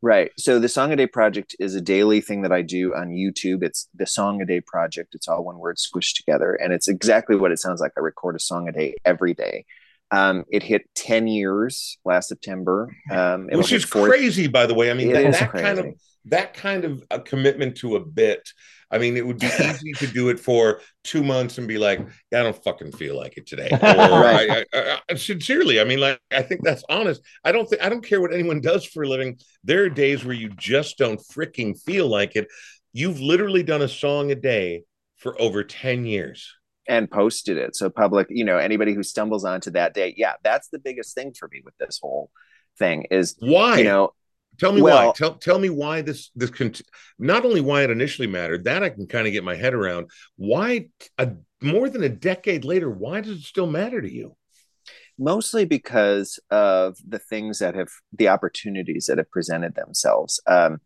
Right. 0.00 0.30
So 0.38 0.60
the 0.60 0.68
Song 0.68 0.92
a 0.92 0.96
Day 0.96 1.08
project 1.08 1.56
is 1.58 1.74
a 1.74 1.80
daily 1.80 2.20
thing 2.20 2.42
that 2.42 2.52
I 2.52 2.62
do 2.62 2.94
on 2.94 3.08
YouTube. 3.08 3.64
It's 3.64 3.88
the 3.94 4.06
Song 4.06 4.40
a 4.40 4.46
Day 4.46 4.60
project. 4.60 5.16
It's 5.16 5.26
all 5.26 5.44
one 5.44 5.58
word 5.58 5.76
squished 5.76 6.14
together. 6.14 6.54
And 6.54 6.72
it's 6.72 6.86
exactly 6.86 7.34
what 7.34 7.50
it 7.50 7.58
sounds 7.58 7.80
like. 7.80 7.92
I 7.96 8.00
record 8.00 8.36
a 8.36 8.38
song 8.38 8.68
a 8.68 8.72
day 8.72 8.94
every 9.04 9.34
day. 9.34 9.64
Um, 10.10 10.44
it 10.50 10.62
hit 10.62 10.82
10 10.94 11.26
years 11.26 11.98
last 12.04 12.28
September. 12.28 12.94
Um, 13.10 13.48
Which 13.52 13.72
is 13.72 13.84
fourth... 13.84 14.10
crazy, 14.10 14.46
by 14.46 14.66
the 14.66 14.74
way. 14.74 14.90
I 14.90 14.94
mean, 14.94 15.12
that, 15.12 15.32
that 15.32 15.52
kind 15.52 15.78
of 15.78 15.86
that 16.26 16.54
kind 16.54 16.84
of 16.84 17.02
a 17.10 17.20
commitment 17.20 17.76
to 17.78 17.96
a 17.96 18.00
bit. 18.00 18.48
I 18.90 18.96
mean, 18.96 19.16
it 19.16 19.26
would 19.26 19.38
be 19.38 19.46
easy 19.64 19.92
to 19.98 20.06
do 20.06 20.30
it 20.30 20.40
for 20.40 20.80
two 21.04 21.22
months 21.22 21.58
and 21.58 21.68
be 21.68 21.76
like, 21.78 22.00
yeah, 22.32 22.40
I 22.40 22.42
don't 22.44 22.64
fucking 22.64 22.92
feel 22.92 23.16
like 23.16 23.36
it 23.36 23.46
today. 23.46 23.68
Or 23.82 24.22
right. 24.22 24.50
I, 24.50 24.64
I, 24.72 24.98
I, 25.10 25.14
sincerely, 25.16 25.80
I 25.80 25.84
mean, 25.84 26.00
like, 26.00 26.20
I 26.30 26.42
think 26.42 26.62
that's 26.64 26.84
honest. 26.88 27.20
I 27.44 27.52
don't 27.52 27.68
think 27.68 27.82
I 27.82 27.88
don't 27.88 28.04
care 28.04 28.20
what 28.20 28.32
anyone 28.32 28.60
does 28.60 28.84
for 28.86 29.02
a 29.02 29.08
living. 29.08 29.38
There 29.64 29.84
are 29.84 29.90
days 29.90 30.24
where 30.24 30.34
you 30.34 30.48
just 30.50 30.96
don't 30.98 31.20
freaking 31.20 31.78
feel 31.82 32.08
like 32.08 32.36
it. 32.36 32.48
You've 32.92 33.20
literally 33.20 33.62
done 33.62 33.82
a 33.82 33.88
song 33.88 34.30
a 34.30 34.34
day 34.34 34.84
for 35.16 35.40
over 35.40 35.64
10 35.64 36.06
years 36.06 36.54
and 36.88 37.10
posted 37.10 37.56
it 37.56 37.76
so 37.76 37.90
public 37.90 38.26
you 38.30 38.44
know 38.44 38.56
anybody 38.56 38.94
who 38.94 39.02
stumbles 39.02 39.44
onto 39.44 39.70
that 39.70 39.94
day 39.94 40.14
yeah 40.16 40.34
that's 40.42 40.68
the 40.68 40.78
biggest 40.78 41.14
thing 41.14 41.32
for 41.38 41.48
me 41.52 41.60
with 41.64 41.76
this 41.78 41.98
whole 42.02 42.30
thing 42.78 43.06
is 43.10 43.36
why 43.40 43.78
you 43.78 43.84
know 43.84 44.12
Tell 44.58 44.72
me 44.72 44.82
well, 44.82 45.06
why. 45.06 45.12
Tell 45.12 45.34
tell 45.34 45.58
me 45.58 45.70
why 45.70 46.02
this 46.02 46.30
this 46.34 46.50
cont- 46.50 46.82
not 47.18 47.44
only 47.44 47.60
why 47.60 47.84
it 47.84 47.90
initially 47.90 48.26
mattered 48.26 48.64
that 48.64 48.82
I 48.82 48.90
can 48.90 49.06
kind 49.06 49.26
of 49.26 49.32
get 49.32 49.44
my 49.44 49.54
head 49.54 49.72
around. 49.72 50.10
Why 50.36 50.88
a, 51.16 51.32
more 51.62 51.88
than 51.88 52.02
a 52.02 52.08
decade 52.08 52.64
later? 52.64 52.90
Why 52.90 53.20
does 53.20 53.38
it 53.38 53.44
still 53.44 53.68
matter 53.68 54.00
to 54.00 54.12
you? 54.12 54.36
Mostly 55.16 55.64
because 55.64 56.40
of 56.50 56.96
the 57.06 57.20
things 57.20 57.60
that 57.60 57.76
have 57.76 57.88
the 58.12 58.28
opportunities 58.28 59.06
that 59.06 59.18
have 59.18 59.30
presented 59.30 59.74
themselves. 59.76 60.40
Um, 60.46 60.80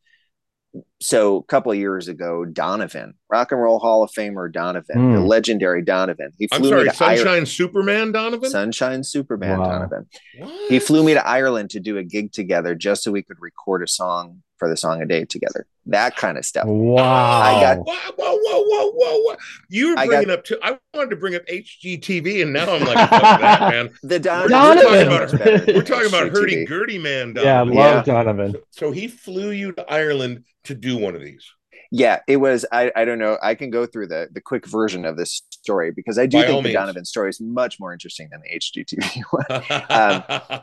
so 1.03 1.39
a 1.39 1.43
couple 1.45 1.73
of 1.73 1.79
years 1.79 2.09
ago, 2.09 2.45
Donovan, 2.45 3.15
Rock 3.29 3.53
and 3.53 3.61
Roll 3.61 3.79
Hall 3.79 4.03
of 4.03 4.11
Famer 4.13 4.53
Donovan, 4.53 4.97
mm. 4.97 5.15
the 5.15 5.21
hmm. 5.21 5.27
legendary 5.27 5.83
Donovan. 5.83 6.33
He 6.39 6.47
flew 6.47 6.59
I'm 6.59 6.65
sorry, 6.65 6.85
me 6.85 6.91
to 6.91 6.97
Sunshine 6.97 7.27
Ireland. 7.27 7.49
Superman 7.49 8.13
Donovan? 8.13 8.51
Sunshine 8.51 9.05
Superman 9.05 9.59
wow. 9.59 9.65
Donovan. 9.67 10.07
What? 10.39 10.71
He 10.71 10.79
flew 10.79 11.03
me 11.03 11.15
to 11.15 11.27
Ireland 11.27 11.71
to 11.71 11.81
do 11.81 11.99
a 11.99 12.05
gig 12.05 12.33
together 12.33 12.75
just 12.75 13.03
so 13.03 13.11
we 13.11 13.23
could 13.23 13.39
record 13.41 13.83
a 13.83 13.89
song 13.89 14.43
for 14.63 14.69
the 14.69 14.77
song 14.77 15.03
a 15.03 15.07
day 15.07 15.25
together. 15.25 15.67
That 15.87 16.15
kind 16.15 16.39
of 16.39 16.45
stuff. 16.45 16.67
Wow. 16.67 17.03
I 17.03 17.61
got 17.61 17.79
whoa, 17.79 17.95
whoa, 18.15 18.37
whoa, 18.37 18.63
whoa, 18.63 18.93
whoa, 18.93 19.23
whoa. 19.23 19.37
You 19.69 19.89
were 19.89 20.07
bringing 20.07 20.29
got, 20.29 20.39
up 20.39 20.45
to 20.45 20.59
I 20.63 20.79
wanted 20.95 21.11
to 21.11 21.17
bring 21.17 21.35
up 21.35 21.45
HGTV 21.47 22.43
and 22.43 22.53
now 22.53 22.73
I'm 22.73 22.85
like, 22.85 23.11
that, 23.11 23.61
man. 23.73 23.91
The 24.05 24.21
Don- 24.21 24.49
Donovan. 24.49 25.09
We're 25.09 25.27
talking 25.27 25.49
about, 25.49 25.67
we're 25.67 25.83
talking 25.83 26.07
about 26.07 26.29
Hurdy 26.29 26.65
Gurdy 26.65 26.99
Man 26.99 27.33
Donovan. 27.33 27.75
Yeah, 27.75 27.83
love 27.83 28.07
yeah. 28.07 28.15
Donovan. 28.15 28.53
So, 28.53 28.61
so 28.71 28.91
he 28.93 29.09
flew 29.09 29.51
you 29.51 29.73
to 29.73 29.93
Ireland 29.93 30.45
to 30.65 30.77
do 30.77 30.92
one 30.99 31.15
of 31.15 31.23
these. 31.23 31.45
Yeah, 31.91 32.21
it 32.27 32.39
was. 32.39 32.65
I, 32.73 32.91
I 32.97 33.05
don't 33.05 33.19
know. 33.19 33.39
I 33.43 33.55
can 33.55 33.71
go 33.71 33.85
through 33.85 34.09
the 34.09 34.29
the 34.33 34.41
quick 34.41 34.67
version 34.67 35.05
of 35.05 35.17
this 35.17 35.43
story 35.51 35.93
because 35.93 36.19
I 36.19 36.27
do 36.27 36.39
By 36.39 36.47
think 36.47 36.65
the 36.65 36.73
Donovan 36.73 37.05
story 37.05 37.29
is 37.29 37.41
much 37.41 37.79
more 37.79 37.93
interesting 37.93 38.29
than 38.31 38.41
the 38.41 38.59
HGTV 38.59 39.23
one. 39.31 40.51
um, 40.51 40.63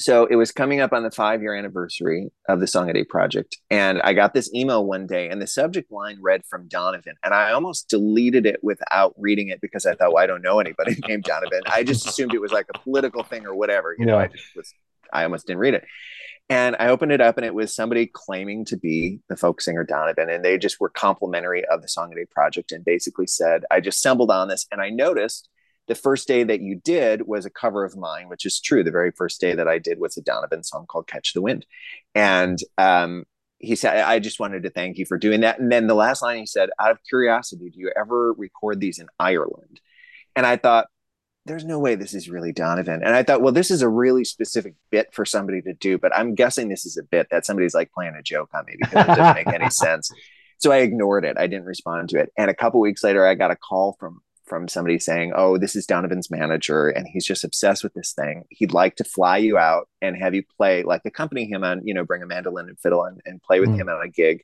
so 0.00 0.24
it 0.24 0.36
was 0.36 0.50
coming 0.50 0.80
up 0.80 0.94
on 0.94 1.02
the 1.02 1.10
five 1.10 1.42
year 1.42 1.54
anniversary 1.54 2.30
of 2.48 2.58
the 2.58 2.66
Song 2.66 2.88
a 2.88 2.94
Day 2.94 3.04
project. 3.04 3.58
And 3.68 4.00
I 4.00 4.14
got 4.14 4.32
this 4.32 4.52
email 4.54 4.82
one 4.82 5.06
day, 5.06 5.28
and 5.28 5.42
the 5.42 5.46
subject 5.46 5.92
line 5.92 6.16
read 6.22 6.42
from 6.48 6.68
Donovan. 6.68 7.16
And 7.22 7.34
I 7.34 7.52
almost 7.52 7.90
deleted 7.90 8.46
it 8.46 8.60
without 8.64 9.14
reading 9.18 9.48
it 9.48 9.60
because 9.60 9.84
I 9.84 9.94
thought, 9.94 10.14
well, 10.14 10.22
I 10.22 10.26
don't 10.26 10.40
know 10.40 10.58
anybody 10.58 10.98
named 11.06 11.24
Donovan. 11.24 11.60
I 11.66 11.84
just 11.84 12.08
assumed 12.08 12.32
it 12.32 12.40
was 12.40 12.50
like 12.50 12.66
a 12.74 12.78
political 12.78 13.22
thing 13.22 13.44
or 13.44 13.54
whatever. 13.54 13.94
You 13.98 14.06
know, 14.06 14.16
I 14.16 14.28
just 14.28 14.56
was, 14.56 14.72
I 15.12 15.24
almost 15.24 15.46
didn't 15.46 15.60
read 15.60 15.74
it. 15.74 15.84
And 16.50 16.74
I 16.80 16.88
opened 16.88 17.12
it 17.12 17.20
up, 17.20 17.38
and 17.38 17.46
it 17.46 17.54
was 17.54 17.74
somebody 17.74 18.06
claiming 18.12 18.64
to 18.66 18.76
be 18.76 19.20
the 19.28 19.36
folk 19.36 19.60
singer 19.60 19.84
Donovan. 19.84 20.28
And 20.28 20.44
they 20.44 20.58
just 20.58 20.80
were 20.80 20.90
complimentary 20.90 21.64
of 21.66 21.80
the 21.80 21.88
Song 21.88 22.12
a 22.12 22.16
Day 22.16 22.26
project 22.28 22.72
and 22.72 22.84
basically 22.84 23.28
said, 23.28 23.64
I 23.70 23.80
just 23.80 24.00
stumbled 24.00 24.32
on 24.32 24.48
this 24.48 24.66
and 24.72 24.82
I 24.82 24.90
noticed 24.90 25.48
the 25.86 25.94
first 25.94 26.28
day 26.28 26.44
that 26.44 26.60
you 26.60 26.76
did 26.76 27.26
was 27.26 27.46
a 27.46 27.50
cover 27.50 27.84
of 27.84 27.96
mine, 27.96 28.28
which 28.28 28.44
is 28.44 28.60
true. 28.60 28.84
The 28.84 28.90
very 28.90 29.10
first 29.10 29.40
day 29.40 29.54
that 29.54 29.66
I 29.66 29.78
did 29.78 29.98
was 29.98 30.16
a 30.16 30.22
Donovan 30.22 30.62
song 30.62 30.86
called 30.86 31.08
Catch 31.08 31.34
the 31.34 31.42
Wind. 31.42 31.66
And 32.14 32.58
um, 32.78 33.24
he 33.58 33.76
said, 33.76 33.96
I 33.96 34.18
just 34.20 34.38
wanted 34.38 34.62
to 34.64 34.70
thank 34.70 34.98
you 34.98 35.06
for 35.06 35.18
doing 35.18 35.40
that. 35.40 35.58
And 35.58 35.70
then 35.70 35.86
the 35.86 35.94
last 35.94 36.22
line 36.22 36.38
he 36.38 36.46
said, 36.46 36.70
out 36.80 36.92
of 36.92 36.98
curiosity, 37.08 37.70
do 37.70 37.78
you 37.80 37.92
ever 37.96 38.32
record 38.34 38.80
these 38.80 38.98
in 38.98 39.08
Ireland? 39.18 39.80
And 40.36 40.46
I 40.46 40.56
thought, 40.56 40.86
there's 41.46 41.64
no 41.64 41.78
way 41.78 41.94
this 41.94 42.14
is 42.14 42.28
really 42.28 42.52
Donovan. 42.52 43.02
And 43.02 43.14
I 43.14 43.22
thought, 43.22 43.40
well, 43.40 43.52
this 43.52 43.70
is 43.70 43.82
a 43.82 43.88
really 43.88 44.24
specific 44.24 44.74
bit 44.90 45.12
for 45.14 45.24
somebody 45.24 45.62
to 45.62 45.72
do, 45.72 45.98
but 45.98 46.14
I'm 46.14 46.34
guessing 46.34 46.68
this 46.68 46.84
is 46.84 46.96
a 46.96 47.02
bit 47.02 47.28
that 47.30 47.46
somebody's 47.46 47.74
like 47.74 47.92
playing 47.92 48.14
a 48.14 48.22
joke 48.22 48.50
on 48.54 48.64
me 48.66 48.74
because 48.78 49.04
it 49.04 49.16
doesn't 49.16 49.34
make 49.34 49.54
any 49.54 49.70
sense. 49.70 50.10
So 50.58 50.70
I 50.70 50.78
ignored 50.78 51.24
it. 51.24 51.38
I 51.38 51.46
didn't 51.46 51.64
respond 51.64 52.10
to 52.10 52.18
it. 52.18 52.30
And 52.36 52.50
a 52.50 52.54
couple 52.54 52.80
weeks 52.80 53.02
later, 53.02 53.26
I 53.26 53.34
got 53.34 53.50
a 53.50 53.56
call 53.56 53.96
from 53.98 54.20
from 54.46 54.66
somebody 54.68 54.98
saying, 54.98 55.32
"Oh, 55.34 55.56
this 55.56 55.76
is 55.76 55.86
Donovan's 55.86 56.30
manager, 56.30 56.88
and 56.88 57.06
he's 57.06 57.24
just 57.24 57.44
obsessed 57.44 57.84
with 57.84 57.94
this 57.94 58.12
thing. 58.12 58.42
He'd 58.50 58.74
like 58.74 58.96
to 58.96 59.04
fly 59.04 59.38
you 59.38 59.56
out 59.56 59.88
and 60.02 60.16
have 60.16 60.34
you 60.34 60.42
play, 60.58 60.82
like 60.82 61.02
accompany 61.04 61.46
him 61.46 61.62
on, 61.62 61.86
you 61.86 61.94
know, 61.94 62.04
bring 62.04 62.22
a 62.22 62.26
mandolin 62.26 62.68
and 62.68 62.78
fiddle 62.78 63.04
and, 63.04 63.20
and 63.24 63.40
play 63.40 63.60
with 63.60 63.70
mm. 63.70 63.76
him 63.76 63.88
on 63.88 64.02
a 64.04 64.08
gig." 64.08 64.42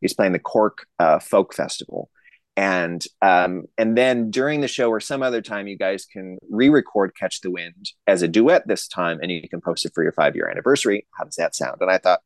He's 0.00 0.14
playing 0.14 0.32
the 0.32 0.38
Cork 0.38 0.86
uh, 0.98 1.18
Folk 1.18 1.54
Festival, 1.54 2.10
and 2.56 3.02
um, 3.22 3.64
and 3.78 3.96
then 3.96 4.30
during 4.30 4.60
the 4.60 4.68
show 4.68 4.90
or 4.90 5.00
some 5.00 5.22
other 5.22 5.40
time, 5.40 5.68
you 5.68 5.78
guys 5.78 6.04
can 6.04 6.38
re-record 6.50 7.12
"Catch 7.18 7.40
the 7.40 7.50
Wind" 7.50 7.90
as 8.06 8.22
a 8.22 8.28
duet 8.28 8.68
this 8.68 8.88
time, 8.88 9.18
and 9.22 9.30
you 9.30 9.48
can 9.48 9.60
post 9.60 9.86
it 9.86 9.92
for 9.94 10.02
your 10.02 10.12
five-year 10.12 10.48
anniversary. 10.48 11.06
How 11.18 11.24
does 11.24 11.36
that 11.36 11.54
sound? 11.54 11.78
And 11.80 11.90
I 11.90 11.98
thought, 11.98 12.20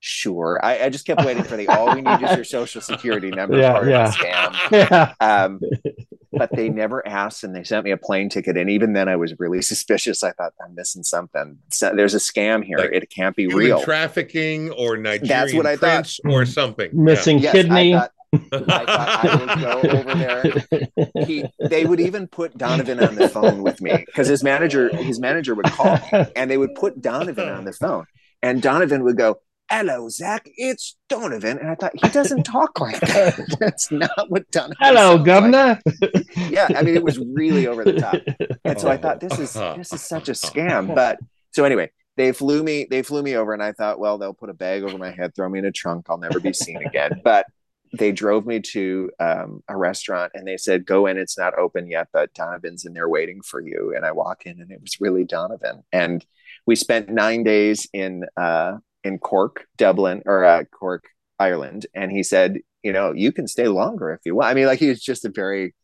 sure. 0.00 0.60
I, 0.62 0.84
I, 0.84 0.88
just 0.88 1.06
kept 1.06 1.24
waiting 1.24 1.42
for 1.42 1.56
the 1.56 1.66
all 1.68 1.94
we 1.94 2.02
need 2.02 2.22
is 2.22 2.36
your 2.36 2.44
social 2.44 2.80
security 2.80 3.30
number 3.30 3.58
yeah, 3.58 3.72
part 3.72 3.88
yeah. 3.88 4.12
scam. 4.12 4.54
Yeah. 4.70 5.14
Um, 5.20 5.60
but 6.32 6.50
they 6.52 6.68
never 6.68 7.06
asked 7.06 7.42
and 7.42 7.54
they 7.54 7.64
sent 7.64 7.84
me 7.84 7.90
a 7.90 7.96
plane 7.96 8.28
ticket. 8.28 8.56
And 8.56 8.70
even 8.70 8.92
then 8.92 9.08
I 9.08 9.16
was 9.16 9.34
really 9.38 9.62
suspicious. 9.62 10.22
I 10.22 10.32
thought 10.32 10.52
I'm 10.64 10.74
missing 10.74 11.02
something. 11.02 11.58
So 11.70 11.92
there's 11.94 12.14
a 12.14 12.18
scam 12.18 12.62
here. 12.62 12.78
Like 12.78 12.92
it 12.92 13.10
can't 13.10 13.34
be 13.34 13.48
real. 13.48 13.82
Trafficking 13.82 14.70
or 14.70 14.96
Nigerian 14.96 15.28
That's 15.28 15.54
what 15.54 15.66
I 15.66 15.76
thought. 15.76 16.14
or 16.24 16.44
something. 16.46 16.90
Missing 16.92 17.38
yeah. 17.38 17.52
kidney. 17.52 17.90
Yes, 17.90 18.10
I 18.34 19.20
I 19.22 19.36
would 19.36 19.60
go 19.60 19.98
over 19.98 20.14
there. 20.14 21.24
He, 21.24 21.44
they 21.60 21.84
would 21.84 22.00
even 22.00 22.26
put 22.26 22.56
Donovan 22.56 23.02
on 23.02 23.14
the 23.14 23.28
phone 23.28 23.62
with 23.62 23.80
me 23.80 24.04
because 24.06 24.28
his 24.28 24.42
manager, 24.42 24.94
his 24.94 25.18
manager 25.18 25.54
would 25.54 25.66
call 25.66 25.98
and 26.36 26.50
they 26.50 26.58
would 26.58 26.74
put 26.74 27.00
Donovan 27.00 27.48
on 27.48 27.64
the 27.64 27.72
phone. 27.72 28.04
And 28.42 28.62
Donovan 28.62 29.02
would 29.04 29.16
go, 29.16 29.40
hello, 29.70 30.08
Zach, 30.08 30.48
it's 30.56 30.96
Donovan. 31.08 31.58
And 31.58 31.70
I 31.70 31.74
thought, 31.74 31.92
he 31.94 32.08
doesn't 32.08 32.44
talk 32.44 32.80
like 32.80 33.00
that. 33.00 33.56
That's 33.60 33.90
not 33.90 34.10
what 34.28 34.50
Donovan 34.50 34.76
Hello, 34.80 35.18
governor. 35.18 35.80
Like. 36.00 36.26
yeah, 36.50 36.68
I 36.76 36.82
mean, 36.82 36.94
it 36.94 37.02
was 37.02 37.18
really 37.18 37.66
over 37.66 37.84
the 37.84 37.94
top. 37.94 38.16
And 38.64 38.80
so 38.80 38.88
I 38.88 38.96
thought, 38.96 39.20
this 39.20 39.38
is 39.38 39.52
this 39.54 39.92
is 39.92 40.02
such 40.02 40.28
a 40.28 40.32
scam. 40.32 40.94
But 40.94 41.18
so 41.50 41.64
anyway, 41.64 41.90
they 42.16 42.32
flew 42.32 42.62
me, 42.62 42.86
they 42.90 43.02
flew 43.02 43.22
me 43.22 43.36
over, 43.36 43.52
and 43.52 43.62
I 43.62 43.72
thought, 43.72 43.98
well, 43.98 44.18
they'll 44.18 44.34
put 44.34 44.50
a 44.50 44.54
bag 44.54 44.82
over 44.82 44.98
my 44.98 45.10
head, 45.10 45.34
throw 45.34 45.48
me 45.48 45.58
in 45.60 45.64
a 45.64 45.72
trunk, 45.72 46.06
I'll 46.08 46.18
never 46.18 46.40
be 46.40 46.52
seen 46.52 46.78
again. 46.84 47.20
But 47.24 47.46
they 47.92 48.12
drove 48.12 48.46
me 48.46 48.60
to 48.60 49.10
um, 49.18 49.62
a 49.68 49.76
restaurant 49.76 50.32
and 50.34 50.46
they 50.46 50.56
said, 50.56 50.86
Go 50.86 51.06
in, 51.06 51.16
it's 51.16 51.38
not 51.38 51.58
open 51.58 51.88
yet, 51.88 52.08
but 52.12 52.34
Donovan's 52.34 52.84
in 52.84 52.92
there 52.92 53.08
waiting 53.08 53.42
for 53.42 53.60
you. 53.60 53.92
And 53.94 54.04
I 54.04 54.12
walk 54.12 54.46
in 54.46 54.60
and 54.60 54.70
it 54.70 54.80
was 54.80 55.00
really 55.00 55.24
Donovan. 55.24 55.82
And 55.92 56.24
we 56.66 56.76
spent 56.76 57.08
nine 57.08 57.44
days 57.44 57.86
in 57.92 58.24
uh, 58.36 58.78
in 59.04 59.18
Cork, 59.18 59.66
Dublin, 59.76 60.22
or 60.26 60.44
uh, 60.44 60.64
Cork, 60.64 61.04
Ireland, 61.38 61.86
and 61.94 62.10
he 62.10 62.22
said, 62.22 62.58
you 62.82 62.92
know, 62.92 63.12
you 63.12 63.32
can 63.32 63.46
stay 63.46 63.68
longer 63.68 64.10
if 64.12 64.20
you 64.24 64.34
want. 64.34 64.48
I 64.48 64.54
mean, 64.54 64.66
like 64.66 64.78
he 64.78 64.88
was 64.88 65.02
just 65.02 65.24
a 65.24 65.30
very 65.30 65.74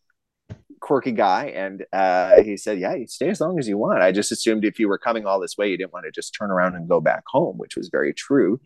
quirky 0.81 1.13
guy, 1.13 1.47
and 1.47 1.85
uh, 1.93 2.43
he 2.43 2.57
said, 2.57 2.79
yeah, 2.79 2.95
you 2.95 3.07
stay 3.07 3.29
as 3.29 3.41
long 3.41 3.59
as 3.59 3.69
you 3.69 3.79
want. 3.79 4.03
I 4.03 4.13
just 4.13 4.33
assumed 4.33 4.65
if 4.65 4.79
you 4.79 4.89
were 4.89 4.99
coming 4.99 5.27
all 5.27 5.41
this 5.41 5.57
way, 5.57 5.71
you 5.71 5.79
didn't 5.79 5.93
want 5.93 6.05
to 6.07 6.13
just 6.13 6.35
turn 6.39 6.51
around 6.51 6.75
and 6.75 6.89
go 6.89 7.01
back 7.01 7.25
home, 7.27 7.57
which 7.57 7.77
was 7.77 7.89
very 7.89 8.13
true 8.13 8.61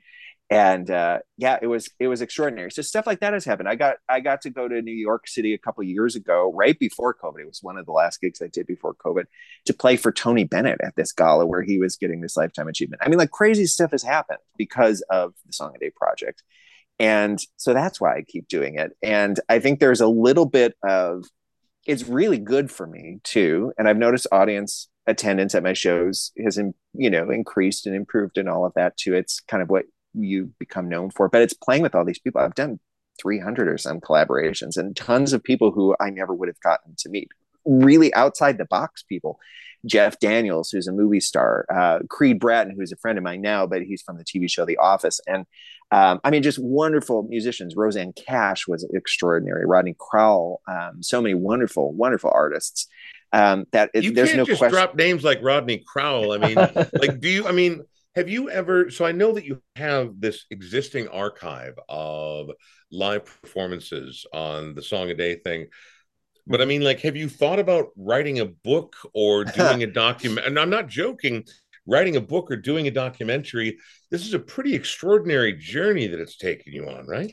and 0.51 0.91
uh, 0.91 1.19
yeah, 1.37 1.59
it 1.61 1.67
was 1.67 1.91
it 1.99 2.09
was 2.09 2.23
extraordinary. 2.23 2.71
So 2.71 2.81
stuff 2.81 3.07
like 3.07 3.21
that 3.21 3.35
has 3.35 3.45
happened. 3.45 3.69
I 3.69 3.75
got 3.75 3.97
I 4.09 4.21
got 4.21 4.41
to 4.43 4.51
go 4.51 4.67
to 4.67 4.81
New 4.81 4.95
York 4.95 5.29
City 5.29 5.53
a 5.53 5.59
couple 5.59 5.83
years 5.85 6.17
ago, 6.17 6.53
right 6.55 6.79
before 6.79 7.15
COVID. 7.15 7.41
It 7.41 7.47
was 7.47 7.63
one 7.63 7.77
of 7.77 7.85
the 7.85 7.93
last 7.93 8.21
gigs 8.21 8.41
I 8.41 8.47
did 8.47 8.67
before 8.67 8.95
COVID 8.95 9.25
to 9.67 9.75
play 9.75 9.97
for 9.97 10.11
Tony 10.11 10.45
Bennett 10.45 10.81
at 10.83 10.97
this 10.97 11.13
gala 11.13 11.45
where 11.45 11.63
he 11.63 11.79
was 11.79 11.97
getting 11.97 12.23
this 12.23 12.37
lifetime 12.37 12.67
achievement. 12.67 13.03
I 13.05 13.09
mean, 13.09 13.19
like 13.19 13.31
crazy 13.31 13.67
stuff 13.67 13.91
has 13.91 14.03
happened 14.03 14.39
because 14.57 15.03
of 15.11 15.35
the 15.47 15.53
Song 15.53 15.75
a 15.77 15.79
Day 15.79 15.91
project, 15.95 16.43
and 16.99 17.39
so 17.57 17.75
that's 17.75 18.01
why 18.01 18.17
I 18.17 18.23
keep 18.23 18.49
doing 18.49 18.77
it. 18.77 18.93
And 19.03 19.39
I 19.51 19.59
think 19.59 19.81
there's 19.81 20.01
a 20.01 20.09
little 20.09 20.47
bit 20.47 20.77
of 20.83 21.25
it's 21.87 22.09
really 22.09 22.39
good 22.39 22.71
for 22.71 22.87
me 22.87 23.21
too. 23.23 23.73
And 23.77 23.87
I've 23.87 23.99
noticed 23.99 24.27
audience 24.33 24.89
attendance 25.07 25.55
at 25.55 25.63
my 25.63 25.73
shows 25.73 26.33
has 26.43 26.59
you 26.95 27.11
know 27.11 27.31
increased 27.31 27.87
and 27.87 27.95
improved 27.95 28.39
and 28.39 28.49
all 28.49 28.65
of 28.65 28.73
that 28.77 28.97
too. 28.97 29.15
It's 29.15 29.41
kind 29.41 29.63
of 29.63 29.69
what 29.69 29.85
you 30.15 30.53
become 30.59 30.89
known 30.89 31.11
for. 31.11 31.29
But 31.29 31.43
it's 31.43 31.55
playing 31.55 31.83
with 31.83 31.95
all 31.95 32.05
these 32.05 32.19
people. 32.19 32.41
I've 32.41 32.55
done 32.55 32.81
300 33.21 33.69
or 33.69 33.79
some 33.79 34.01
collaborations 34.01 34.77
and 34.77 34.97
tons 34.97 35.33
of 35.33 35.43
people 35.43 35.71
who 35.71 35.97
I 36.01 36.11
never 36.11 36.35
would 36.35 36.49
have 36.49 36.61
gotten 36.61 36.95
to 36.99 37.09
meet. 37.09 37.29
Really 37.65 38.13
outside 38.15 38.59
the 38.59 38.65
box 38.65 39.03
people. 39.03 39.39
Jeff 39.87 40.19
Daniels, 40.19 40.71
who's 40.71 40.89
a 40.89 40.93
movie 40.93 41.21
star, 41.21 41.65
uh, 41.73 42.01
Creed 42.09 42.41
Bratton, 42.41 42.75
who's 42.77 42.93
a 42.93 42.97
friend 42.97 43.17
of 43.17 43.25
mine 43.25 43.41
now, 43.41 43.67
but 43.67 43.83
he's 43.83 44.03
from 44.03 44.19
the 44.19 44.25
TV 44.25 44.51
show 44.51 44.65
The 44.65 44.77
Office. 44.77 45.21
And 45.27 45.47
um, 45.91 46.21
I 46.25 46.31
mean, 46.31 46.43
just 46.43 46.59
wonderful 46.59 47.23
musicians. 47.25 47.75
rosanne 47.77 48.13
Cash 48.13 48.67
was 48.67 48.87
extraordinary. 48.93 49.67
Rodney 49.67 49.95
Crowell, 49.99 50.61
um, 50.69 51.03
so 51.03 51.23
many 51.23 51.35
wonderful, 51.35 51.93
wonderful 51.93 52.31
artists. 52.35 52.89
Um, 53.33 53.67
that 53.73 53.91
it, 53.93 54.05
you 54.05 54.13
there's 54.13 54.31
can't 54.31 54.39
no 54.39 54.45
just 54.45 54.59
question. 54.59 54.75
drop 54.75 54.95
names 54.97 55.23
like 55.23 55.41
Rodney 55.43 55.83
Crowell. 55.87 56.33
I 56.33 56.39
mean, 56.39 56.55
like, 56.95 57.21
do 57.21 57.29
you? 57.29 57.47
I 57.47 57.53
mean, 57.53 57.85
have 58.19 58.29
you 58.29 58.51
ever? 58.51 58.91
So 58.91 59.05
I 59.05 59.13
know 59.13 59.33
that 59.33 59.45
you 59.45 59.63
have 59.77 60.21
this 60.21 60.45
existing 60.51 61.07
archive 61.07 61.79
of 61.89 62.51
live 62.91 63.25
performances 63.25 64.27
on 64.33 64.75
the 64.75 64.83
Song 64.83 65.09
a 65.11 65.15
Day 65.15 65.37
thing. 65.37 65.69
But 66.45 66.61
I 66.61 66.65
mean, 66.65 66.83
like, 66.83 67.01
have 67.03 67.17
you 67.17 67.29
thought 67.29 67.61
about 67.61 67.91
writing 67.97 68.41
a 68.41 68.47
book 68.47 68.97
or 69.15 69.45
doing 69.61 69.85
a 69.85 69.87
document? 69.87 70.47
And 70.47 70.59
I'm 70.59 70.71
not 70.71 70.89
joking. 70.89 71.45
Writing 71.87 72.17
a 72.17 72.21
book 72.21 72.51
or 72.51 72.57
doing 72.57 72.87
a 72.87 72.91
documentary. 72.91 73.79
This 74.11 74.27
is 74.27 74.35
a 74.35 74.39
pretty 74.39 74.75
extraordinary 74.75 75.55
journey 75.55 76.07
that 76.09 76.21
it's 76.21 76.37
taken 76.37 76.75
you 76.75 76.87
on, 76.87 77.07
right? 77.07 77.33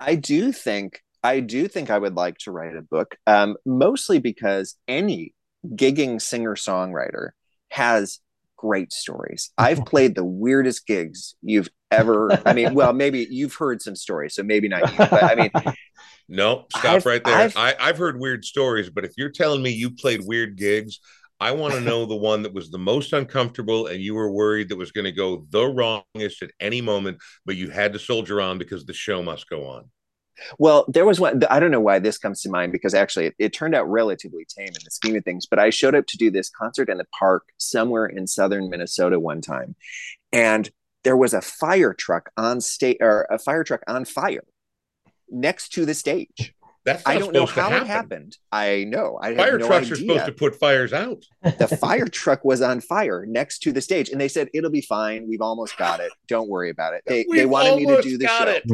I 0.00 0.16
do 0.16 0.50
think 0.50 1.00
I 1.22 1.38
do 1.38 1.68
think 1.68 1.88
I 1.88 1.98
would 1.98 2.14
like 2.14 2.38
to 2.38 2.50
write 2.50 2.74
a 2.74 2.82
book, 2.82 3.14
um, 3.28 3.56
mostly 3.64 4.18
because 4.18 4.76
any 4.88 5.34
gigging 5.64 6.20
singer 6.20 6.56
songwriter 6.56 7.30
has 7.68 8.18
great 8.62 8.92
stories. 8.92 9.50
I've 9.58 9.84
played 9.84 10.14
the 10.14 10.24
weirdest 10.24 10.86
gigs 10.86 11.34
you've 11.42 11.68
ever. 11.90 12.40
I 12.46 12.54
mean, 12.54 12.74
well, 12.74 12.92
maybe 12.92 13.26
you've 13.28 13.54
heard 13.54 13.82
some 13.82 13.96
stories, 13.96 14.34
so 14.34 14.42
maybe 14.42 14.68
not 14.68 14.90
you, 14.90 14.98
but 14.98 15.24
I 15.24 15.34
mean. 15.34 15.50
No, 16.28 16.66
stop 16.70 16.94
I've, 16.94 17.06
right 17.06 17.22
there. 17.22 17.36
I've, 17.36 17.56
I, 17.56 17.74
I've 17.78 17.98
heard 17.98 18.18
weird 18.18 18.44
stories, 18.44 18.88
but 18.88 19.04
if 19.04 19.12
you're 19.18 19.28
telling 19.28 19.60
me 19.60 19.70
you 19.70 19.90
played 19.90 20.22
weird 20.24 20.56
gigs, 20.56 20.98
I 21.40 21.50
want 21.50 21.74
to 21.74 21.80
know 21.80 22.06
the 22.06 22.16
one 22.16 22.42
that 22.42 22.54
was 22.54 22.70
the 22.70 22.78
most 22.78 23.12
uncomfortable 23.12 23.88
and 23.88 24.00
you 24.00 24.14
were 24.14 24.30
worried 24.30 24.70
that 24.70 24.78
was 24.78 24.92
going 24.92 25.04
to 25.04 25.12
go 25.12 25.44
the 25.50 25.66
wrongest 25.66 26.42
at 26.42 26.52
any 26.58 26.80
moment, 26.80 27.18
but 27.44 27.56
you 27.56 27.68
had 27.68 27.92
to 27.92 27.98
soldier 27.98 28.40
on 28.40 28.56
because 28.56 28.86
the 28.86 28.94
show 28.94 29.22
must 29.22 29.50
go 29.50 29.66
on. 29.66 29.90
Well, 30.58 30.84
there 30.88 31.04
was 31.04 31.20
one. 31.20 31.42
I 31.50 31.60
don't 31.60 31.70
know 31.70 31.80
why 31.80 31.98
this 31.98 32.18
comes 32.18 32.40
to 32.42 32.50
mind 32.50 32.72
because 32.72 32.94
actually 32.94 33.26
it, 33.26 33.34
it, 33.38 33.52
turned 33.52 33.74
out 33.74 33.88
relatively 33.88 34.46
tame 34.46 34.68
in 34.68 34.84
the 34.84 34.90
scheme 34.90 35.16
of 35.16 35.24
things. 35.24 35.46
But 35.46 35.58
I 35.58 35.70
showed 35.70 35.94
up 35.94 36.06
to 36.06 36.16
do 36.16 36.30
this 36.30 36.50
concert 36.50 36.88
in 36.88 36.98
the 36.98 37.06
park 37.18 37.44
somewhere 37.58 38.06
in 38.06 38.26
southern 38.26 38.70
Minnesota 38.70 39.20
one 39.20 39.40
time, 39.40 39.74
and 40.32 40.70
there 41.04 41.16
was 41.16 41.34
a 41.34 41.40
fire 41.40 41.94
truck 41.94 42.30
on 42.36 42.60
state 42.60 42.98
or 43.00 43.26
a 43.30 43.38
fire 43.38 43.64
truck 43.64 43.82
on 43.86 44.04
fire 44.04 44.44
next 45.30 45.70
to 45.70 45.84
the 45.84 45.94
stage. 45.94 46.54
That's 46.84 47.02
I 47.06 47.18
don't 47.18 47.32
know 47.32 47.46
how 47.46 47.72
it 47.72 47.86
happened. 47.86 48.36
I 48.50 48.84
know. 48.88 49.16
I 49.20 49.36
fire 49.36 49.56
no 49.56 49.66
trucks 49.68 49.86
idea. 49.86 49.92
are 49.92 49.96
supposed 49.96 50.26
to 50.26 50.32
put 50.32 50.58
fires 50.58 50.92
out. 50.92 51.24
the 51.42 51.68
fire 51.80 52.08
truck 52.08 52.44
was 52.44 52.60
on 52.60 52.80
fire 52.80 53.24
next 53.24 53.60
to 53.60 53.72
the 53.72 53.80
stage, 53.80 54.08
and 54.08 54.20
they 54.20 54.26
said 54.26 54.48
it'll 54.52 54.70
be 54.70 54.80
fine. 54.80 55.28
We've 55.28 55.40
almost 55.40 55.76
got 55.76 56.00
it. 56.00 56.10
Don't 56.26 56.48
worry 56.48 56.70
about 56.70 56.94
it. 56.94 57.04
They 57.06 57.24
they 57.30 57.46
wanted 57.46 57.76
me 57.76 57.86
to 57.86 58.02
do 58.02 58.18
the 58.18 58.26
show. 58.26 58.48
It. 58.48 58.64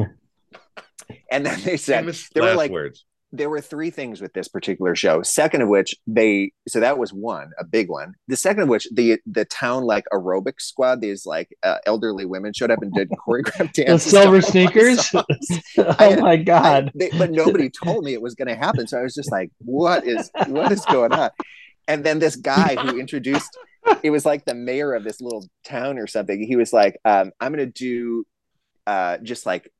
And 1.30 1.44
then 1.44 1.60
they 1.62 1.76
said 1.76 2.06
there 2.34 2.42
were 2.42 2.54
like 2.54 2.70
words. 2.70 3.04
there 3.32 3.50
were 3.50 3.60
three 3.60 3.90
things 3.90 4.20
with 4.20 4.32
this 4.32 4.48
particular 4.48 4.94
show. 4.94 5.22
Second 5.22 5.62
of 5.62 5.68
which 5.68 5.94
they 6.06 6.52
so 6.66 6.80
that 6.80 6.98
was 6.98 7.12
one, 7.12 7.50
a 7.58 7.64
big 7.64 7.88
one. 7.88 8.14
The 8.28 8.36
second 8.36 8.64
of 8.64 8.68
which 8.68 8.88
the 8.92 9.18
the 9.26 9.44
town 9.44 9.84
like 9.84 10.04
aerobic 10.12 10.60
squad, 10.60 11.00
these 11.00 11.26
like 11.26 11.48
uh, 11.62 11.78
elderly 11.86 12.24
women 12.24 12.52
showed 12.52 12.70
up 12.70 12.82
and 12.82 12.92
did 12.92 13.10
choreographed 13.26 13.74
dances. 13.74 14.10
the 14.10 14.20
silver 14.22 14.40
sneakers. 14.40 15.10
oh 15.14 15.92
had, 15.98 16.20
my 16.20 16.36
god! 16.36 16.88
I, 16.88 16.92
they, 16.94 17.10
but 17.16 17.30
nobody 17.30 17.70
told 17.70 18.04
me 18.04 18.12
it 18.12 18.22
was 18.22 18.34
going 18.34 18.48
to 18.48 18.56
happen, 18.56 18.86
so 18.86 18.98
I 18.98 19.02
was 19.02 19.14
just 19.14 19.30
like, 19.30 19.50
"What 19.58 20.06
is 20.06 20.30
what 20.46 20.72
is 20.72 20.84
going 20.86 21.12
on?" 21.12 21.30
And 21.86 22.04
then 22.04 22.18
this 22.18 22.36
guy 22.36 22.76
who 22.76 22.98
introduced 22.98 23.56
it 24.02 24.10
was 24.10 24.26
like 24.26 24.44
the 24.44 24.54
mayor 24.54 24.92
of 24.92 25.04
this 25.04 25.20
little 25.20 25.46
town 25.64 25.98
or 25.98 26.06
something. 26.06 26.42
He 26.42 26.56
was 26.56 26.72
like, 26.72 26.98
um, 27.04 27.32
"I'm 27.40 27.52
going 27.52 27.66
to 27.66 27.72
do 27.72 28.26
uh, 28.86 29.18
just 29.18 29.46
like 29.46 29.70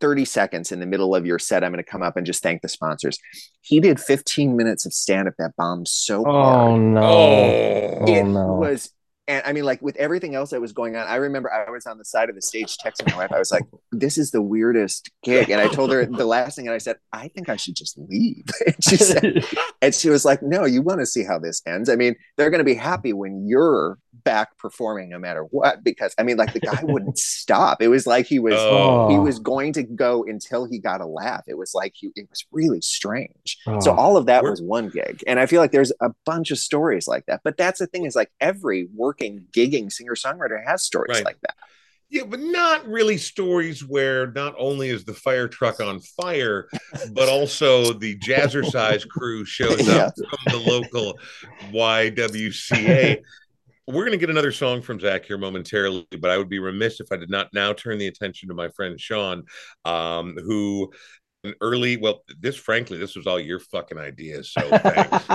30 0.00 0.24
seconds 0.24 0.72
in 0.72 0.80
the 0.80 0.86
middle 0.86 1.14
of 1.14 1.26
your 1.26 1.38
set, 1.38 1.64
I'm 1.64 1.72
going 1.72 1.82
to 1.82 1.90
come 1.90 2.02
up 2.02 2.16
and 2.16 2.26
just 2.26 2.42
thank 2.42 2.62
the 2.62 2.68
sponsors. 2.68 3.18
He 3.60 3.80
did 3.80 4.00
15 4.00 4.56
minutes 4.56 4.86
of 4.86 4.92
stand 4.92 5.28
up 5.28 5.34
that 5.38 5.56
bombed 5.56 5.88
so 5.88 6.24
oh, 6.26 6.32
hard. 6.32 6.80
No. 6.80 7.02
Oh. 7.02 7.98
oh, 8.00 8.04
it 8.06 8.24
no. 8.24 8.54
was 8.54 8.92
and 9.30 9.42
I 9.46 9.52
mean, 9.52 9.62
like 9.62 9.80
with 9.80 9.94
everything 9.96 10.34
else 10.34 10.50
that 10.50 10.60
was 10.60 10.72
going 10.72 10.96
on, 10.96 11.06
I 11.06 11.14
remember 11.14 11.52
I 11.52 11.70
was 11.70 11.86
on 11.86 11.98
the 11.98 12.04
side 12.04 12.28
of 12.28 12.34
the 12.34 12.42
stage 12.42 12.76
texting 12.78 13.12
my 13.12 13.16
wife. 13.16 13.32
I 13.32 13.38
was 13.38 13.52
like, 13.52 13.62
"This 13.92 14.18
is 14.18 14.32
the 14.32 14.42
weirdest 14.42 15.08
gig," 15.22 15.50
and 15.50 15.60
I 15.60 15.68
told 15.68 15.92
her 15.92 16.04
the 16.04 16.24
last 16.24 16.56
thing, 16.56 16.66
and 16.66 16.74
I 16.74 16.78
said, 16.78 16.96
"I 17.12 17.28
think 17.28 17.48
I 17.48 17.54
should 17.54 17.76
just 17.76 17.96
leave." 17.96 18.44
and 18.66 18.74
she 18.82 18.96
said, 18.96 19.44
and 19.82 19.94
she 19.94 20.08
was 20.08 20.24
like, 20.24 20.42
"No, 20.42 20.64
you 20.64 20.82
want 20.82 20.98
to 20.98 21.06
see 21.06 21.22
how 21.22 21.38
this 21.38 21.62
ends. 21.64 21.88
I 21.88 21.94
mean, 21.94 22.16
they're 22.36 22.50
going 22.50 22.58
to 22.58 22.64
be 22.64 22.74
happy 22.74 23.12
when 23.12 23.46
you're 23.46 23.98
back 24.24 24.56
performing, 24.58 25.08
no 25.08 25.18
matter 25.18 25.42
what." 25.42 25.82
Because 25.84 26.14
I 26.18 26.22
mean, 26.22 26.36
like 26.36 26.52
the 26.52 26.60
guy 26.60 26.80
wouldn't 26.82 27.18
stop. 27.18 27.82
It 27.82 27.88
was 27.88 28.06
like 28.06 28.26
he 28.26 28.38
was 28.38 28.54
oh. 28.56 29.08
he 29.10 29.18
was 29.18 29.38
going 29.38 29.72
to 29.74 29.82
go 29.82 30.24
until 30.24 30.64
he 30.64 30.78
got 30.78 31.00
a 31.00 31.06
laugh. 31.06 31.44
It 31.46 31.58
was 31.58 31.74
like 31.74 31.94
he 31.96 32.10
it 32.16 32.28
was 32.30 32.44
really 32.52 32.80
strange. 32.80 33.58
Oh. 33.66 33.80
So 33.80 33.94
all 33.94 34.16
of 34.16 34.26
that 34.26 34.42
was 34.42 34.60
one 34.62 34.88
gig, 34.88 35.22
and 35.26 35.38
I 35.40 35.46
feel 35.46 35.60
like 35.60 35.72
there's 35.72 35.92
a 36.00 36.10
bunch 36.24 36.50
of 36.50 36.58
stories 36.58 37.08
like 37.08 37.26
that. 37.26 37.40
But 37.44 37.56
that's 37.56 37.78
the 37.78 37.86
thing 37.86 38.04
is 38.04 38.14
like 38.14 38.30
every 38.40 38.88
working, 38.94 39.46
gigging 39.52 39.92
singer 39.92 40.14
songwriter 40.14 40.64
has 40.64 40.82
stories 40.82 41.16
right. 41.16 41.24
like 41.24 41.40
that. 41.42 41.56
Yeah, 42.10 42.24
but 42.24 42.40
not 42.40 42.88
really 42.88 43.16
stories 43.16 43.86
where 43.86 44.32
not 44.32 44.56
only 44.58 44.88
is 44.88 45.04
the 45.04 45.14
fire 45.14 45.46
truck 45.46 45.78
on 45.78 46.00
fire, 46.00 46.66
but 47.12 47.28
also 47.28 47.92
the 47.92 48.18
jazzercise 48.18 49.08
crew 49.08 49.44
shows 49.44 49.86
yeah. 49.86 50.06
up 50.06 50.14
from 50.16 50.52
the 50.52 50.70
local 50.70 51.16
YWCA. 51.72 53.22
We're 53.86 54.04
going 54.04 54.12
to 54.12 54.18
get 54.18 54.30
another 54.30 54.52
song 54.52 54.82
from 54.82 55.00
Zach 55.00 55.24
here 55.24 55.38
momentarily, 55.38 56.06
but 56.18 56.30
I 56.30 56.38
would 56.38 56.48
be 56.48 56.58
remiss 56.58 57.00
if 57.00 57.10
I 57.10 57.16
did 57.16 57.30
not 57.30 57.48
now 57.52 57.72
turn 57.72 57.98
the 57.98 58.06
attention 58.06 58.48
to 58.48 58.54
my 58.54 58.68
friend 58.68 59.00
Sean, 59.00 59.44
um, 59.84 60.36
who 60.36 60.92
an 61.44 61.54
early 61.60 61.96
well 61.96 62.22
this 62.38 62.56
frankly 62.56 62.98
this 62.98 63.16
was 63.16 63.26
all 63.26 63.40
your 63.40 63.58
fucking 63.58 63.96
ideas 63.96 64.52
so 64.52 64.60
thanks 64.68 65.26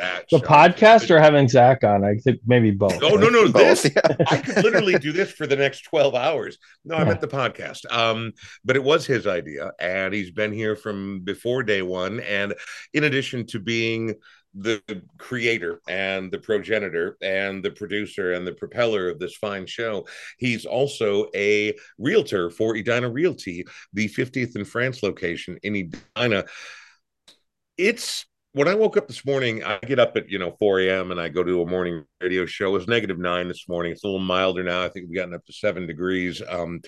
that 0.00 0.26
the 0.30 0.38
podcast 0.38 1.10
or 1.10 1.18
having 1.18 1.48
zach 1.48 1.84
on? 1.84 2.04
I 2.04 2.16
think 2.16 2.40
maybe 2.46 2.70
both. 2.70 3.02
Oh 3.02 3.16
no 3.16 3.28
no 3.28 3.44
both, 3.52 3.82
this 3.82 3.84
yeah. 3.94 4.16
i 4.28 4.36
could 4.36 4.56
literally 4.64 4.98
do 4.98 5.12
this 5.12 5.32
for 5.32 5.46
the 5.46 5.56
next 5.56 5.82
12 5.82 6.14
hours. 6.14 6.58
No 6.84 6.96
i 6.96 7.04
meant 7.04 7.20
the 7.20 7.28
podcast 7.28 7.90
um 7.90 8.32
but 8.64 8.76
it 8.76 8.84
was 8.84 9.06
his 9.06 9.26
idea 9.26 9.72
and 9.80 10.14
he's 10.14 10.30
been 10.30 10.52
here 10.52 10.76
from 10.76 11.20
before 11.20 11.62
day 11.62 11.82
one 11.82 12.20
and 12.20 12.54
in 12.92 13.04
addition 13.04 13.46
to 13.46 13.58
being 13.58 14.14
the 14.54 14.82
creator 15.18 15.80
and 15.88 16.30
the 16.30 16.38
progenitor 16.38 17.16
and 17.22 17.62
the 17.62 17.70
producer 17.70 18.32
and 18.32 18.46
the 18.46 18.52
propeller 18.52 19.08
of 19.08 19.18
this 19.18 19.36
fine 19.36 19.66
show. 19.66 20.06
He's 20.38 20.64
also 20.64 21.28
a 21.34 21.74
realtor 21.98 22.50
for 22.50 22.76
Edina 22.76 23.08
Realty, 23.08 23.64
the 23.92 24.08
50th 24.08 24.56
and 24.56 24.66
France 24.66 25.02
location 25.02 25.58
in 25.62 25.76
Edina. 26.16 26.44
It's 27.78 28.26
when 28.52 28.66
I 28.66 28.74
woke 28.74 28.96
up 28.96 29.06
this 29.06 29.24
morning, 29.24 29.62
I 29.62 29.78
get 29.78 30.00
up 30.00 30.16
at 30.16 30.28
you 30.28 30.38
know 30.38 30.56
4 30.58 30.80
a.m. 30.80 31.10
and 31.12 31.20
I 31.20 31.28
go 31.28 31.44
to 31.44 31.62
a 31.62 31.66
morning 31.66 32.04
radio 32.20 32.46
show. 32.46 32.68
It 32.70 32.72
was 32.72 32.88
negative 32.88 33.18
nine 33.18 33.46
this 33.46 33.68
morning. 33.68 33.92
It's 33.92 34.02
a 34.02 34.06
little 34.08 34.18
milder 34.18 34.64
now. 34.64 34.82
I 34.82 34.88
think 34.88 35.06
we've 35.06 35.16
gotten 35.16 35.34
up 35.34 35.44
to 35.46 35.52
seven 35.52 35.86
degrees. 35.86 36.42
Um, 36.48 36.80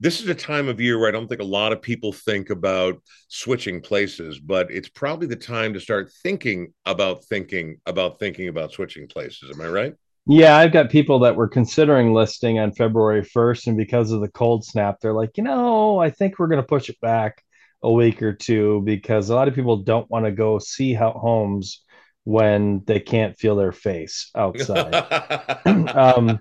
this 0.00 0.20
is 0.20 0.28
a 0.28 0.34
time 0.34 0.66
of 0.68 0.80
year 0.80 0.98
where 0.98 1.08
I 1.08 1.12
don't 1.12 1.28
think 1.28 1.42
a 1.42 1.44
lot 1.44 1.72
of 1.72 1.82
people 1.82 2.12
think 2.12 2.48
about 2.48 3.02
switching 3.28 3.82
places, 3.82 4.40
but 4.40 4.70
it's 4.70 4.88
probably 4.88 5.26
the 5.26 5.36
time 5.36 5.74
to 5.74 5.80
start 5.80 6.10
thinking 6.22 6.72
about 6.86 7.24
thinking 7.24 7.76
about 7.84 8.18
thinking 8.18 8.48
about 8.48 8.72
switching 8.72 9.06
places. 9.06 9.50
Am 9.54 9.60
I 9.60 9.68
right? 9.68 9.94
Yeah, 10.26 10.56
I've 10.56 10.72
got 10.72 10.90
people 10.90 11.18
that 11.20 11.36
were 11.36 11.48
considering 11.48 12.14
listing 12.14 12.58
on 12.58 12.72
February 12.72 13.22
1st, 13.22 13.66
and 13.68 13.76
because 13.76 14.10
of 14.10 14.20
the 14.20 14.28
cold 14.28 14.64
snap, 14.64 15.00
they're 15.00 15.12
like, 15.12 15.36
you 15.36 15.42
know, 15.42 15.98
I 15.98 16.10
think 16.10 16.38
we're 16.38 16.48
going 16.48 16.62
to 16.62 16.66
push 16.66 16.88
it 16.88 17.00
back 17.00 17.42
a 17.82 17.92
week 17.92 18.22
or 18.22 18.32
two 18.32 18.82
because 18.84 19.28
a 19.28 19.34
lot 19.34 19.48
of 19.48 19.54
people 19.54 19.78
don't 19.78 20.10
want 20.10 20.24
to 20.26 20.32
go 20.32 20.58
see 20.58 20.94
how 20.94 21.12
homes 21.12 21.82
when 22.30 22.80
they 22.86 23.00
can't 23.00 23.36
feel 23.36 23.56
their 23.56 23.72
face 23.72 24.30
outside. 24.36 24.94
um, 25.66 26.38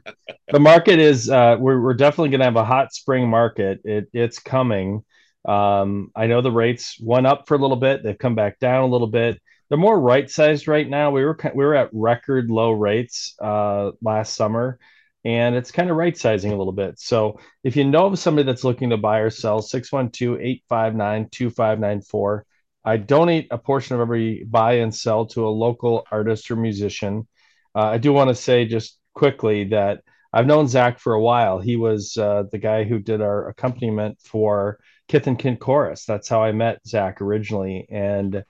the 0.52 0.60
market 0.60 1.00
is 1.00 1.32
uh, 1.32 1.58
we're, 1.60 1.82
we're 1.82 1.96
definitely 1.96 2.30
going 2.30 2.42
to 2.42 2.46
have 2.46 2.58
a 2.58 2.64
hot 2.64 2.94
spring 2.94 3.28
market. 3.28 3.82
It, 3.84 4.08
it's 4.14 4.38
coming. 4.38 5.04
Um, 5.46 6.12
I 6.16 6.28
know 6.28 6.42
the 6.42 6.52
rates 6.52 7.00
went 7.02 7.26
up 7.26 7.48
for 7.48 7.56
a 7.56 7.58
little 7.58 7.76
bit. 7.76 8.04
They've 8.04 8.16
come 8.16 8.36
back 8.36 8.60
down 8.60 8.84
a 8.84 8.88
little 8.88 9.08
bit. 9.08 9.42
They're 9.68 9.80
more 9.80 10.00
right 10.00 10.30
sized 10.30 10.68
right 10.68 10.88
now. 10.88 11.10
We 11.10 11.26
were 11.26 11.38
we 11.56 11.66
were 11.66 11.76
at 11.76 11.90
record 11.92 12.52
low 12.52 12.72
rates 12.72 13.36
uh, 13.42 13.92
last 14.00 14.36
summer, 14.36 14.78
and 15.26 15.56
it's 15.56 15.72
kind 15.72 15.90
of 15.90 15.98
right 15.98 16.16
sizing 16.16 16.52
a 16.52 16.58
little 16.58 16.74
bit. 16.74 17.00
So 17.00 17.40
if 17.64 17.76
you 17.76 17.84
know 17.84 18.06
of 18.06 18.20
somebody 18.20 18.46
that's 18.46 18.64
looking 18.64 18.92
to 18.92 18.98
buy 18.98 19.20
or 19.20 19.32
sell, 19.32 19.64
612 19.64 20.40
859 20.40 21.30
2594 21.32 22.46
I 22.84 22.98
donate 22.98 23.48
a 23.52 23.58
portion 23.58 23.96
of 23.96 24.02
every 24.02 24.44
buy 24.44 24.74
and 24.74 24.94
sell 24.94 25.26
to 25.28 25.48
a 25.48 25.50
local 25.50 26.06
artist 26.12 26.50
or 26.50 26.56
musician. 26.56 27.28
Uh, 27.76 27.86
I 27.86 27.98
do 27.98 28.14
want 28.14 28.30
to 28.30 28.36
say 28.36 28.66
just 28.66 28.98
quickly 29.14 29.66
that 29.66 30.02
I've 30.32 30.48
known 30.48 30.68
Zach 30.68 31.00
for 31.00 31.14
a 31.14 31.22
while. 31.22 31.60
He 31.60 31.76
was 31.76 32.18
uh, 32.18 32.44
the 32.52 32.58
guy 32.58 32.84
who 32.84 33.00
did 33.00 33.22
our 33.22 33.50
accompaniment 33.50 34.20
for 34.24 34.80
Kith 35.08 35.28
and 35.28 35.40
Kin 35.40 35.58
Chorus. 35.58 36.06
That's 36.06 36.30
how 36.30 36.44
I 36.44 36.52
met 36.52 36.86
Zach 36.88 37.22
originally. 37.22 37.88
And 37.90 38.44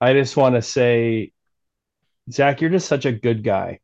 I 0.00 0.12
just 0.12 0.36
want 0.36 0.56
to 0.56 0.62
say, 0.62 1.32
Zach, 2.30 2.60
you're 2.60 2.70
just 2.70 2.88
such 2.88 3.06
a 3.06 3.12
good 3.12 3.44
guy. 3.44 3.78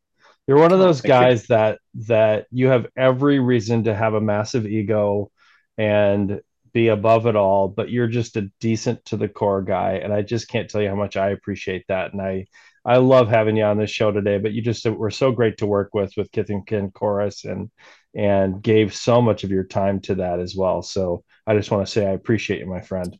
You're 0.46 0.58
one 0.58 0.72
of 0.72 0.78
those 0.78 1.00
guys 1.00 1.46
that 1.48 1.78
that 2.06 2.46
you 2.52 2.68
have 2.68 2.86
every 2.96 3.40
reason 3.40 3.84
to 3.84 3.94
have 3.94 4.14
a 4.14 4.20
massive 4.20 4.66
ego 4.66 5.30
and 5.76 6.40
be 6.76 6.88
above 6.88 7.26
it 7.26 7.36
all, 7.36 7.68
but 7.68 7.88
you're 7.88 8.06
just 8.06 8.36
a 8.36 8.50
decent 8.60 9.02
to 9.06 9.16
the 9.16 9.30
core 9.30 9.62
guy. 9.62 9.92
And 9.92 10.12
I 10.12 10.20
just 10.20 10.46
can't 10.46 10.68
tell 10.68 10.82
you 10.82 10.90
how 10.90 10.94
much 10.94 11.16
I 11.16 11.30
appreciate 11.30 11.86
that. 11.88 12.12
And 12.12 12.20
I, 12.20 12.44
I 12.84 12.98
love 12.98 13.30
having 13.30 13.56
you 13.56 13.64
on 13.64 13.78
this 13.78 13.90
show 13.90 14.12
today, 14.12 14.36
but 14.36 14.52
you 14.52 14.60
just 14.60 14.84
were 14.84 15.10
so 15.10 15.32
great 15.32 15.56
to 15.56 15.66
work 15.66 15.94
with, 15.94 16.12
with 16.18 16.30
Kith 16.32 16.50
and 16.50 16.66
Kin 16.66 16.90
Chorus 16.90 17.46
and, 17.46 17.70
and 18.14 18.60
gave 18.60 18.94
so 18.94 19.22
much 19.22 19.42
of 19.42 19.50
your 19.50 19.64
time 19.64 20.00
to 20.00 20.16
that 20.16 20.38
as 20.38 20.54
well. 20.54 20.82
So 20.82 21.24
I 21.46 21.56
just 21.56 21.70
want 21.70 21.86
to 21.86 21.90
say, 21.90 22.06
I 22.06 22.10
appreciate 22.10 22.60
you, 22.60 22.66
my 22.66 22.82
friend. 22.82 23.18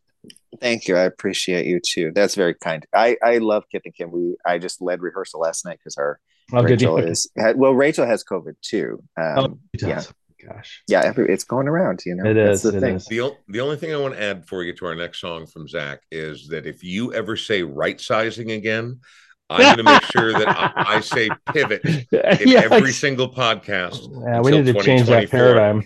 Thank 0.61 0.87
you. 0.87 0.99
I 0.99 1.05
appreciate 1.05 1.65
you 1.65 1.81
too. 1.81 2.13
That's 2.15 2.35
very 2.35 2.57
kind. 2.57 2.85
I, 2.95 3.17
I 3.25 3.39
love 3.39 3.65
Kith 3.73 3.87
and 3.87 3.95
Kin. 3.95 4.11
We, 4.11 4.37
I 4.45 4.59
just 4.59 4.83
led 4.83 5.01
rehearsal 5.01 5.41
last 5.41 5.65
night 5.65 5.79
because 5.79 5.97
our 5.97 6.21
oh, 6.53 6.63
Rachel 6.63 6.99
is, 6.99 7.31
well, 7.55 7.73
Rachel 7.73 8.05
has 8.05 8.23
COVID 8.23 8.57
too. 8.61 9.03
Um, 9.17 9.39
oh, 9.39 9.59
yeah 9.73 10.03
gosh. 10.47 10.83
Yeah, 10.89 11.03
every, 11.05 11.33
it's 11.33 11.45
going 11.45 11.69
around, 11.69 12.03
you 12.07 12.15
know. 12.15 12.31
It 12.31 12.35
That's 12.35 12.65
is. 12.65 12.73
The, 12.73 12.81
thing. 12.81 12.97
Is. 12.97 13.07
the, 13.07 13.37
the 13.49 13.61
only 13.61 13.77
thing 13.77 13.93
I 13.93 13.97
want 13.97 14.15
to 14.15 14.23
add 14.23 14.47
for 14.47 14.63
you 14.63 14.75
to 14.75 14.87
our 14.87 14.95
next 14.95 15.21
song 15.21 15.47
from 15.47 15.69
Zach 15.69 16.01
is 16.11 16.49
that 16.49 16.67
if 16.67 16.83
you 16.83 17.13
ever 17.13 17.37
say 17.37 17.63
right 17.63 18.01
sizing 18.01 18.51
again, 18.53 19.01
I'm 19.49 19.61
going 19.61 19.77
to 19.77 19.83
make 19.85 20.03
sure 20.05 20.33
that 20.33 20.49
I, 20.49 20.73
I 20.97 21.01
say 21.01 21.31
pivot 21.53 21.85
in 21.85 22.07
yeah, 22.49 22.69
every 22.71 22.93
single 22.93 23.33
podcast. 23.33 24.09
Yeah, 24.25 24.41
we 24.41 24.51
need 24.51 24.67
to 24.67 24.81
change 24.83 25.07
that 25.07 25.31
paradigm. 25.31 25.85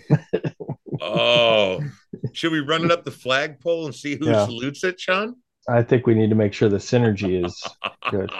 oh, 0.99 1.81
should 2.33 2.51
we 2.51 2.59
run 2.59 2.85
it 2.85 2.91
up 2.91 3.03
the 3.03 3.11
flagpole 3.11 3.85
and 3.85 3.95
see 3.95 4.15
who 4.15 4.27
yeah. 4.27 4.45
salutes 4.45 4.83
it, 4.83 4.99
Sean? 4.99 5.35
I 5.69 5.83
think 5.83 6.07
we 6.07 6.15
need 6.15 6.31
to 6.31 6.35
make 6.35 6.53
sure 6.53 6.69
the 6.69 6.77
synergy 6.77 7.45
is 7.45 7.63
good. 8.09 8.31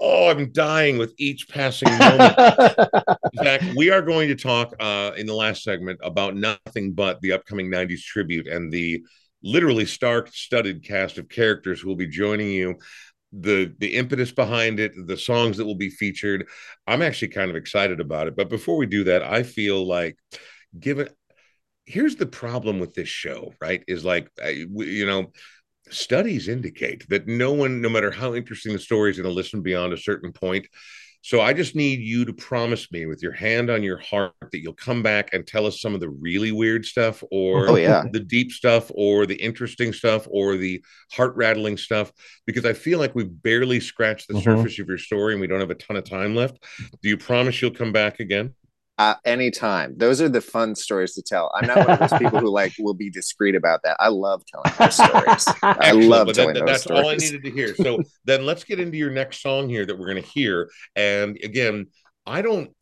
Oh, 0.00 0.28
I'm 0.28 0.52
dying 0.52 0.98
with 0.98 1.14
each 1.18 1.48
passing 1.48 1.90
moment. 1.96 2.34
in 3.32 3.44
fact, 3.44 3.64
we 3.76 3.90
are 3.90 4.02
going 4.02 4.28
to 4.28 4.36
talk 4.36 4.74
uh, 4.80 5.12
in 5.16 5.26
the 5.26 5.34
last 5.34 5.62
segment 5.62 5.98
about 6.02 6.36
nothing 6.36 6.92
but 6.92 7.20
the 7.20 7.32
upcoming 7.32 7.70
90s 7.70 8.02
tribute 8.02 8.46
and 8.46 8.72
the 8.72 9.02
literally 9.42 9.86
star 9.86 10.26
studded 10.26 10.84
cast 10.84 11.18
of 11.18 11.28
characters 11.28 11.80
who 11.80 11.88
will 11.88 11.96
be 11.96 12.08
joining 12.08 12.50
you. 12.50 12.76
The 13.32 13.74
the 13.78 13.94
impetus 13.94 14.32
behind 14.32 14.80
it 14.80 14.92
the 15.06 15.18
songs 15.18 15.58
that 15.58 15.66
will 15.66 15.74
be 15.74 15.90
featured. 15.90 16.48
I'm 16.86 17.02
actually 17.02 17.28
kind 17.28 17.50
of 17.50 17.56
excited 17.56 18.00
about 18.00 18.26
it. 18.26 18.34
But 18.34 18.48
before 18.48 18.78
we 18.78 18.86
do 18.86 19.04
that 19.04 19.22
i 19.22 19.42
feel 19.42 19.86
like 19.86 20.16
given 20.80 21.10
here's 21.88 22.16
the 22.16 22.26
problem 22.26 22.78
with 22.78 22.94
this 22.94 23.08
show 23.08 23.52
right? 23.60 23.82
Is 23.88 24.04
like 24.04 24.30
you 24.46 25.06
know 25.06 25.32
studies 25.92 26.48
indicate 26.48 27.08
that 27.08 27.26
no 27.26 27.52
one, 27.52 27.80
no 27.80 27.88
matter 27.88 28.10
how 28.10 28.34
interesting 28.34 28.72
the 28.72 28.78
story 28.78 29.10
is, 29.10 29.16
going 29.16 29.28
to 29.28 29.34
listen 29.34 29.62
beyond 29.62 29.92
a 29.92 29.98
certain 29.98 30.32
point. 30.32 30.66
So 31.20 31.40
I 31.40 31.52
just 31.52 31.74
need 31.74 32.00
you 32.00 32.24
to 32.24 32.32
promise 32.32 32.90
me 32.92 33.06
with 33.06 33.22
your 33.22 33.32
hand 33.32 33.70
on 33.70 33.82
your 33.82 33.98
heart 33.98 34.32
that 34.52 34.60
you'll 34.60 34.72
come 34.72 35.02
back 35.02 35.34
and 35.34 35.46
tell 35.46 35.66
us 35.66 35.80
some 35.80 35.92
of 35.94 36.00
the 36.00 36.08
really 36.08 36.52
weird 36.52 36.86
stuff 36.86 37.24
or 37.30 37.68
oh, 37.68 37.76
yeah. 37.76 38.04
the 38.12 38.20
deep 38.20 38.52
stuff 38.52 38.90
or 38.94 39.26
the 39.26 39.34
interesting 39.34 39.92
stuff 39.92 40.28
or 40.30 40.56
the 40.56 40.82
heart 41.12 41.34
rattling 41.36 41.76
stuff 41.76 42.12
because 42.46 42.64
I 42.64 42.72
feel 42.72 42.98
like 42.98 43.14
we've 43.14 43.42
barely 43.42 43.80
scratched 43.80 44.28
the 44.28 44.34
mm-hmm. 44.34 44.44
surface 44.44 44.78
of 44.78 44.88
your 44.88 44.98
story 44.98 45.34
and 45.34 45.40
we 45.40 45.48
don't 45.48 45.60
have 45.60 45.70
a 45.70 45.74
ton 45.74 45.96
of 45.96 46.04
time 46.04 46.36
left. 46.36 46.64
Do 47.02 47.08
you 47.08 47.18
promise 47.18 47.60
you'll 47.60 47.72
come 47.72 47.92
back 47.92 48.20
again? 48.20 48.54
Uh, 48.98 49.14
anytime. 49.24 49.94
Those 49.96 50.20
are 50.20 50.28
the 50.28 50.40
fun 50.40 50.74
stories 50.74 51.14
to 51.14 51.22
tell. 51.22 51.52
I'm 51.54 51.68
not 51.68 51.78
one 51.78 51.90
of 51.90 51.98
those 52.00 52.18
people 52.18 52.40
who 52.40 52.50
like 52.50 52.72
will 52.80 52.94
be 52.94 53.10
discreet 53.10 53.54
about 53.54 53.80
that. 53.84 53.96
I 54.00 54.08
love 54.08 54.42
telling 54.46 54.72
those 54.76 54.94
stories. 54.94 55.46
I 55.62 55.92
love 55.92 56.32
telling 56.32 56.54
that, 56.54 56.66
those 56.66 56.68
that's 56.68 56.82
stories. 56.82 57.04
all 57.04 57.10
I 57.10 57.14
needed 57.14 57.44
to 57.44 57.50
hear. 57.50 57.76
So 57.76 58.02
then 58.24 58.44
let's 58.44 58.64
get 58.64 58.80
into 58.80 58.98
your 58.98 59.12
next 59.12 59.40
song 59.40 59.68
here 59.68 59.86
that 59.86 59.96
we're 59.96 60.12
going 60.12 60.22
to 60.22 60.28
hear. 60.28 60.68
And 60.96 61.38
again, 61.44 61.86
I 62.26 62.42
don't 62.42 62.74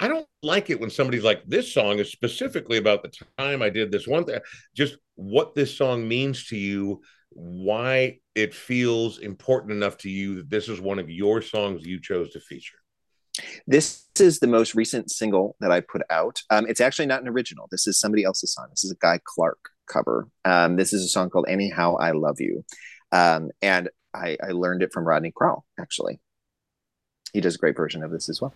I 0.00 0.08
don't 0.08 0.26
like 0.42 0.70
it 0.70 0.80
when 0.80 0.90
somebody's 0.90 1.24
like, 1.24 1.42
this 1.46 1.72
song 1.72 1.98
is 1.98 2.10
specifically 2.10 2.78
about 2.78 3.02
the 3.02 3.12
time 3.38 3.60
I 3.60 3.68
did 3.68 3.92
this 3.92 4.08
one 4.08 4.24
thing. 4.24 4.40
Just 4.74 4.96
what 5.14 5.54
this 5.54 5.76
song 5.76 6.08
means 6.08 6.46
to 6.46 6.56
you, 6.56 7.02
why 7.28 8.18
it 8.34 8.54
feels 8.54 9.18
important 9.18 9.72
enough 9.72 9.98
to 9.98 10.10
you 10.10 10.36
that 10.36 10.50
this 10.50 10.68
is 10.68 10.80
one 10.80 10.98
of 10.98 11.10
your 11.10 11.42
songs 11.42 11.86
you 11.86 12.00
chose 12.00 12.30
to 12.30 12.40
feature. 12.40 12.79
This 13.66 14.06
is 14.18 14.40
the 14.40 14.46
most 14.46 14.74
recent 14.74 15.10
single 15.10 15.56
that 15.60 15.70
I 15.70 15.80
put 15.80 16.02
out. 16.10 16.42
Um, 16.50 16.66
it's 16.68 16.80
actually 16.80 17.06
not 17.06 17.22
an 17.22 17.28
original. 17.28 17.68
This 17.70 17.86
is 17.86 17.98
somebody 17.98 18.24
else's 18.24 18.52
song. 18.52 18.66
This 18.70 18.84
is 18.84 18.92
a 18.92 18.96
Guy 19.00 19.20
Clark 19.24 19.58
cover. 19.90 20.28
Um, 20.44 20.76
this 20.76 20.92
is 20.92 21.04
a 21.04 21.08
song 21.08 21.30
called 21.30 21.46
Anyhow 21.48 21.96
I 21.96 22.12
Love 22.12 22.40
You. 22.40 22.64
Um, 23.12 23.50
and 23.62 23.88
I, 24.14 24.36
I 24.42 24.52
learned 24.52 24.82
it 24.82 24.92
from 24.92 25.06
Rodney 25.06 25.32
Crowell, 25.34 25.64
actually. 25.78 26.20
He 27.32 27.40
does 27.40 27.54
a 27.54 27.58
great 27.58 27.76
version 27.76 28.02
of 28.02 28.10
this 28.10 28.28
as 28.28 28.40
well. 28.40 28.52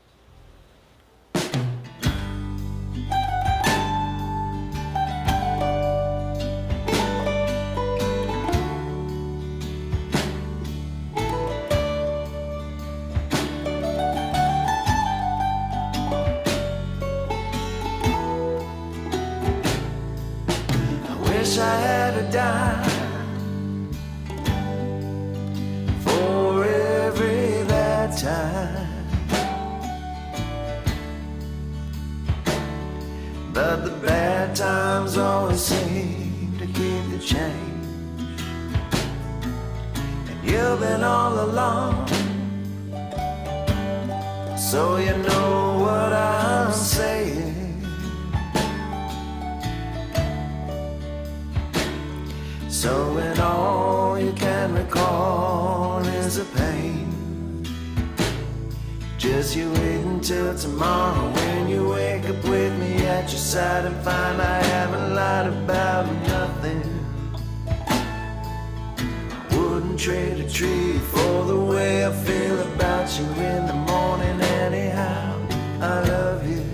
seem 35.65 36.53
to 36.59 36.67
keep 36.67 37.03
the 37.11 37.19
change. 37.19 38.43
And 40.29 40.39
you've 40.45 40.79
been 40.79 41.03
all 41.03 41.41
along, 41.41 42.07
so 44.59 44.99
you 44.99 45.17
know 45.29 45.79
what 45.85 46.13
I'm 46.13 46.71
saying. 46.71 47.83
So, 52.69 53.15
when 53.15 53.41
all 53.41 54.19
you 54.19 54.33
can 54.33 54.75
recall 54.75 56.05
is 56.05 56.37
a 56.37 56.45
pain. 56.45 56.84
Guess 59.35 59.57
you 59.57 59.69
wait 59.69 60.05
until 60.15 60.57
tomorrow 60.57 61.29
when 61.29 61.69
you 61.69 61.89
wake 61.89 62.25
up 62.29 62.41
with 62.45 62.73
me 62.79 63.05
at 63.05 63.29
your 63.33 63.41
side 63.41 63.85
and 63.85 63.97
find 64.05 64.41
I 64.41 64.63
haven't 64.63 65.13
lied 65.13 65.49
about 65.49 66.07
nothing. 66.29 66.83
I 67.67 69.57
wouldn't 69.57 69.99
trade 69.99 70.39
a 70.39 70.49
tree 70.49 71.01
for 71.01 71.45
the 71.47 71.59
way 71.59 72.07
I 72.07 72.13
feel 72.13 72.61
about 72.61 73.19
you 73.19 73.25
in 73.25 73.67
the 73.67 73.75
morning, 73.75 74.41
anyhow. 74.41 75.37
I 75.81 76.09
love 76.09 76.49
you. 76.49 76.65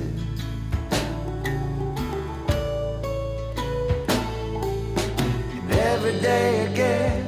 And 5.62 5.72
every 5.72 6.20
day 6.20 6.66
again 6.66 7.19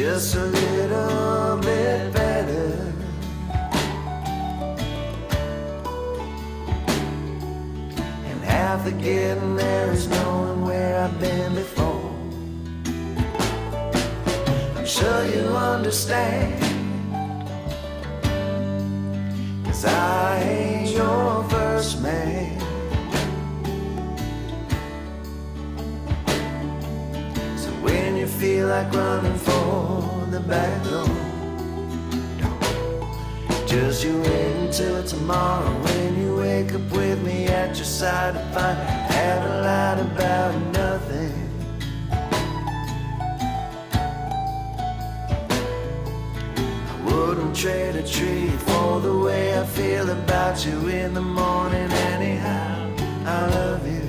just 0.00 0.34
a 0.34 0.46
little 0.46 1.58
bit 1.58 2.10
better. 2.14 2.94
And 8.24 8.42
half 8.42 8.84
the 8.86 8.92
getting 8.92 9.56
there 9.56 9.92
is 9.92 10.08
knowing 10.08 10.64
where 10.64 11.04
I've 11.04 11.20
been 11.20 11.54
before. 11.54 12.14
I'm 14.78 14.86
sure 14.86 15.26
you 15.26 15.42
understand. 15.74 16.62
Cause 19.66 19.84
I 19.84 20.42
ain't 20.42 20.96
your 20.96 21.44
first 21.50 22.00
man. 22.00 22.59
feel 28.40 28.68
like 28.68 28.90
running 28.94 29.36
for 29.36 30.26
the 30.30 30.40
back 30.40 30.82
door. 30.84 31.04
Just 33.66 34.02
you 34.02 34.18
wait 34.22 34.56
until 34.64 35.04
tomorrow 35.04 35.70
when 35.84 36.18
you 36.18 36.36
wake 36.36 36.72
up 36.72 36.90
with 36.90 37.22
me 37.22 37.48
at 37.48 37.76
your 37.76 37.84
side 37.84 38.32
to 38.32 38.40
find 38.54 38.78
had 38.78 39.42
a 39.46 39.56
lot 39.68 39.98
about 40.00 40.54
nothing. 40.72 41.34
I 46.92 46.96
wouldn't 47.04 47.54
trade 47.54 47.96
a 47.96 48.02
tree 48.08 48.48
for 48.68 49.00
the 49.00 49.18
way 49.18 49.58
I 49.58 49.66
feel 49.66 50.08
about 50.08 50.64
you 50.64 50.88
in 50.88 51.12
the 51.12 51.20
morning 51.20 51.92
anyhow. 51.92 52.90
I 53.26 53.50
love 53.50 53.86
you. 53.86 53.99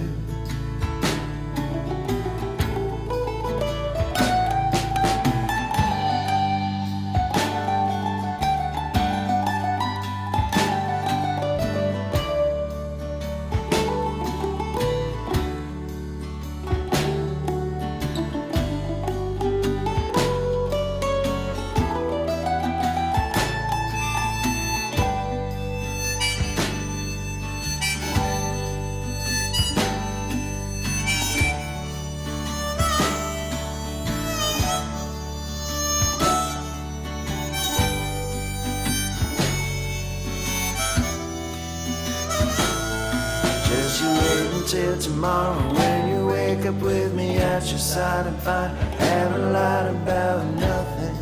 Tomorrow 45.02 45.58
when 45.74 46.10
you 46.10 46.28
wake 46.28 46.64
up 46.66 46.76
with 46.76 47.12
me 47.16 47.38
at 47.38 47.68
your 47.72 47.80
side 47.80 48.28
and 48.28 48.38
find 48.44 48.72
I 48.72 49.04
haven't 49.04 49.52
lied 49.52 49.96
about 49.96 50.46
nothing. 50.60 51.16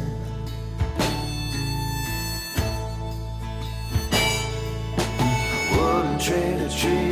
Wouldn't 5.71 6.21
trade 6.21 6.59
a 6.59 6.69
tree 6.69 7.08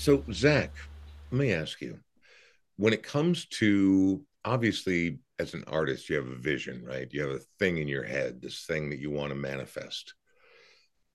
So, 0.00 0.24
Zach, 0.32 0.72
let 1.30 1.38
me 1.38 1.52
ask 1.52 1.82
you 1.82 2.00
when 2.78 2.94
it 2.94 3.02
comes 3.02 3.44
to 3.58 4.24
obviously, 4.46 5.18
as 5.38 5.52
an 5.52 5.62
artist, 5.66 6.08
you 6.08 6.16
have 6.16 6.26
a 6.26 6.36
vision, 6.36 6.82
right? 6.82 7.06
You 7.10 7.20
have 7.20 7.32
a 7.32 7.44
thing 7.58 7.76
in 7.76 7.86
your 7.86 8.04
head, 8.04 8.40
this 8.40 8.64
thing 8.64 8.88
that 8.88 8.98
you 8.98 9.10
want 9.10 9.28
to 9.28 9.34
manifest. 9.34 10.14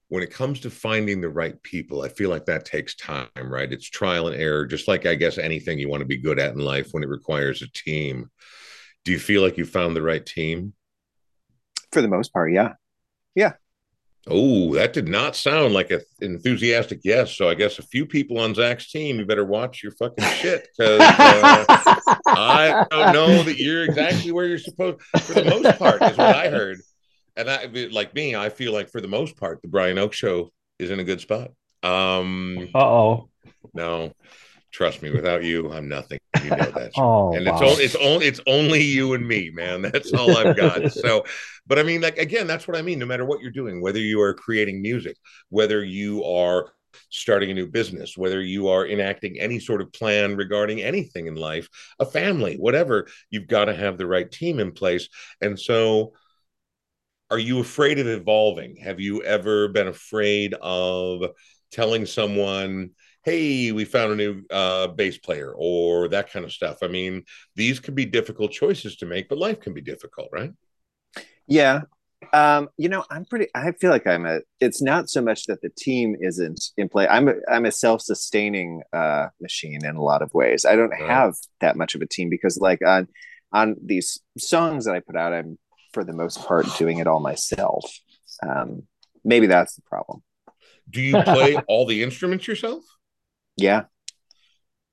When 0.10 0.22
it 0.22 0.32
comes 0.32 0.60
to 0.60 0.70
finding 0.70 1.20
the 1.20 1.30
right 1.30 1.60
people, 1.64 2.04
I 2.04 2.10
feel 2.10 2.30
like 2.30 2.46
that 2.46 2.64
takes 2.64 2.96
time, 2.96 3.28
right? 3.36 3.74
It's 3.74 3.90
trial 3.90 4.28
and 4.28 4.40
error, 4.40 4.68
just 4.68 4.88
like 4.88 5.08
I 5.08 5.16
guess 5.16 5.40
anything 5.40 5.80
you 5.80 5.90
want 5.90 6.02
to 6.02 6.08
be 6.08 6.18
good 6.18 6.38
at 6.38 6.54
in 6.54 6.60
life 6.60 6.90
when 6.92 7.02
it 7.02 7.10
requires 7.10 7.64
a 7.64 7.72
team. 7.72 8.30
Do 9.04 9.12
you 9.12 9.18
feel 9.18 9.42
like 9.42 9.58
you 9.58 9.66
found 9.66 9.96
the 9.96 10.04
right 10.04 10.24
team? 10.24 10.74
For 11.92 12.04
the 12.04 12.08
most 12.08 12.32
part, 12.32 12.54
yeah. 12.54 12.74
Yeah. 13.34 13.54
Oh, 14.28 14.74
that 14.74 14.94
did 14.94 15.08
not 15.08 15.36
sound 15.36 15.76
like 15.76 15.92
an 15.92 16.02
enthusiastic 16.20 17.02
yes. 17.04 17.36
So 17.36 17.48
I 17.48 17.54
guess 17.54 17.78
a 17.78 17.84
few 17.84 18.08
people 18.08 18.40
on 18.40 18.56
Zach's 18.56 18.92
team, 18.92 19.20
you 19.20 19.26
better 19.26 19.46
watch 19.46 19.84
your 19.84 19.92
fucking 19.92 20.26
shit 20.26 20.68
because 20.76 21.00
uh, 21.00 21.66
I 22.28 22.86
don't 22.90 23.14
know 23.14 23.44
that 23.44 23.60
you're 23.60 23.84
exactly 23.84 24.32
where 24.32 24.48
you're 24.48 24.58
supposed. 24.58 25.02
For 25.20 25.34
the 25.34 25.46
most 25.46 25.78
part, 25.78 26.02
is 26.02 26.18
what 26.18 26.36
I 26.36 26.50
heard. 26.50 26.80
And 27.38 27.50
I, 27.50 27.66
like 27.92 28.16
me, 28.16 28.36
I 28.36 28.50
feel 28.50 28.74
like 28.74 28.90
for 28.90 29.00
the 29.00 29.08
most 29.08 29.38
part, 29.38 29.62
the 29.62 29.68
Brian 29.68 29.98
Oake 29.98 30.14
Show 30.14 30.52
is 30.80 30.90
in 30.90 31.00
a 31.00 31.04
good 31.04 31.22
spot. 31.22 31.52
Um, 31.84 32.70
uh 32.74 32.80
oh. 32.80 33.30
No, 33.76 34.12
trust 34.72 35.04
me. 35.04 35.12
Without 35.12 35.44
you, 35.44 35.72
I'm 35.72 35.88
nothing. 35.88 36.20
You 36.46 36.52
know 36.52 36.72
that. 36.72 36.92
oh, 36.98 37.34
and 37.34 37.46
wow. 37.46 37.54
it's 37.54 37.62
only 37.62 37.84
it's 37.84 37.96
only 37.96 38.26
it's 38.28 38.42
only 38.48 38.82
you 38.82 39.14
and 39.14 39.28
me, 39.28 39.52
man. 39.52 39.82
That's 39.82 40.14
all 40.14 40.36
I've 40.38 40.56
got. 40.56 40.92
so 40.92 41.26
but 41.68 41.80
I 41.80 41.84
mean, 41.84 42.02
like 42.02 42.18
again, 42.18 42.48
that's 42.48 42.68
what 42.68 42.78
I 42.78 42.82
mean. 42.82 43.00
No 43.00 43.06
matter 43.06 43.26
what 43.26 43.42
you're 43.42 43.52
doing, 43.52 43.82
whether 43.82 44.00
you 44.00 44.22
are 44.22 44.34
creating 44.34 44.82
music, 44.82 45.18
whether 45.50 45.84
you 45.84 46.24
are 46.24 46.72
starting 47.10 47.52
a 47.52 47.54
new 47.54 47.68
business, 47.68 48.18
whether 48.18 48.42
you 48.42 48.70
are 48.70 48.88
enacting 48.88 49.40
any 49.40 49.60
sort 49.60 49.82
of 49.82 49.92
plan 49.92 50.36
regarding 50.36 50.82
anything 50.82 51.28
in 51.28 51.36
life, 51.36 51.68
a 52.00 52.06
family, 52.06 52.56
whatever, 52.56 53.08
you've 53.30 53.48
got 53.48 53.66
to 53.66 53.76
have 53.76 53.98
the 53.98 54.08
right 54.08 54.32
team 54.32 54.60
in 54.60 54.72
place. 54.72 55.10
And 55.42 55.60
so, 55.60 56.14
are 57.30 57.40
you 57.40 57.60
afraid 57.60 58.00
of 58.00 58.08
evolving? 58.08 58.78
Have 58.78 59.00
you 59.00 59.24
ever 59.24 59.68
been 59.70 59.88
afraid 59.88 60.54
of 60.62 61.32
telling 61.72 62.06
someone, 62.06 62.92
hey, 63.26 63.72
we 63.72 63.86
found 63.86 64.14
a 64.14 64.16
new 64.16 64.44
uh, 64.52 64.88
bass 64.88 65.18
player 65.18 65.52
or 65.56 66.08
that 66.10 66.32
kind 66.32 66.46
of 66.46 66.54
stuff? 66.54 66.78
I 66.84 66.88
mean, 66.88 67.24
these 67.56 67.80
could 67.80 67.96
be 67.96 68.06
difficult 68.06 68.52
choices 68.52 68.98
to 68.98 69.08
make, 69.08 69.28
but 69.28 69.40
life 69.40 69.60
can 69.60 69.74
be 69.74 69.82
difficult, 69.82 70.30
right? 70.32 70.52
Yeah. 71.48 71.82
Um, 72.34 72.70
you 72.78 72.88
know, 72.88 73.04
I'm 73.10 73.26
pretty 73.26 73.48
I 73.54 73.72
feel 73.74 73.92
like 73.92 74.08
I'm 74.08 74.26
a 74.26 74.40
it's 74.60 74.82
not 74.82 75.10
so 75.10 75.22
much 75.22 75.46
that 75.46 75.62
the 75.62 75.70
team 75.70 76.16
isn't 76.20 76.64
in 76.78 76.88
play. 76.88 77.08
I'm 77.08 77.28
a 77.28 77.34
I'm 77.50 77.66
a 77.66 77.72
self-sustaining 77.72 78.84
uh 78.94 79.28
machine 79.42 79.84
in 79.86 79.96
a 79.96 80.02
lot 80.02 80.22
of 80.22 80.34
ways. 80.34 80.66
I 80.66 80.76
don't 80.76 80.90
right. 80.90 81.02
have 81.02 81.36
that 81.60 81.76
much 81.76 81.94
of 81.94 82.02
a 82.02 82.08
team 82.08 82.30
because 82.30 82.58
like 82.58 82.82
on 82.86 83.08
on 83.52 83.76
these 83.84 84.22
songs 84.38 84.86
that 84.86 84.96
I 84.96 85.02
put 85.02 85.16
out, 85.16 85.34
I'm 85.34 85.60
for 85.94 86.04
the 86.04 86.14
most 86.14 86.40
part 86.46 86.66
doing 86.78 87.00
it 87.00 87.08
all 87.08 87.20
myself. 87.20 87.92
Um 88.42 88.84
maybe 89.24 89.48
that's 89.48 89.76
the 89.76 89.84
problem. 89.84 90.24
Do 90.90 91.02
you 91.02 91.22
play 91.22 91.58
all 91.68 91.86
the 91.86 92.02
instruments 92.02 92.48
yourself? 92.48 92.84
Yeah. 93.58 93.84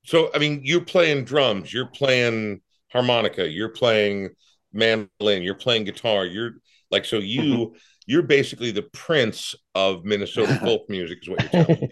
So 0.05 0.31
I 0.35 0.39
mean, 0.39 0.63
you're 0.65 0.85
playing 0.85 1.25
drums, 1.25 1.73
you're 1.73 1.87
playing 1.87 2.61
harmonica, 2.91 3.49
you're 3.49 3.69
playing 3.69 4.31
mandolin, 4.73 5.43
you're 5.43 5.55
playing 5.55 5.85
guitar, 5.85 6.25
you're 6.25 6.53
like 6.91 7.05
so 7.05 7.19
you 7.19 7.75
you're 8.07 8.23
basically 8.23 8.71
the 8.71 8.83
prince 8.83 9.55
of 9.75 10.05
Minnesota 10.05 10.55
folk 10.65 10.89
music, 10.89 11.19
is 11.23 11.29
what 11.29 11.43
you're 11.43 11.65
telling 11.65 11.81
me. 11.81 11.89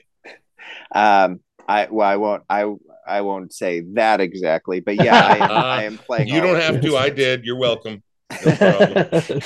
Um, 0.95 1.41
I 1.69 1.89
well, 1.91 2.09
I 2.09 2.17
won't, 2.17 2.43
I 2.49 2.75
I 3.07 3.21
won't 3.23 3.53
say 3.53 3.83
that 3.95 4.21
exactly, 4.21 4.81
but 4.81 4.97
yeah, 4.97 5.17
I 5.17 5.37
am, 5.37 5.51
I 5.51 5.85
am 5.85 5.99
playing. 5.99 6.29
You 6.29 6.41
don't 6.41 6.61
have 6.61 6.81
to. 6.81 6.97
I 6.97 7.11
did. 7.11 7.45
You're 7.45 7.59
welcome. 7.59 8.03
No 8.45 9.41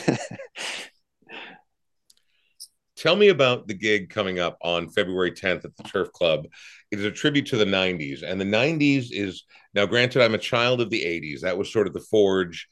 Tell 3.04 3.16
me 3.16 3.28
about 3.28 3.68
the 3.68 3.74
gig 3.74 4.08
coming 4.08 4.38
up 4.38 4.56
on 4.62 4.88
February 4.88 5.30
10th 5.30 5.66
at 5.66 5.76
the 5.76 5.82
Turf 5.82 6.10
Club. 6.12 6.46
It 6.90 6.98
is 6.98 7.04
a 7.04 7.10
tribute 7.10 7.44
to 7.48 7.58
the 7.58 7.66
90s, 7.66 8.22
and 8.22 8.40
the 8.40 8.46
90s 8.46 9.08
is 9.10 9.44
now. 9.74 9.84
Granted, 9.84 10.22
I'm 10.22 10.32
a 10.32 10.38
child 10.38 10.80
of 10.80 10.88
the 10.88 11.04
80s. 11.04 11.42
That 11.42 11.58
was 11.58 11.70
sort 11.70 11.86
of 11.86 11.92
the 11.92 12.00
forge 12.00 12.66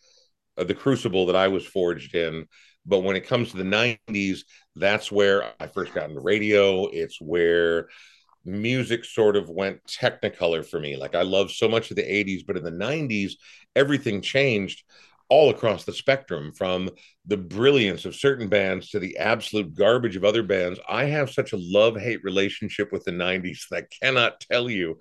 uh, 0.56 0.64
the 0.64 0.72
crucible 0.72 1.26
that 1.26 1.36
I 1.36 1.48
was 1.48 1.66
forged 1.66 2.14
in. 2.14 2.46
But 2.86 3.00
when 3.00 3.14
it 3.14 3.26
comes 3.26 3.50
to 3.50 3.58
the 3.58 3.98
90s, 4.08 4.44
that's 4.74 5.12
where 5.12 5.52
I 5.60 5.66
first 5.66 5.92
got 5.92 6.08
into 6.08 6.22
radio. 6.22 6.86
It's 6.86 7.20
where 7.20 7.88
music 8.46 9.04
sort 9.04 9.36
of 9.36 9.50
went 9.50 9.84
technicolor 9.84 10.66
for 10.66 10.80
me. 10.80 10.96
Like 10.96 11.14
I 11.14 11.22
love 11.24 11.50
so 11.50 11.68
much 11.68 11.90
of 11.90 11.96
the 11.98 12.04
80s, 12.04 12.46
but 12.46 12.56
in 12.56 12.64
the 12.64 12.70
90s, 12.70 13.32
everything 13.76 14.22
changed 14.22 14.82
all 15.32 15.48
across 15.48 15.84
the 15.84 15.94
spectrum 15.94 16.52
from 16.52 16.90
the 17.24 17.38
brilliance 17.38 18.04
of 18.04 18.14
certain 18.14 18.50
bands 18.50 18.90
to 18.90 18.98
the 18.98 19.16
absolute 19.16 19.74
garbage 19.74 20.14
of 20.14 20.26
other 20.26 20.42
bands. 20.42 20.78
I 20.86 21.04
have 21.04 21.30
such 21.30 21.54
a 21.54 21.58
love 21.58 21.98
hate 21.98 22.22
relationship 22.22 22.92
with 22.92 23.04
the 23.04 23.12
90s 23.12 23.66
that 23.70 23.84
I 23.84 24.04
cannot 24.04 24.40
tell 24.40 24.68
you. 24.68 24.98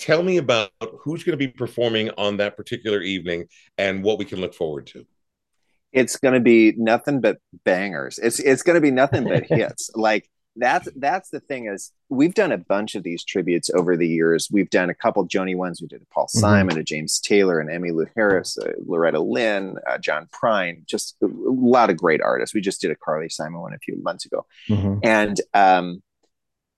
Tell 0.00 0.24
me 0.24 0.38
about 0.38 0.72
who's 0.98 1.22
going 1.22 1.38
to 1.38 1.46
be 1.46 1.52
performing 1.52 2.10
on 2.18 2.38
that 2.38 2.56
particular 2.56 3.00
evening 3.00 3.46
and 3.78 4.02
what 4.02 4.18
we 4.18 4.24
can 4.24 4.40
look 4.40 4.54
forward 4.54 4.88
to. 4.88 5.06
It's 5.92 6.16
going 6.16 6.34
to 6.34 6.40
be 6.40 6.74
nothing 6.76 7.20
but 7.20 7.38
bangers. 7.64 8.18
It's 8.18 8.40
it's 8.40 8.64
going 8.64 8.74
to 8.74 8.80
be 8.80 8.90
nothing 8.90 9.22
but 9.22 9.44
hits. 9.48 9.88
Like 9.94 10.28
that's 10.56 10.88
that's 10.96 11.30
the 11.30 11.40
thing 11.40 11.66
is 11.66 11.92
we've 12.08 12.34
done 12.34 12.52
a 12.52 12.58
bunch 12.58 12.94
of 12.94 13.02
these 13.02 13.24
tributes 13.24 13.70
over 13.70 13.96
the 13.96 14.06
years 14.06 14.48
we've 14.52 14.70
done 14.70 14.88
a 14.88 14.94
couple 14.94 15.26
joni 15.26 15.56
ones 15.56 15.80
we 15.80 15.88
did 15.88 16.00
a 16.00 16.14
paul 16.14 16.26
mm-hmm. 16.26 16.38
simon 16.38 16.78
a 16.78 16.82
james 16.84 17.18
taylor 17.18 17.58
and 17.58 17.68
emmylou 17.70 18.06
harris 18.14 18.56
loretta 18.86 19.20
lynn 19.20 19.76
uh, 19.88 19.98
john 19.98 20.28
prine 20.32 20.86
just 20.86 21.16
a 21.22 21.26
lot 21.26 21.90
of 21.90 21.96
great 21.96 22.22
artists 22.22 22.54
we 22.54 22.60
just 22.60 22.80
did 22.80 22.90
a 22.90 22.96
carly 22.96 23.28
simon 23.28 23.60
one 23.60 23.74
a 23.74 23.78
few 23.78 24.00
months 24.02 24.24
ago 24.24 24.46
mm-hmm. 24.68 24.98
and 25.02 25.40
um 25.54 26.02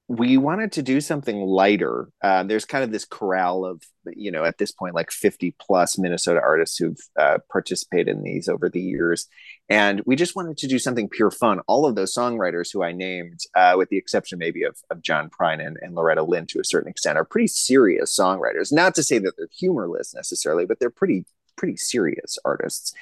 we 0.09 0.37
wanted 0.37 0.71
to 0.73 0.83
do 0.83 1.01
something 1.01 1.41
lighter. 1.41 2.09
Uh, 2.23 2.45
there's 2.45 2.65
kind 2.65 2.85
of 2.85 2.93
this 2.93 3.05
corral 3.05 3.65
of, 3.65 3.83
you 4.07 4.31
know, 4.31 4.45
at 4.45 4.59
this 4.59 4.71
point, 4.71 4.95
like 4.95 5.11
50 5.11 5.57
plus 5.61 5.99
Minnesota 5.99 6.41
artists 6.41 6.77
who've 6.79 6.99
uh, 7.19 7.39
participated 7.51 8.17
in 8.17 8.23
these 8.23 8.49
over 8.49 8.69
the 8.69 8.81
years. 8.81 9.27
And 9.69 10.03
we 10.07 10.15
just 10.15 10.37
wanted 10.37 10.59
to 10.59 10.69
do 10.69 10.79
something 10.79 11.09
pure 11.09 11.33
fun. 11.33 11.61
All 11.67 11.87
of 11.87 11.97
those 11.97 12.15
songwriters 12.15 12.73
who 12.73 12.85
I 12.85 12.93
named, 12.93 13.41
uh, 13.57 13.75
with 13.77 13.89
the 13.89 13.99
exception 13.99 14.39
maybe 14.39 14.63
of, 14.63 14.77
of 14.91 15.03
John 15.03 15.29
Prine 15.29 15.65
and, 15.65 15.77
and 15.83 15.97
Loretta 15.97 16.23
Lynn 16.23 16.47
to 16.49 16.61
a 16.61 16.65
certain 16.65 16.89
extent, 16.89 17.19
are 17.19 17.25
pretty 17.25 17.49
serious 17.49 18.17
songwriters. 18.17 18.73
Not 18.73 18.95
to 18.95 19.03
say 19.03 19.19
that 19.19 19.33
they're 19.37 19.49
humorless 19.59 20.15
necessarily, 20.15 20.67
but 20.67 20.79
they're 20.79 20.89
pretty 20.89 21.25
pretty 21.57 21.77
serious 21.77 22.39
artists. 22.45 22.93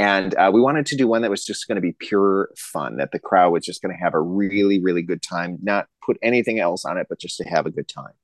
And 0.00 0.34
uh, 0.36 0.50
we 0.50 0.62
wanted 0.62 0.86
to 0.86 0.96
do 0.96 1.06
one 1.06 1.20
that 1.20 1.30
was 1.30 1.44
just 1.44 1.68
going 1.68 1.76
to 1.76 1.82
be 1.82 1.92
pure 1.92 2.48
fun, 2.56 2.96
that 2.96 3.12
the 3.12 3.18
crowd 3.18 3.52
was 3.52 3.66
just 3.66 3.82
going 3.82 3.94
to 3.94 4.02
have 4.02 4.14
a 4.14 4.20
really, 4.20 4.80
really 4.80 5.02
good 5.02 5.20
time, 5.20 5.58
not 5.60 5.88
put 6.02 6.16
anything 6.22 6.58
else 6.58 6.86
on 6.86 6.96
it, 6.96 7.06
but 7.10 7.20
just 7.20 7.36
to 7.36 7.44
have 7.44 7.66
a 7.66 7.70
good 7.70 7.86
time. 7.86 8.14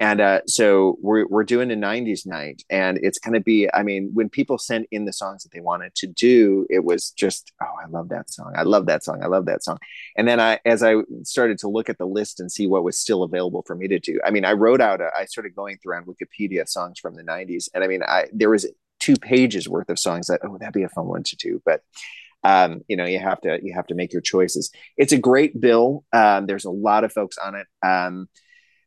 And 0.00 0.22
uh, 0.22 0.40
so 0.46 0.96
we're, 1.02 1.26
we're 1.28 1.44
doing 1.44 1.70
a 1.70 1.74
90s 1.74 2.26
night, 2.26 2.62
and 2.70 2.98
it's 3.02 3.18
going 3.18 3.34
to 3.34 3.40
be, 3.40 3.68
I 3.74 3.82
mean, 3.82 4.08
when 4.14 4.30
people 4.30 4.56
sent 4.56 4.86
in 4.90 5.04
the 5.04 5.12
songs 5.12 5.42
that 5.42 5.52
they 5.52 5.60
wanted 5.60 5.94
to 5.96 6.06
do, 6.06 6.66
it 6.70 6.82
was 6.82 7.10
just, 7.10 7.52
oh, 7.62 7.74
I 7.84 7.90
love 7.90 8.08
that 8.08 8.30
song. 8.30 8.54
I 8.56 8.62
love 8.62 8.86
that 8.86 9.04
song. 9.04 9.22
I 9.22 9.26
love 9.26 9.44
that 9.44 9.62
song. 9.62 9.76
And 10.16 10.26
then 10.26 10.40
I, 10.40 10.58
as 10.64 10.82
I 10.82 10.94
started 11.24 11.58
to 11.58 11.68
look 11.68 11.90
at 11.90 11.98
the 11.98 12.06
list 12.06 12.40
and 12.40 12.50
see 12.50 12.66
what 12.66 12.84
was 12.84 12.98
still 12.98 13.22
available 13.22 13.62
for 13.66 13.76
me 13.76 13.86
to 13.88 13.98
do, 13.98 14.18
I 14.24 14.30
mean, 14.30 14.46
I 14.46 14.52
wrote 14.52 14.80
out, 14.80 15.02
a, 15.02 15.10
I 15.14 15.26
started 15.26 15.54
going 15.54 15.76
through 15.76 15.96
on 15.96 16.06
Wikipedia 16.06 16.66
songs 16.66 16.98
from 16.98 17.16
the 17.16 17.22
90s. 17.22 17.68
And 17.74 17.84
I 17.84 17.86
mean, 17.86 18.02
I, 18.02 18.28
there 18.32 18.48
was 18.48 18.66
two 18.98 19.16
pages 19.16 19.68
worth 19.68 19.88
of 19.90 19.98
songs 19.98 20.26
that 20.26 20.40
oh 20.44 20.58
that'd 20.58 20.74
be 20.74 20.82
a 20.82 20.88
fun 20.88 21.06
one 21.06 21.22
to 21.24 21.36
do. 21.36 21.62
But 21.64 21.82
um, 22.44 22.82
you 22.88 22.96
know 22.96 23.04
you 23.04 23.18
have 23.18 23.40
to 23.42 23.58
you 23.62 23.74
have 23.74 23.86
to 23.88 23.94
make 23.94 24.12
your 24.12 24.22
choices. 24.22 24.70
It's 24.96 25.12
a 25.12 25.18
great 25.18 25.60
bill. 25.60 26.04
Um, 26.12 26.46
there's 26.46 26.64
a 26.64 26.70
lot 26.70 27.04
of 27.04 27.12
folks 27.12 27.38
on 27.38 27.54
it. 27.54 27.66
Um, 27.86 28.28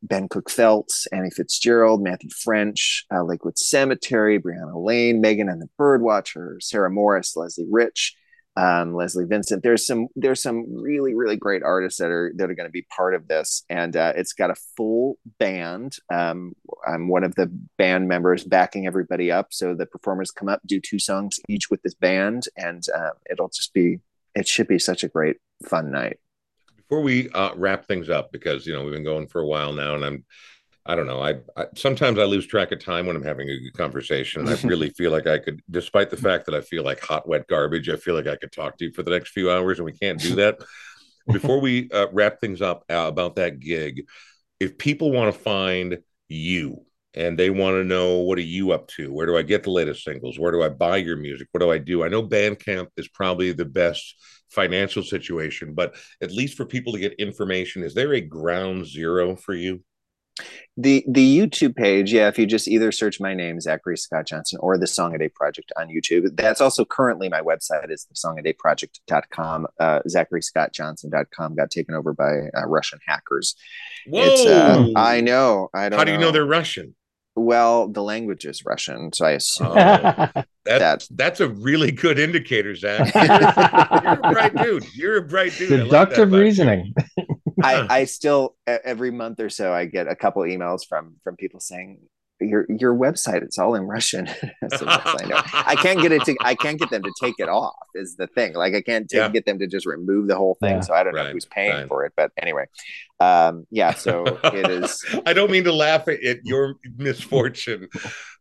ben 0.03 0.27
cook 0.27 0.49
feltz 0.49 1.05
annie 1.11 1.29
fitzgerald 1.29 2.01
matthew 2.01 2.29
french 2.29 3.05
uh, 3.13 3.21
lakewood 3.21 3.57
cemetery 3.57 4.39
brianna 4.39 4.73
lane 4.73 5.21
megan 5.21 5.47
and 5.47 5.61
the 5.61 5.69
birdwatcher 5.79 6.61
sarah 6.61 6.89
morris 6.89 7.35
leslie 7.35 7.67
rich 7.69 8.15
um, 8.61 8.93
Leslie 8.93 9.25
Vincent. 9.25 9.63
There's 9.63 9.87
some 9.87 10.07
there's 10.15 10.41
some 10.41 10.65
really 10.69 11.15
really 11.15 11.35
great 11.35 11.63
artists 11.63 11.99
that 11.99 12.11
are 12.11 12.31
that 12.35 12.49
are 12.49 12.53
going 12.53 12.69
to 12.69 12.71
be 12.71 12.85
part 12.95 13.15
of 13.15 13.27
this, 13.27 13.63
and 13.69 13.95
uh, 13.97 14.13
it's 14.15 14.33
got 14.33 14.51
a 14.51 14.55
full 14.77 15.17
band. 15.39 15.97
Um, 16.13 16.53
I'm 16.87 17.07
one 17.07 17.23
of 17.23 17.33
the 17.33 17.51
band 17.79 18.07
members 18.07 18.43
backing 18.43 18.85
everybody 18.85 19.31
up, 19.31 19.47
so 19.49 19.73
the 19.73 19.87
performers 19.87 20.29
come 20.29 20.47
up, 20.47 20.61
do 20.65 20.79
two 20.79 20.99
songs 20.99 21.39
each 21.49 21.71
with 21.71 21.81
this 21.81 21.95
band, 21.95 22.43
and 22.55 22.83
uh, 22.95 23.11
it'll 23.31 23.49
just 23.49 23.73
be 23.73 23.99
it 24.35 24.47
should 24.47 24.67
be 24.67 24.77
such 24.77 25.03
a 25.03 25.07
great 25.07 25.37
fun 25.65 25.89
night. 25.89 26.19
Before 26.77 27.01
we 27.01 27.29
uh, 27.31 27.55
wrap 27.55 27.87
things 27.87 28.11
up, 28.11 28.31
because 28.31 28.67
you 28.67 28.73
know 28.73 28.83
we've 28.83 28.93
been 28.93 29.03
going 29.03 29.27
for 29.27 29.41
a 29.41 29.47
while 29.47 29.73
now, 29.73 29.95
and 29.95 30.05
I'm 30.05 30.25
I 30.85 30.95
don't 30.95 31.05
know. 31.05 31.21
I, 31.21 31.35
I, 31.55 31.67
sometimes 31.75 32.17
I 32.17 32.23
lose 32.23 32.47
track 32.47 32.71
of 32.71 32.83
time 32.83 33.05
when 33.05 33.15
I'm 33.15 33.23
having 33.23 33.49
a 33.49 33.59
good 33.59 33.73
conversation, 33.73 34.41
and 34.41 34.49
I 34.49 34.59
really 34.67 34.89
feel 34.89 35.11
like 35.11 35.27
I 35.27 35.37
could, 35.37 35.61
despite 35.69 36.09
the 36.09 36.17
fact 36.17 36.45
that 36.47 36.55
I 36.55 36.61
feel 36.61 36.83
like 36.83 36.99
hot, 37.01 37.27
wet 37.27 37.47
garbage. 37.47 37.89
I 37.89 37.97
feel 37.97 38.15
like 38.15 38.27
I 38.27 38.35
could 38.35 38.51
talk 38.51 38.77
to 38.77 38.85
you 38.85 38.93
for 38.93 39.03
the 39.03 39.11
next 39.11 39.29
few 39.29 39.51
hours, 39.51 39.77
and 39.77 39.85
we 39.85 39.93
can't 39.93 40.19
do 40.19 40.35
that. 40.35 40.57
Before 41.31 41.61
we 41.61 41.89
uh, 41.91 42.07
wrap 42.11 42.41
things 42.41 42.63
up 42.63 42.83
uh, 42.89 43.05
about 43.07 43.35
that 43.35 43.59
gig, 43.59 44.07
if 44.59 44.77
people 44.77 45.11
want 45.11 45.33
to 45.33 45.39
find 45.39 45.99
you 46.27 46.83
and 47.13 47.37
they 47.37 47.51
want 47.51 47.75
to 47.75 47.83
know 47.83 48.17
what 48.17 48.39
are 48.39 48.41
you 48.41 48.71
up 48.71 48.87
to, 48.87 49.13
where 49.13 49.27
do 49.27 49.37
I 49.37 49.43
get 49.43 49.63
the 49.63 49.69
latest 49.69 50.03
singles, 50.03 50.39
where 50.39 50.51
do 50.51 50.63
I 50.63 50.69
buy 50.69 50.97
your 50.97 51.17
music, 51.17 51.47
what 51.51 51.59
do 51.59 51.71
I 51.71 51.77
do? 51.77 52.03
I 52.03 52.07
know 52.07 52.27
Bandcamp 52.27 52.87
is 52.97 53.07
probably 53.07 53.51
the 53.51 53.65
best 53.65 54.15
financial 54.49 55.03
situation, 55.03 55.73
but 55.73 55.95
at 56.21 56.31
least 56.31 56.57
for 56.57 56.65
people 56.65 56.93
to 56.93 56.99
get 56.99 57.13
information, 57.13 57.83
is 57.83 57.93
there 57.93 58.13
a 58.13 58.21
ground 58.21 58.87
zero 58.87 59.35
for 59.35 59.53
you? 59.53 59.83
The 60.77 61.03
the 61.07 61.37
YouTube 61.37 61.75
page, 61.75 62.13
yeah, 62.13 62.27
if 62.27 62.39
you 62.39 62.45
just 62.45 62.67
either 62.67 62.91
search 62.91 63.19
my 63.19 63.33
name, 63.33 63.59
Zachary 63.59 63.97
Scott 63.97 64.25
Johnson, 64.25 64.57
or 64.61 64.77
the 64.77 64.87
Song 64.87 65.13
a 65.13 65.17
Day 65.17 65.29
Project 65.29 65.71
on 65.77 65.89
YouTube. 65.89 66.35
That's 66.35 66.61
also 66.61 66.85
currently 66.85 67.27
my 67.29 67.41
website 67.41 67.91
is 67.91 68.05
the 68.05 68.15
songadayproject.com. 68.15 69.67
Uh, 69.79 69.99
ZacharyScottJohnson.com 70.07 71.55
got 71.55 71.71
taken 71.71 71.93
over 71.95 72.13
by 72.13 72.49
uh, 72.57 72.65
Russian 72.67 72.99
hackers. 73.05 73.55
Whoa! 74.07 74.23
Uh, 74.23 74.87
I 74.95 75.21
know. 75.21 75.69
I 75.73 75.89
don't 75.89 75.99
How 75.99 76.05
do 76.05 76.11
you 76.11 76.17
know. 76.17 76.27
know 76.27 76.31
they're 76.31 76.45
Russian? 76.45 76.95
Well, 77.35 77.87
the 77.87 78.03
language 78.03 78.45
is 78.45 78.65
Russian, 78.65 79.13
so 79.13 79.25
I 79.25 79.31
assume 79.31 79.67
Oh, 79.67 79.73
that, 79.75 80.47
that 80.65 81.07
that's 81.11 81.39
a 81.39 81.47
really 81.49 81.91
good 81.91 82.19
indicator, 82.19 82.75
Zach. 82.75 83.13
You're, 83.13 83.23
you're 84.03 84.13
a 84.13 84.31
bright 84.33 84.55
dude. 84.55 84.95
You're 84.95 85.17
a 85.17 85.21
bright 85.21 85.53
dude. 85.57 85.71
I 85.71 85.75
like 85.83 85.91
that 85.91 86.09
Deductive 86.09 86.31
reasoning. 86.33 86.93
I, 87.63 87.87
I 87.99 88.05
still 88.05 88.55
every 88.67 89.11
month 89.11 89.39
or 89.39 89.49
so 89.49 89.73
I 89.73 89.85
get 89.85 90.07
a 90.07 90.15
couple 90.15 90.41
emails 90.43 90.81
from 90.87 91.15
from 91.23 91.35
people 91.35 91.59
saying 91.59 91.99
your 92.41 92.65
your 92.69 92.95
website 92.95 93.43
it's 93.43 93.57
all 93.59 93.75
in 93.75 93.83
Russian. 93.83 94.27
so 94.75 94.85
I 94.87 95.25
know. 95.27 95.41
I 95.53 95.75
can't 95.75 96.01
get 96.01 96.11
it 96.11 96.23
to 96.25 96.35
I 96.41 96.55
can't 96.55 96.79
get 96.79 96.89
them 96.89 97.03
to 97.03 97.11
take 97.21 97.35
it 97.37 97.49
off 97.49 97.75
is 97.95 98.15
the 98.15 98.27
thing. 98.27 98.53
Like 98.53 98.73
I 98.73 98.81
can't 98.81 99.09
take, 99.09 99.19
Yeah. 99.19 99.29
get 99.29 99.45
them 99.45 99.59
to 99.59 99.67
just 99.67 99.85
remove 99.85 100.27
the 100.27 100.35
whole 100.35 100.57
thing. 100.59 100.75
Yeah. 100.75 100.81
So 100.81 100.93
I 100.93 101.03
don't 101.03 101.15
know 101.15 101.31
who's 101.31 101.45
paying 101.45 101.71
right. 101.71 101.87
for 101.87 102.05
it. 102.05 102.13
But 102.15 102.31
anyway, 102.41 102.65
um, 103.19 103.67
yeah. 103.69 103.93
So 103.93 104.25
it 104.43 104.69
is. 104.83 105.03
I 105.25 105.33
don't 105.33 105.51
mean 105.51 105.63
to 105.65 105.73
laugh 105.73 106.07
at, 106.07 106.23
at 106.23 106.39
your 106.43 106.75
misfortune, 106.97 107.87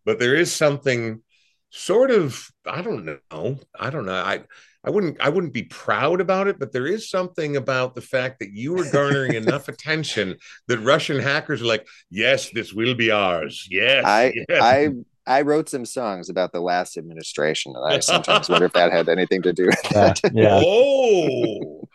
but 0.05 0.19
there 0.19 0.35
is 0.35 0.53
something 0.53 1.23
sort 1.71 2.11
of 2.11 2.49
I 2.67 2.83
don't 2.83 3.05
know. 3.05 3.59
I 3.79 3.91
don't 3.91 4.07
know. 4.07 4.15
I 4.15 4.45
I 4.85 4.91
wouldn't 4.91 5.19
I 5.21 5.29
wouldn't 5.29 5.53
be 5.53 5.65
proud 5.65 6.21
about 6.21 6.49
it, 6.49 6.59
but 6.59 6.73
there 6.73 6.87
is 6.87 7.11
something 7.11 7.57
about 7.57 7.95
the 7.95 8.01
fact 8.01 8.39
that 8.41 8.51
you 8.53 8.73
were 8.73 8.91
garnering 8.91 9.35
enough 9.35 9.69
attention 9.75 10.37
that 10.69 10.79
Russian 10.79 11.19
hackers 11.19 11.61
are 11.63 11.67
like, 11.67 11.87
yes, 12.11 12.51
this 12.55 12.73
will 12.73 12.95
be 12.95 13.11
ours. 13.11 13.67
Yes. 13.71 14.05
I 14.07 14.33
yes. 14.49 14.63
I 14.63 14.89
I 15.27 15.43
wrote 15.43 15.69
some 15.69 15.85
songs 15.85 16.29
about 16.31 16.53
the 16.53 16.61
last 16.63 16.97
administration, 16.97 17.75
and 17.77 17.93
I 17.95 18.01
sometimes 18.01 18.49
wonder 18.49 18.65
if 18.67 18.73
that 18.73 18.91
had 18.91 19.09
anything 19.09 19.43
to 19.43 19.53
do 19.53 19.67
with 19.67 19.79
Yeah, 19.93 20.11
it. 20.13 20.21
yeah. 20.33 20.61
Oh, 20.65 21.87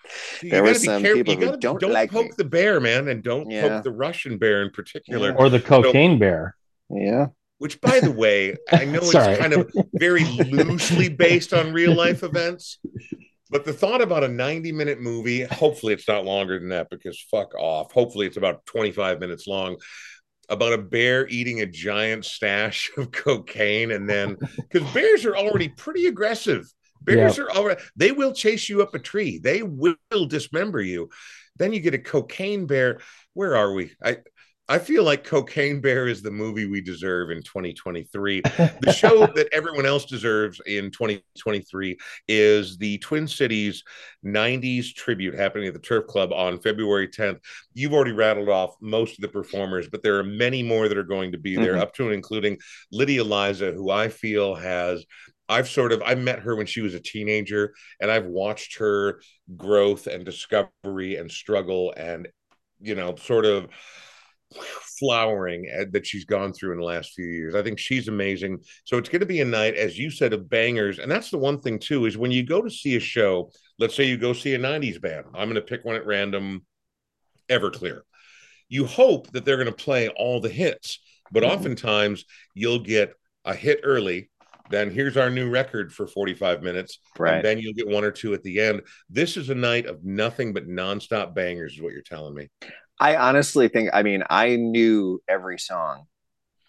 You 0.43 0.49
There 0.51 0.61
gotta 0.61 0.73
be 0.73 0.85
some 0.85 1.01
careful. 1.01 1.23
people 1.23 1.33
You 1.33 1.39
who 1.39 1.45
gotta- 1.47 1.57
don't 1.57 1.79
don't 1.81 1.91
like 1.91 2.11
poke 2.11 2.25
me. 2.27 2.31
the 2.37 2.43
bear, 2.45 2.79
man, 2.79 3.07
and 3.07 3.23
don't 3.23 3.49
Yeah. 3.49 3.67
poke 3.67 3.83
the 3.83 3.91
Russian 3.91 4.37
bear 4.37 4.61
in 4.61 4.69
particular. 4.69 5.29
Yeah. 5.29 5.35
Or 5.37 5.49
the 5.49 5.59
cocaine 5.59 6.19
bear. 6.19 6.55
Yeah. 6.89 7.27
Which, 7.57 7.79
by 7.79 8.01
the 8.01 8.11
way, 8.11 8.55
I 8.71 8.83
know 8.85 8.99
it's 9.01 9.13
kind 9.13 9.53
of 9.53 9.71
very 9.93 10.25
loosely 10.25 11.07
based 11.07 11.53
on 11.53 11.71
real 11.71 11.95
life 11.95 12.21
events. 12.23 12.79
But 13.49 13.63
the 13.63 13.73
thought 13.73 14.01
about 14.01 14.23
a 14.23 14.27
90 14.27 14.71
minute 14.71 14.99
movie, 14.99 15.43
hopefully 15.43 15.93
it's 15.93 16.07
not 16.07 16.25
longer 16.25 16.59
than 16.59 16.69
that 16.69 16.89
because 16.89 17.23
fuck 17.31 17.53
off. 17.55 17.91
Hopefully 17.91 18.27
it's 18.27 18.37
about 18.37 18.65
25 18.65 19.19
minutes 19.19 19.47
long 19.47 19.77
about 20.49 20.73
a 20.73 20.77
bear 20.77 21.27
eating 21.27 21.61
a 21.61 21.65
giant 21.65 22.25
stash 22.25 22.91
of 22.97 23.11
cocaine. 23.11 23.91
And 23.91 24.09
then, 24.09 24.37
because 24.57 24.89
bears 24.93 25.25
are 25.25 25.37
already 25.37 25.69
pretty 25.69 26.07
aggressive, 26.07 26.65
bears 27.01 27.39
are 27.39 27.51
already, 27.51 27.81
they 27.95 28.11
will 28.11 28.33
chase 28.33 28.67
you 28.67 28.81
up 28.81 28.93
a 28.95 28.99
tree, 28.99 29.39
they 29.39 29.63
will 29.63 29.95
dismember 30.27 30.81
you. 30.81 31.09
Then 31.57 31.71
you 31.71 31.79
get 31.79 31.93
a 31.93 31.99
cocaine 31.99 32.65
bear. 32.65 32.99
Where 33.33 33.55
are 33.55 33.73
we? 33.73 33.93
I, 34.03 34.17
I 34.67 34.79
feel 34.79 35.03
like 35.03 35.23
Cocaine 35.23 35.79
Bear 35.79 36.07
is 36.07 36.23
the 36.23 36.31
movie 36.31 36.65
we 36.65 36.81
deserve 36.81 37.29
in 37.29 37.43
2023. 37.43 38.41
The 38.81 38.91
show 38.91 39.27
that 39.27 39.47
everyone 39.51 39.85
else 39.85 40.05
deserves 40.05 40.59
in 40.65 40.89
2023 40.89 41.97
is 42.27 42.77
the 42.77 42.97
Twin 42.97 43.27
Cities 43.27 43.83
90s 44.25 44.93
tribute 44.95 45.35
happening 45.35 45.67
at 45.67 45.73
the 45.73 45.79
Turf 45.79 46.07
Club 46.07 46.33
on 46.33 46.59
February 46.59 47.07
10th. 47.07 47.39
You've 47.75 47.93
already 47.93 48.11
rattled 48.11 48.49
off 48.49 48.75
most 48.81 49.17
of 49.17 49.21
the 49.21 49.27
performers, 49.27 49.87
but 49.87 50.01
there 50.01 50.17
are 50.17 50.23
many 50.23 50.63
more 50.63 50.87
that 50.87 50.97
are 50.97 51.03
going 51.03 51.31
to 51.33 51.37
be 51.37 51.55
there, 51.55 51.75
Mhm. 51.75 51.81
up 51.81 51.93
to 51.95 52.05
and 52.05 52.13
including 52.13 52.57
Lydia 52.91 53.23
Liza, 53.23 53.71
who 53.71 53.91
I 53.91 54.09
feel 54.09 54.55
has. 54.55 55.05
I've 55.47 55.69
sort 55.69 55.91
of 55.91 56.01
I 56.03 56.15
met 56.15 56.39
her 56.39 56.55
when 56.55 56.65
she 56.65 56.81
was 56.81 56.95
a 56.95 56.99
teenager, 56.99 57.75
and 57.99 58.09
I've 58.09 58.25
watched 58.25 58.77
her 58.79 59.21
growth 59.55 60.07
and 60.07 60.25
discovery 60.25 61.17
and 61.17 61.31
struggle 61.31 61.93
and 61.95 62.27
you 62.81 62.95
know 62.95 63.15
sort 63.15 63.45
of 63.45 63.67
flowering 64.99 65.69
uh, 65.77 65.85
that 65.91 66.05
she's 66.05 66.25
gone 66.25 66.53
through 66.53 66.73
in 66.73 66.79
the 66.79 66.85
last 66.85 67.13
few 67.13 67.25
years. 67.25 67.55
I 67.55 67.61
think 67.63 67.79
she's 67.79 68.07
amazing. 68.07 68.59
So 68.85 68.97
it's 68.97 69.09
going 69.09 69.19
to 69.21 69.25
be 69.25 69.41
a 69.41 69.45
night, 69.45 69.75
as 69.75 69.97
you 69.97 70.09
said, 70.09 70.33
of 70.33 70.49
bangers. 70.49 70.99
And 70.99 71.11
that's 71.11 71.29
the 71.29 71.37
one 71.37 71.59
thing, 71.59 71.79
too, 71.79 72.05
is 72.05 72.17
when 72.17 72.31
you 72.31 72.43
go 72.43 72.61
to 72.61 72.69
see 72.69 72.95
a 72.95 72.99
show, 72.99 73.51
let's 73.79 73.95
say 73.95 74.05
you 74.05 74.17
go 74.17 74.33
see 74.33 74.53
a 74.53 74.59
90s 74.59 75.01
band, 75.01 75.25
I'm 75.33 75.49
going 75.49 75.55
to 75.55 75.61
pick 75.61 75.83
one 75.85 75.95
at 75.95 76.05
random, 76.05 76.65
Everclear. 77.49 78.01
You 78.69 78.85
hope 78.85 79.31
that 79.31 79.45
they're 79.45 79.57
going 79.57 79.67
to 79.67 79.71
play 79.71 80.09
all 80.09 80.39
the 80.41 80.49
hits, 80.49 80.99
but 81.31 81.43
Mhm. 81.43 81.49
oftentimes 81.49 82.25
you'll 82.53 82.79
get 82.79 83.13
a 83.43 83.53
hit 83.53 83.81
early. 83.83 84.31
Then 84.71 84.89
here's 84.89 85.15
our 85.15 85.29
new 85.29 85.47
record 85.47 85.93
for 85.93 86.07
45 86.07 86.63
minutes. 86.63 86.97
Right. 87.19 87.35
And 87.35 87.45
then 87.45 87.59
you'll 87.59 87.75
get 87.75 87.87
one 87.87 88.03
or 88.03 88.09
two 88.09 88.33
at 88.33 88.41
the 88.41 88.59
end. 88.59 88.81
This 89.11 89.37
is 89.37 89.51
a 89.51 89.55
night 89.55 89.85
of 89.85 90.03
nothing 90.03 90.53
but 90.53 90.67
nonstop 90.67 91.35
bangers, 91.35 91.73
is 91.73 91.81
what 91.81 91.93
you're 91.93 92.01
telling 92.01 92.33
me. 92.33 92.49
I 92.99 93.15
honestly 93.15 93.67
think. 93.67 93.89
I 93.93 94.03
mean, 94.03 94.23
I 94.29 94.55
knew 94.55 95.21
every 95.27 95.59
song. 95.59 96.05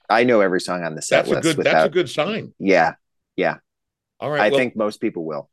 I 0.08 0.24
know 0.24 0.40
every 0.40 0.60
song 0.60 0.84
on 0.84 0.94
the 0.94 1.02
set 1.02 1.26
That's 1.26 1.38
a 1.38 1.40
good. 1.40 1.56
without, 1.58 1.72
That's 1.72 1.86
a 1.86 1.90
good 1.90 2.08
sign. 2.10 2.54
Yeah, 2.58 2.94
yeah, 3.36 3.56
All 4.20 4.30
right. 4.30 4.40
I 4.40 4.48
well, 4.50 4.58
think 4.58 4.76
most 4.76 5.00
people 5.00 5.24
will. 5.24 5.50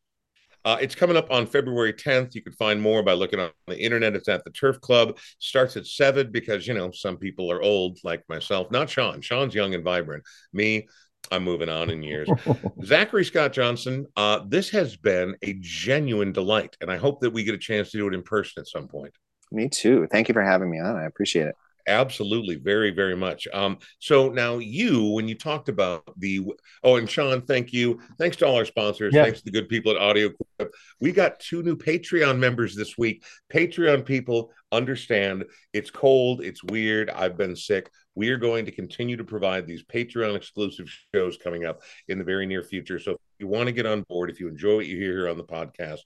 uh, 0.66 0.78
it's 0.80 0.96
coming 0.96 1.18
up 1.18 1.32
on 1.32 1.46
February 1.48 1.92
10th. 1.94 2.36
You 2.36 2.42
can 2.42 2.54
find 2.54 2.82
more 2.82 3.02
by 3.04 3.14
looking 3.14 3.40
on 3.40 3.50
the 3.68 3.78
internet. 3.80 4.16
It's 4.16 4.30
at 4.30 4.44
the 4.44 4.52
Turf 4.52 4.80
Club. 4.80 5.18
Starts 5.40 5.76
at 5.76 5.88
seven 5.88 6.32
because 6.32 6.68
you 6.68 6.74
know 6.74 6.92
some 6.92 7.18
people 7.18 7.52
are 7.52 7.62
old, 7.62 7.98
like 8.04 8.24
myself. 8.30 8.70
Not 8.72 8.90
Sean. 8.90 9.22
Sean's 9.22 9.56
young 9.56 9.74
and 9.74 9.84
vibrant. 9.84 10.24
Me, 10.54 10.88
I'm 11.32 11.44
moving 11.44 11.70
on 11.70 11.90
in 11.90 12.04
years. 12.04 12.30
Zachary 12.84 13.26
Scott 13.26 13.54
Johnson. 13.54 14.06
Uh, 14.16 14.42
this 14.48 14.70
has 14.70 14.96
been 14.96 15.36
a 15.42 15.56
genuine 15.60 16.32
delight, 16.32 16.78
and 16.80 16.92
I 16.92 16.98
hope 16.98 17.22
that 17.22 17.34
we 17.34 17.44
get 17.44 17.56
a 17.56 17.60
chance 17.60 17.92
to 17.92 17.98
do 17.98 18.08
it 18.08 18.14
in 18.14 18.22
person 18.24 18.62
at 18.62 18.68
some 18.68 18.88
point. 18.88 19.14
Me 19.54 19.70
too. 19.70 20.08
Thank 20.12 20.28
you 20.28 20.34
for 20.34 20.42
having 20.42 20.70
me 20.70 20.80
on. 20.80 20.96
I 20.96 21.06
appreciate 21.06 21.48
it. 21.48 21.56
Absolutely, 21.86 22.56
very, 22.56 22.92
very 22.92 23.16
much. 23.16 23.46
Um, 23.54 23.78
so 24.00 24.30
now 24.30 24.58
you, 24.58 25.10
when 25.10 25.28
you 25.28 25.36
talked 25.36 25.68
about 25.68 26.04
the 26.18 26.42
oh, 26.84 26.96
and 26.96 27.10
Sean, 27.10 27.42
thank 27.42 27.74
you. 27.74 28.00
Thanks 28.18 28.38
to 28.38 28.48
all 28.48 28.56
our 28.56 28.66
sponsors. 28.66 29.14
Yeah. 29.14 29.24
Thanks 29.24 29.40
to 29.40 29.46
the 29.46 29.52
good 29.52 29.68
people 29.68 29.92
at 29.92 29.98
Audio. 29.98 30.30
Clip. 30.30 30.74
We 31.02 31.12
got 31.12 31.40
two 31.40 31.62
new 31.62 31.76
Patreon 31.76 32.40
members 32.40 32.76
this 32.76 32.98
week. 32.98 33.26
Patreon 33.52 34.06
people 34.06 34.52
understand 34.72 35.44
it's 35.74 35.92
cold, 35.92 36.42
it's 36.42 36.64
weird. 36.64 37.10
I've 37.10 37.38
been 37.38 37.56
sick. 37.56 37.92
We 38.16 38.30
are 38.30 38.38
going 38.38 38.66
to 38.66 38.72
continue 38.72 39.18
to 39.18 39.24
provide 39.24 39.68
these 39.68 39.84
Patreon 39.84 40.36
exclusive 40.36 40.88
shows 41.14 41.38
coming 41.38 41.66
up 41.66 41.82
in 42.08 42.18
the 42.18 42.24
very 42.24 42.46
near 42.46 42.64
future. 42.64 42.98
So 42.98 43.12
if 43.12 43.20
you 43.40 43.48
want 43.48 43.68
to 43.68 43.74
get 43.74 43.86
on 43.86 44.04
board, 44.04 44.30
if 44.30 44.40
you 44.40 44.48
enjoy 44.48 44.78
what 44.78 44.88
you 44.88 44.98
hear 44.98 45.18
here 45.18 45.30
on 45.30 45.38
the 45.38 45.44
podcast, 45.44 46.00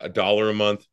a 0.00 0.08
dollar 0.08 0.48
a 0.48 0.54
month, 0.54 0.86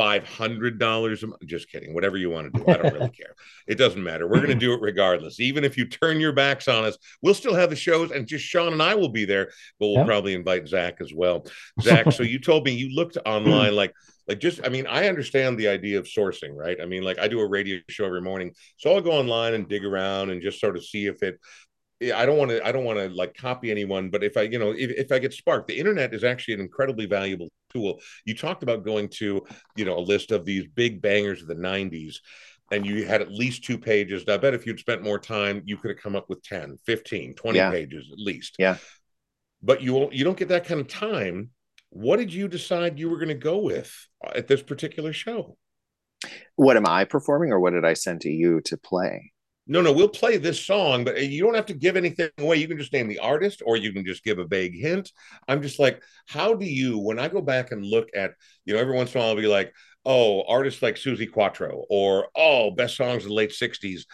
five 0.00 0.26
hundred 0.26 0.78
dollars 0.78 1.22
a 1.22 1.26
month. 1.26 1.44
Just 1.44 1.70
kidding. 1.70 1.92
Whatever 1.92 2.16
you 2.16 2.30
want 2.30 2.54
to 2.54 2.58
do, 2.58 2.70
I 2.70 2.76
don't 2.78 2.94
really 2.94 3.10
care. 3.20 3.34
It 3.68 3.74
doesn't 3.74 4.02
matter. 4.02 4.26
We're 4.26 4.36
going 4.38 4.48
to 4.48 4.54
do 4.54 4.72
it 4.72 4.80
regardless. 4.80 5.40
Even 5.40 5.62
if 5.62 5.76
you 5.76 5.84
turn 5.86 6.20
your 6.20 6.32
backs 6.32 6.68
on 6.68 6.84
us, 6.84 6.96
we'll 7.20 7.34
still 7.34 7.54
have 7.54 7.68
the 7.68 7.76
shows, 7.76 8.10
and 8.10 8.26
just 8.26 8.44
Sean 8.44 8.72
and 8.72 8.82
I 8.82 8.94
will 8.94 9.10
be 9.10 9.26
there. 9.26 9.50
But 9.78 9.88
we'll 9.88 9.96
Yeah. 9.96 10.04
probably 10.06 10.32
invite 10.32 10.66
Zach 10.68 11.02
as 11.02 11.12
well. 11.12 11.46
Zach, 11.82 12.12
so 12.12 12.22
you 12.22 12.38
told 12.38 12.64
me 12.64 12.72
you 12.72 12.94
looked 12.96 13.18
online, 13.26 13.74
like, 13.76 13.92
like 14.26 14.38
just. 14.40 14.60
I 14.64 14.70
mean, 14.70 14.86
I 14.86 15.08
understand 15.08 15.58
the 15.58 15.68
idea 15.68 15.98
of 15.98 16.06
sourcing, 16.06 16.54
right? 16.54 16.78
I 16.80 16.86
mean, 16.86 17.02
like 17.02 17.18
I 17.18 17.28
do 17.28 17.40
a 17.40 17.46
radio 17.48 17.78
show 17.90 18.06
every 18.06 18.22
morning, 18.22 18.52
so 18.78 18.94
I'll 18.94 19.02
go 19.02 19.12
online 19.12 19.52
and 19.52 19.68
dig 19.68 19.84
around 19.84 20.30
and 20.30 20.40
just 20.40 20.60
sort 20.60 20.76
of 20.78 20.84
see 20.84 21.06
if 21.06 21.22
it 21.22 21.38
I 22.02 22.24
don't 22.24 22.38
want 22.38 22.50
to 22.50 22.66
I 22.66 22.72
don't 22.72 22.84
want 22.84 22.98
to 22.98 23.08
like 23.08 23.34
copy 23.34 23.70
anyone, 23.70 24.08
but 24.08 24.24
if 24.24 24.36
I, 24.36 24.42
you 24.42 24.58
know, 24.58 24.72
if, 24.72 24.90
if 24.90 25.12
I 25.12 25.18
get 25.18 25.34
sparked, 25.34 25.68
the 25.68 25.78
internet 25.78 26.14
is 26.14 26.24
actually 26.24 26.54
an 26.54 26.60
incredibly 26.60 27.06
valuable 27.06 27.48
tool. 27.72 28.00
You 28.24 28.34
talked 28.34 28.62
about 28.62 28.84
going 28.84 29.08
to, 29.18 29.44
you 29.76 29.84
know, 29.84 29.98
a 29.98 30.00
list 30.00 30.30
of 30.30 30.44
these 30.44 30.66
big 30.74 31.02
bangers 31.02 31.42
of 31.42 31.48
the 31.48 31.54
90s 31.54 32.16
and 32.70 32.86
you 32.86 33.04
had 33.04 33.20
at 33.20 33.30
least 33.30 33.64
two 33.64 33.78
pages. 33.78 34.24
I 34.28 34.36
bet 34.36 34.54
if 34.54 34.66
you'd 34.66 34.78
spent 34.78 35.02
more 35.02 35.18
time, 35.18 35.62
you 35.64 35.76
could 35.76 35.90
have 35.90 35.98
come 35.98 36.16
up 36.16 36.28
with 36.28 36.42
10, 36.42 36.78
15, 36.86 37.34
20 37.34 37.58
yeah. 37.58 37.70
pages 37.70 38.08
at 38.12 38.18
least. 38.18 38.56
Yeah. 38.58 38.76
But 39.62 39.82
you 39.82 39.92
won't 39.92 40.14
you 40.14 40.24
don't 40.24 40.38
get 40.38 40.48
that 40.48 40.66
kind 40.66 40.80
of 40.80 40.88
time. 40.88 41.50
What 41.90 42.18
did 42.18 42.32
you 42.32 42.48
decide 42.48 42.98
you 42.98 43.10
were 43.10 43.16
going 43.18 43.28
to 43.28 43.34
go 43.34 43.58
with 43.58 43.92
uh, 44.24 44.30
at 44.34 44.46
this 44.46 44.62
particular 44.62 45.12
show? 45.12 45.56
What 46.56 46.76
am 46.76 46.86
I 46.86 47.04
performing 47.04 47.52
or 47.52 47.60
what 47.60 47.72
did 47.72 47.84
I 47.84 47.94
send 47.94 48.22
to 48.22 48.30
you 48.30 48.60
to 48.66 48.76
play? 48.78 49.32
No, 49.70 49.80
no, 49.80 49.92
we'll 49.92 50.08
play 50.08 50.36
this 50.36 50.60
song, 50.60 51.04
but 51.04 51.14
uh, 51.14 51.20
you 51.20 51.44
don't 51.44 51.54
have 51.54 51.66
to 51.66 51.74
give 51.74 51.96
anything 51.96 52.28
away. 52.38 52.56
You 52.56 52.66
can 52.66 52.76
just 52.76 52.92
name 52.92 53.06
the 53.06 53.20
artist 53.20 53.62
or 53.64 53.76
you 53.76 53.92
can 53.92 54.04
just 54.04 54.24
give 54.24 54.40
a 54.40 54.44
vague 54.44 54.74
hint. 54.74 55.12
I'm 55.46 55.62
just 55.62 55.78
like, 55.78 56.02
how 56.26 56.54
do 56.54 56.66
you, 56.66 56.98
when 56.98 57.20
I 57.20 57.28
go 57.28 57.40
back 57.40 57.70
and 57.70 57.86
look 57.86 58.08
at, 58.12 58.32
you 58.64 58.74
know, 58.74 58.80
every 58.80 58.96
once 58.96 59.14
in 59.14 59.18
a 59.18 59.20
while 59.20 59.30
I'll 59.30 59.36
be 59.36 59.46
like, 59.46 59.72
oh, 60.04 60.42
artists 60.48 60.82
like 60.82 60.96
Suzi 60.96 61.30
Quatro 61.30 61.84
or, 61.88 62.30
oh, 62.34 62.72
best 62.72 62.96
songs 62.96 63.22
of 63.22 63.28
the 63.28 63.34
late 63.34 63.52
60s. 63.52 64.06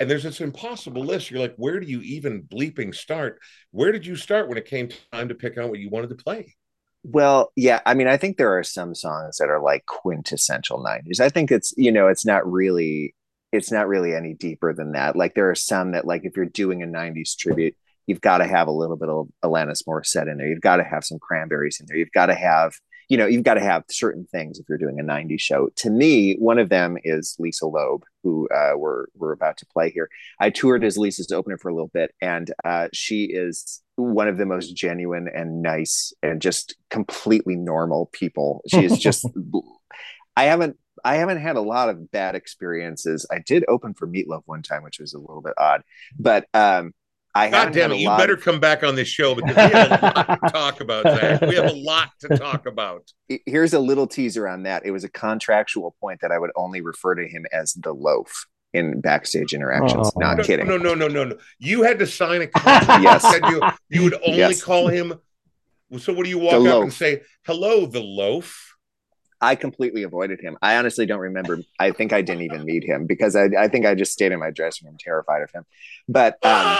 And 0.00 0.10
there's 0.10 0.24
this 0.24 0.40
impossible 0.40 1.04
list. 1.04 1.30
You're 1.30 1.38
like, 1.38 1.54
where 1.58 1.78
do 1.78 1.86
you 1.86 2.00
even 2.00 2.42
bleeping 2.42 2.92
start? 2.92 3.38
Where 3.70 3.92
did 3.92 4.04
you 4.04 4.16
start 4.16 4.48
when 4.48 4.58
it 4.58 4.64
came 4.64 4.88
time 5.12 5.28
to 5.28 5.36
pick 5.36 5.56
out 5.56 5.68
what 5.68 5.78
you 5.78 5.90
wanted 5.90 6.08
to 6.08 6.16
play? 6.16 6.56
Well, 7.04 7.52
yeah, 7.54 7.82
I 7.86 7.94
mean, 7.94 8.08
I 8.08 8.16
think 8.16 8.36
there 8.36 8.58
are 8.58 8.64
some 8.64 8.96
songs 8.96 9.36
that 9.36 9.48
are 9.48 9.62
like 9.62 9.86
quintessential 9.86 10.82
90s. 10.82 11.20
I 11.20 11.28
think 11.28 11.52
it's, 11.52 11.72
you 11.76 11.92
know, 11.92 12.08
it's 12.08 12.26
not 12.26 12.50
really 12.50 13.14
it's 13.54 13.70
not 13.70 13.86
really 13.86 14.14
any 14.14 14.34
deeper 14.34 14.74
than 14.74 14.92
that. 14.92 15.14
Like 15.14 15.34
there 15.34 15.48
are 15.48 15.54
some 15.54 15.92
that 15.92 16.06
like 16.06 16.24
if 16.24 16.36
you're 16.36 16.44
doing 16.44 16.82
a 16.82 16.86
90s 16.86 17.36
tribute, 17.36 17.76
you've 18.06 18.20
got 18.20 18.38
to 18.38 18.46
have 18.46 18.66
a 18.66 18.72
little 18.72 18.96
bit 18.96 19.08
of 19.08 19.28
Alanis 19.44 19.84
Morissette 19.86 20.30
in 20.30 20.38
there. 20.38 20.48
You've 20.48 20.60
got 20.60 20.76
to 20.76 20.84
have 20.84 21.04
some 21.04 21.20
cranberries 21.20 21.78
in 21.78 21.86
there. 21.86 21.96
You've 21.96 22.10
got 22.10 22.26
to 22.26 22.34
have, 22.34 22.74
you 23.08 23.16
know, 23.16 23.26
you've 23.26 23.44
got 23.44 23.54
to 23.54 23.60
have 23.60 23.84
certain 23.88 24.26
things 24.26 24.58
if 24.58 24.68
you're 24.68 24.76
doing 24.76 24.98
a 24.98 25.04
90s 25.04 25.40
show. 25.40 25.68
To 25.76 25.90
me, 25.90 26.34
one 26.34 26.58
of 26.58 26.68
them 26.68 26.98
is 27.04 27.36
Lisa 27.38 27.66
Loeb, 27.66 28.02
who 28.24 28.48
uh, 28.48 28.72
we're, 28.76 29.06
we're 29.14 29.32
about 29.32 29.56
to 29.58 29.66
play 29.66 29.90
here. 29.90 30.10
I 30.40 30.50
toured 30.50 30.84
as 30.84 30.98
Lisa's 30.98 31.30
opener 31.30 31.56
for 31.56 31.68
a 31.68 31.74
little 31.74 31.92
bit, 31.94 32.12
and 32.20 32.52
uh, 32.64 32.88
she 32.92 33.26
is 33.26 33.82
one 33.94 34.26
of 34.26 34.36
the 34.36 34.46
most 34.46 34.74
genuine 34.74 35.28
and 35.32 35.62
nice 35.62 36.12
and 36.24 36.42
just 36.42 36.74
completely 36.90 37.54
normal 37.54 38.10
people. 38.12 38.62
She 38.66 38.84
is 38.84 38.98
just, 38.98 39.24
I 40.36 40.44
haven't 40.44 40.76
I 41.04 41.16
haven't 41.16 41.38
had 41.38 41.56
a 41.56 41.60
lot 41.60 41.90
of 41.90 42.10
bad 42.10 42.34
experiences. 42.34 43.26
I 43.30 43.38
did 43.38 43.64
open 43.68 43.94
for 43.94 44.06
Meatloaf 44.06 44.42
one 44.46 44.62
time, 44.62 44.82
which 44.82 44.98
was 44.98 45.14
a 45.14 45.18
little 45.18 45.42
bit 45.42 45.54
odd, 45.58 45.82
but 46.18 46.46
um, 46.54 46.94
I 47.34 47.50
God 47.50 47.72
damn 47.72 47.90
it! 47.92 47.98
You 47.98 48.08
better 48.10 48.34
of... 48.34 48.42
come 48.42 48.60
back 48.60 48.84
on 48.84 48.94
this 48.94 49.08
show 49.08 49.34
because 49.34 49.56
we 49.56 49.62
have 49.62 49.90
a 49.90 50.06
lot 50.06 50.40
to 50.44 50.50
talk 50.52 50.80
about. 50.80 51.04
Zach. 51.04 51.40
We 51.40 51.56
have 51.56 51.70
a 51.70 51.76
lot 51.76 52.10
to 52.20 52.36
talk 52.38 52.66
about. 52.66 53.10
Here's 53.44 53.74
a 53.74 53.80
little 53.80 54.06
teaser 54.06 54.46
on 54.46 54.62
that. 54.62 54.86
It 54.86 54.92
was 54.92 55.02
a 55.02 55.08
contractual 55.08 55.96
point 56.00 56.20
that 56.20 56.30
I 56.30 56.38
would 56.38 56.52
only 56.54 56.80
refer 56.80 57.16
to 57.16 57.26
him 57.26 57.44
as 57.52 57.74
the 57.74 57.92
loaf 57.92 58.46
in 58.72 59.00
backstage 59.00 59.52
interactions. 59.52 60.12
Oh. 60.14 60.20
Not 60.20 60.36
no, 60.38 60.42
kidding. 60.44 60.66
No, 60.68 60.76
no, 60.76 60.94
no, 60.94 61.08
no, 61.08 61.24
no. 61.24 61.38
You 61.58 61.82
had 61.82 61.98
to 61.98 62.06
sign 62.06 62.42
a 62.42 62.46
contract. 62.48 63.02
yes. 63.02 63.22
Said 63.22 63.42
you 63.48 63.60
you 63.88 64.04
would 64.04 64.14
only 64.14 64.38
yes. 64.38 64.62
call 64.62 64.86
him. 64.86 65.14
So 65.98 66.12
what 66.12 66.24
do 66.24 66.30
you 66.30 66.38
walk 66.38 66.52
the 66.52 66.58
up 66.58 66.64
loaf. 66.64 66.82
and 66.84 66.92
say? 66.92 67.22
Hello, 67.46 67.86
the 67.86 68.00
loaf. 68.00 68.73
I 69.44 69.54
completely 69.56 70.02
avoided 70.02 70.40
him. 70.40 70.56
I 70.62 70.76
honestly 70.76 71.04
don't 71.04 71.20
remember. 71.20 71.60
I 71.78 71.90
think 71.90 72.12
I 72.12 72.22
didn't 72.22 72.42
even 72.42 72.64
meet 72.64 72.82
him 72.82 73.06
because 73.06 73.36
I, 73.36 73.48
I 73.58 73.68
think 73.68 73.84
I 73.84 73.94
just 73.94 74.12
stayed 74.12 74.32
in 74.32 74.40
my 74.40 74.50
dressing 74.50 74.86
room 74.86 74.96
terrified 74.98 75.42
of 75.42 75.50
him. 75.50 75.66
But 76.08 76.44
um, 76.44 76.78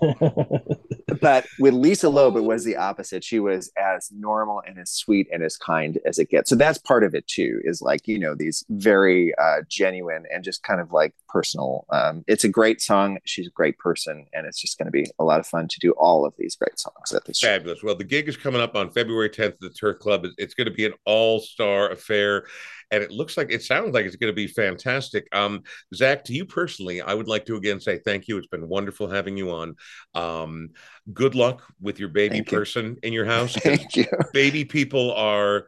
but 1.20 1.46
with 1.58 1.74
Lisa 1.74 2.08
Loeb, 2.08 2.36
it 2.36 2.44
was 2.44 2.64
the 2.64 2.76
opposite. 2.76 3.22
She 3.22 3.40
was 3.40 3.70
as 3.76 4.10
normal 4.10 4.62
and 4.66 4.78
as 4.78 4.90
sweet 4.90 5.28
and 5.30 5.42
as 5.42 5.56
kind 5.56 5.98
as 6.06 6.18
it 6.18 6.30
gets. 6.30 6.48
So 6.48 6.56
that's 6.56 6.78
part 6.78 7.04
of 7.04 7.14
it 7.14 7.26
too. 7.26 7.60
Is 7.64 7.82
like 7.82 8.08
you 8.08 8.18
know 8.18 8.34
these 8.34 8.64
very 8.70 9.34
uh, 9.36 9.58
genuine 9.68 10.24
and 10.32 10.42
just 10.42 10.62
kind 10.62 10.80
of 10.80 10.92
like 10.92 11.14
personal. 11.36 11.84
Um, 11.90 12.24
it's 12.26 12.44
a 12.44 12.48
great 12.48 12.80
song. 12.80 13.18
She's 13.24 13.46
a 13.46 13.50
great 13.50 13.78
person, 13.78 14.26
and 14.32 14.46
it's 14.46 14.58
just 14.58 14.78
going 14.78 14.86
to 14.86 14.90
be 14.90 15.06
a 15.18 15.24
lot 15.24 15.38
of 15.38 15.46
fun 15.46 15.68
to 15.68 15.78
do 15.80 15.92
all 15.92 16.24
of 16.24 16.32
these 16.38 16.56
great 16.56 16.78
songs 16.78 17.12
at 17.12 17.26
this. 17.26 17.40
Fabulous. 17.40 17.80
Show. 17.80 17.88
Well, 17.88 17.96
the 17.96 18.04
gig 18.04 18.26
is 18.28 18.38
coming 18.38 18.62
up 18.62 18.74
on 18.74 18.90
February 18.90 19.28
10th 19.28 19.48
at 19.48 19.60
the 19.60 19.70
Turf 19.70 19.98
Club. 19.98 20.24
It's 20.38 20.54
going 20.54 20.68
to 20.68 20.72
be 20.72 20.86
an 20.86 20.94
all-star 21.04 21.90
affair 21.90 22.46
and 22.92 23.02
it 23.02 23.10
looks 23.10 23.36
like 23.36 23.50
it 23.50 23.62
sounds 23.64 23.92
like 23.94 24.06
it's 24.06 24.14
going 24.16 24.32
to 24.32 24.36
be 24.36 24.46
fantastic. 24.46 25.26
Um, 25.32 25.64
Zach, 25.94 26.22
to 26.24 26.32
you 26.32 26.46
personally, 26.46 27.00
I 27.00 27.14
would 27.14 27.26
like 27.26 27.44
to 27.46 27.56
again 27.56 27.80
say 27.80 27.98
thank 27.98 28.28
you. 28.28 28.38
It's 28.38 28.46
been 28.46 28.68
wonderful 28.68 29.08
having 29.08 29.36
you 29.36 29.50
on. 29.50 29.74
Um, 30.14 30.68
good 31.12 31.34
luck 31.34 31.64
with 31.80 31.98
your 31.98 32.10
baby 32.10 32.36
thank 32.36 32.48
person 32.48 32.86
you. 32.86 32.98
in 33.02 33.12
your 33.12 33.24
house. 33.24 33.56
Thank 33.56 33.96
you. 33.96 34.06
Baby 34.32 34.64
people 34.64 35.12
are 35.14 35.66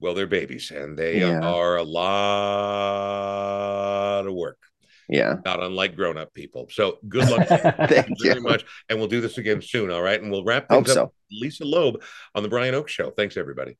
well, 0.00 0.14
they're 0.14 0.26
babies, 0.26 0.70
and 0.70 0.98
they 0.98 1.20
yeah. 1.20 1.40
are 1.40 1.76
a 1.76 1.82
lot 1.82 2.14
of 4.26 4.34
work. 4.34 4.58
Yeah. 5.08 5.36
Not 5.44 5.62
unlike 5.62 5.96
grown 5.96 6.18
up 6.18 6.32
people. 6.34 6.68
So 6.70 6.98
good 7.08 7.28
luck. 7.28 7.46
Thank 7.88 8.08
you 8.08 8.30
very 8.30 8.40
much. 8.40 8.64
And 8.88 8.98
we'll 8.98 9.08
do 9.08 9.20
this 9.20 9.38
again 9.38 9.60
soon. 9.62 9.90
All 9.90 10.02
right. 10.02 10.20
And 10.20 10.30
we'll 10.30 10.44
wrap 10.44 10.68
things 10.68 10.88
Hope 10.88 10.98
up. 10.98 11.08
So. 11.10 11.40
Lisa 11.40 11.64
Loeb 11.64 12.02
on 12.34 12.42
the 12.42 12.48
Brian 12.48 12.74
Oake 12.74 12.88
Show. 12.88 13.10
Thanks, 13.10 13.36
everybody. 13.36 13.76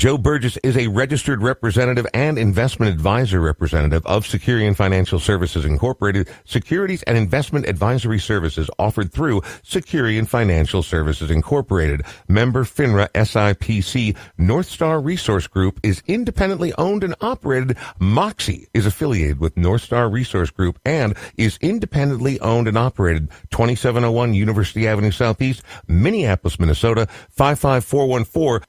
Joe 0.00 0.16
Burgess 0.16 0.56
is 0.64 0.78
a 0.78 0.86
registered 0.86 1.42
representative 1.42 2.06
and 2.14 2.38
investment 2.38 2.90
advisor 2.90 3.38
representative 3.38 4.06
of 4.06 4.24
Securian 4.24 4.74
Financial 4.74 5.20
Services 5.20 5.66
Incorporated, 5.66 6.26
securities 6.46 7.02
and 7.02 7.18
investment 7.18 7.66
advisory 7.68 8.18
services 8.18 8.70
offered 8.78 9.12
through 9.12 9.42
Securian 9.62 10.26
Financial 10.26 10.82
Services 10.82 11.30
Incorporated. 11.30 12.00
Member 12.28 12.64
FINRA 12.64 13.10
SIPC 13.10 14.16
North 14.38 14.70
Star 14.70 15.02
Resource 15.02 15.46
Group 15.46 15.78
is 15.82 16.02
independently 16.06 16.72
owned 16.78 17.04
and 17.04 17.14
operated. 17.20 17.76
Moxie 17.98 18.68
is 18.72 18.86
affiliated 18.86 19.38
with 19.38 19.58
North 19.58 19.82
Star 19.82 20.08
Resource 20.08 20.48
Group 20.48 20.78
and 20.82 21.14
is 21.36 21.58
independently 21.60 22.40
owned 22.40 22.68
and 22.68 22.78
operated. 22.78 23.28
2701 23.50 24.32
University 24.32 24.88
Avenue 24.88 25.10
Southeast, 25.10 25.62
Minneapolis, 25.86 26.58
Minnesota, 26.58 27.06
55414. 27.32 28.64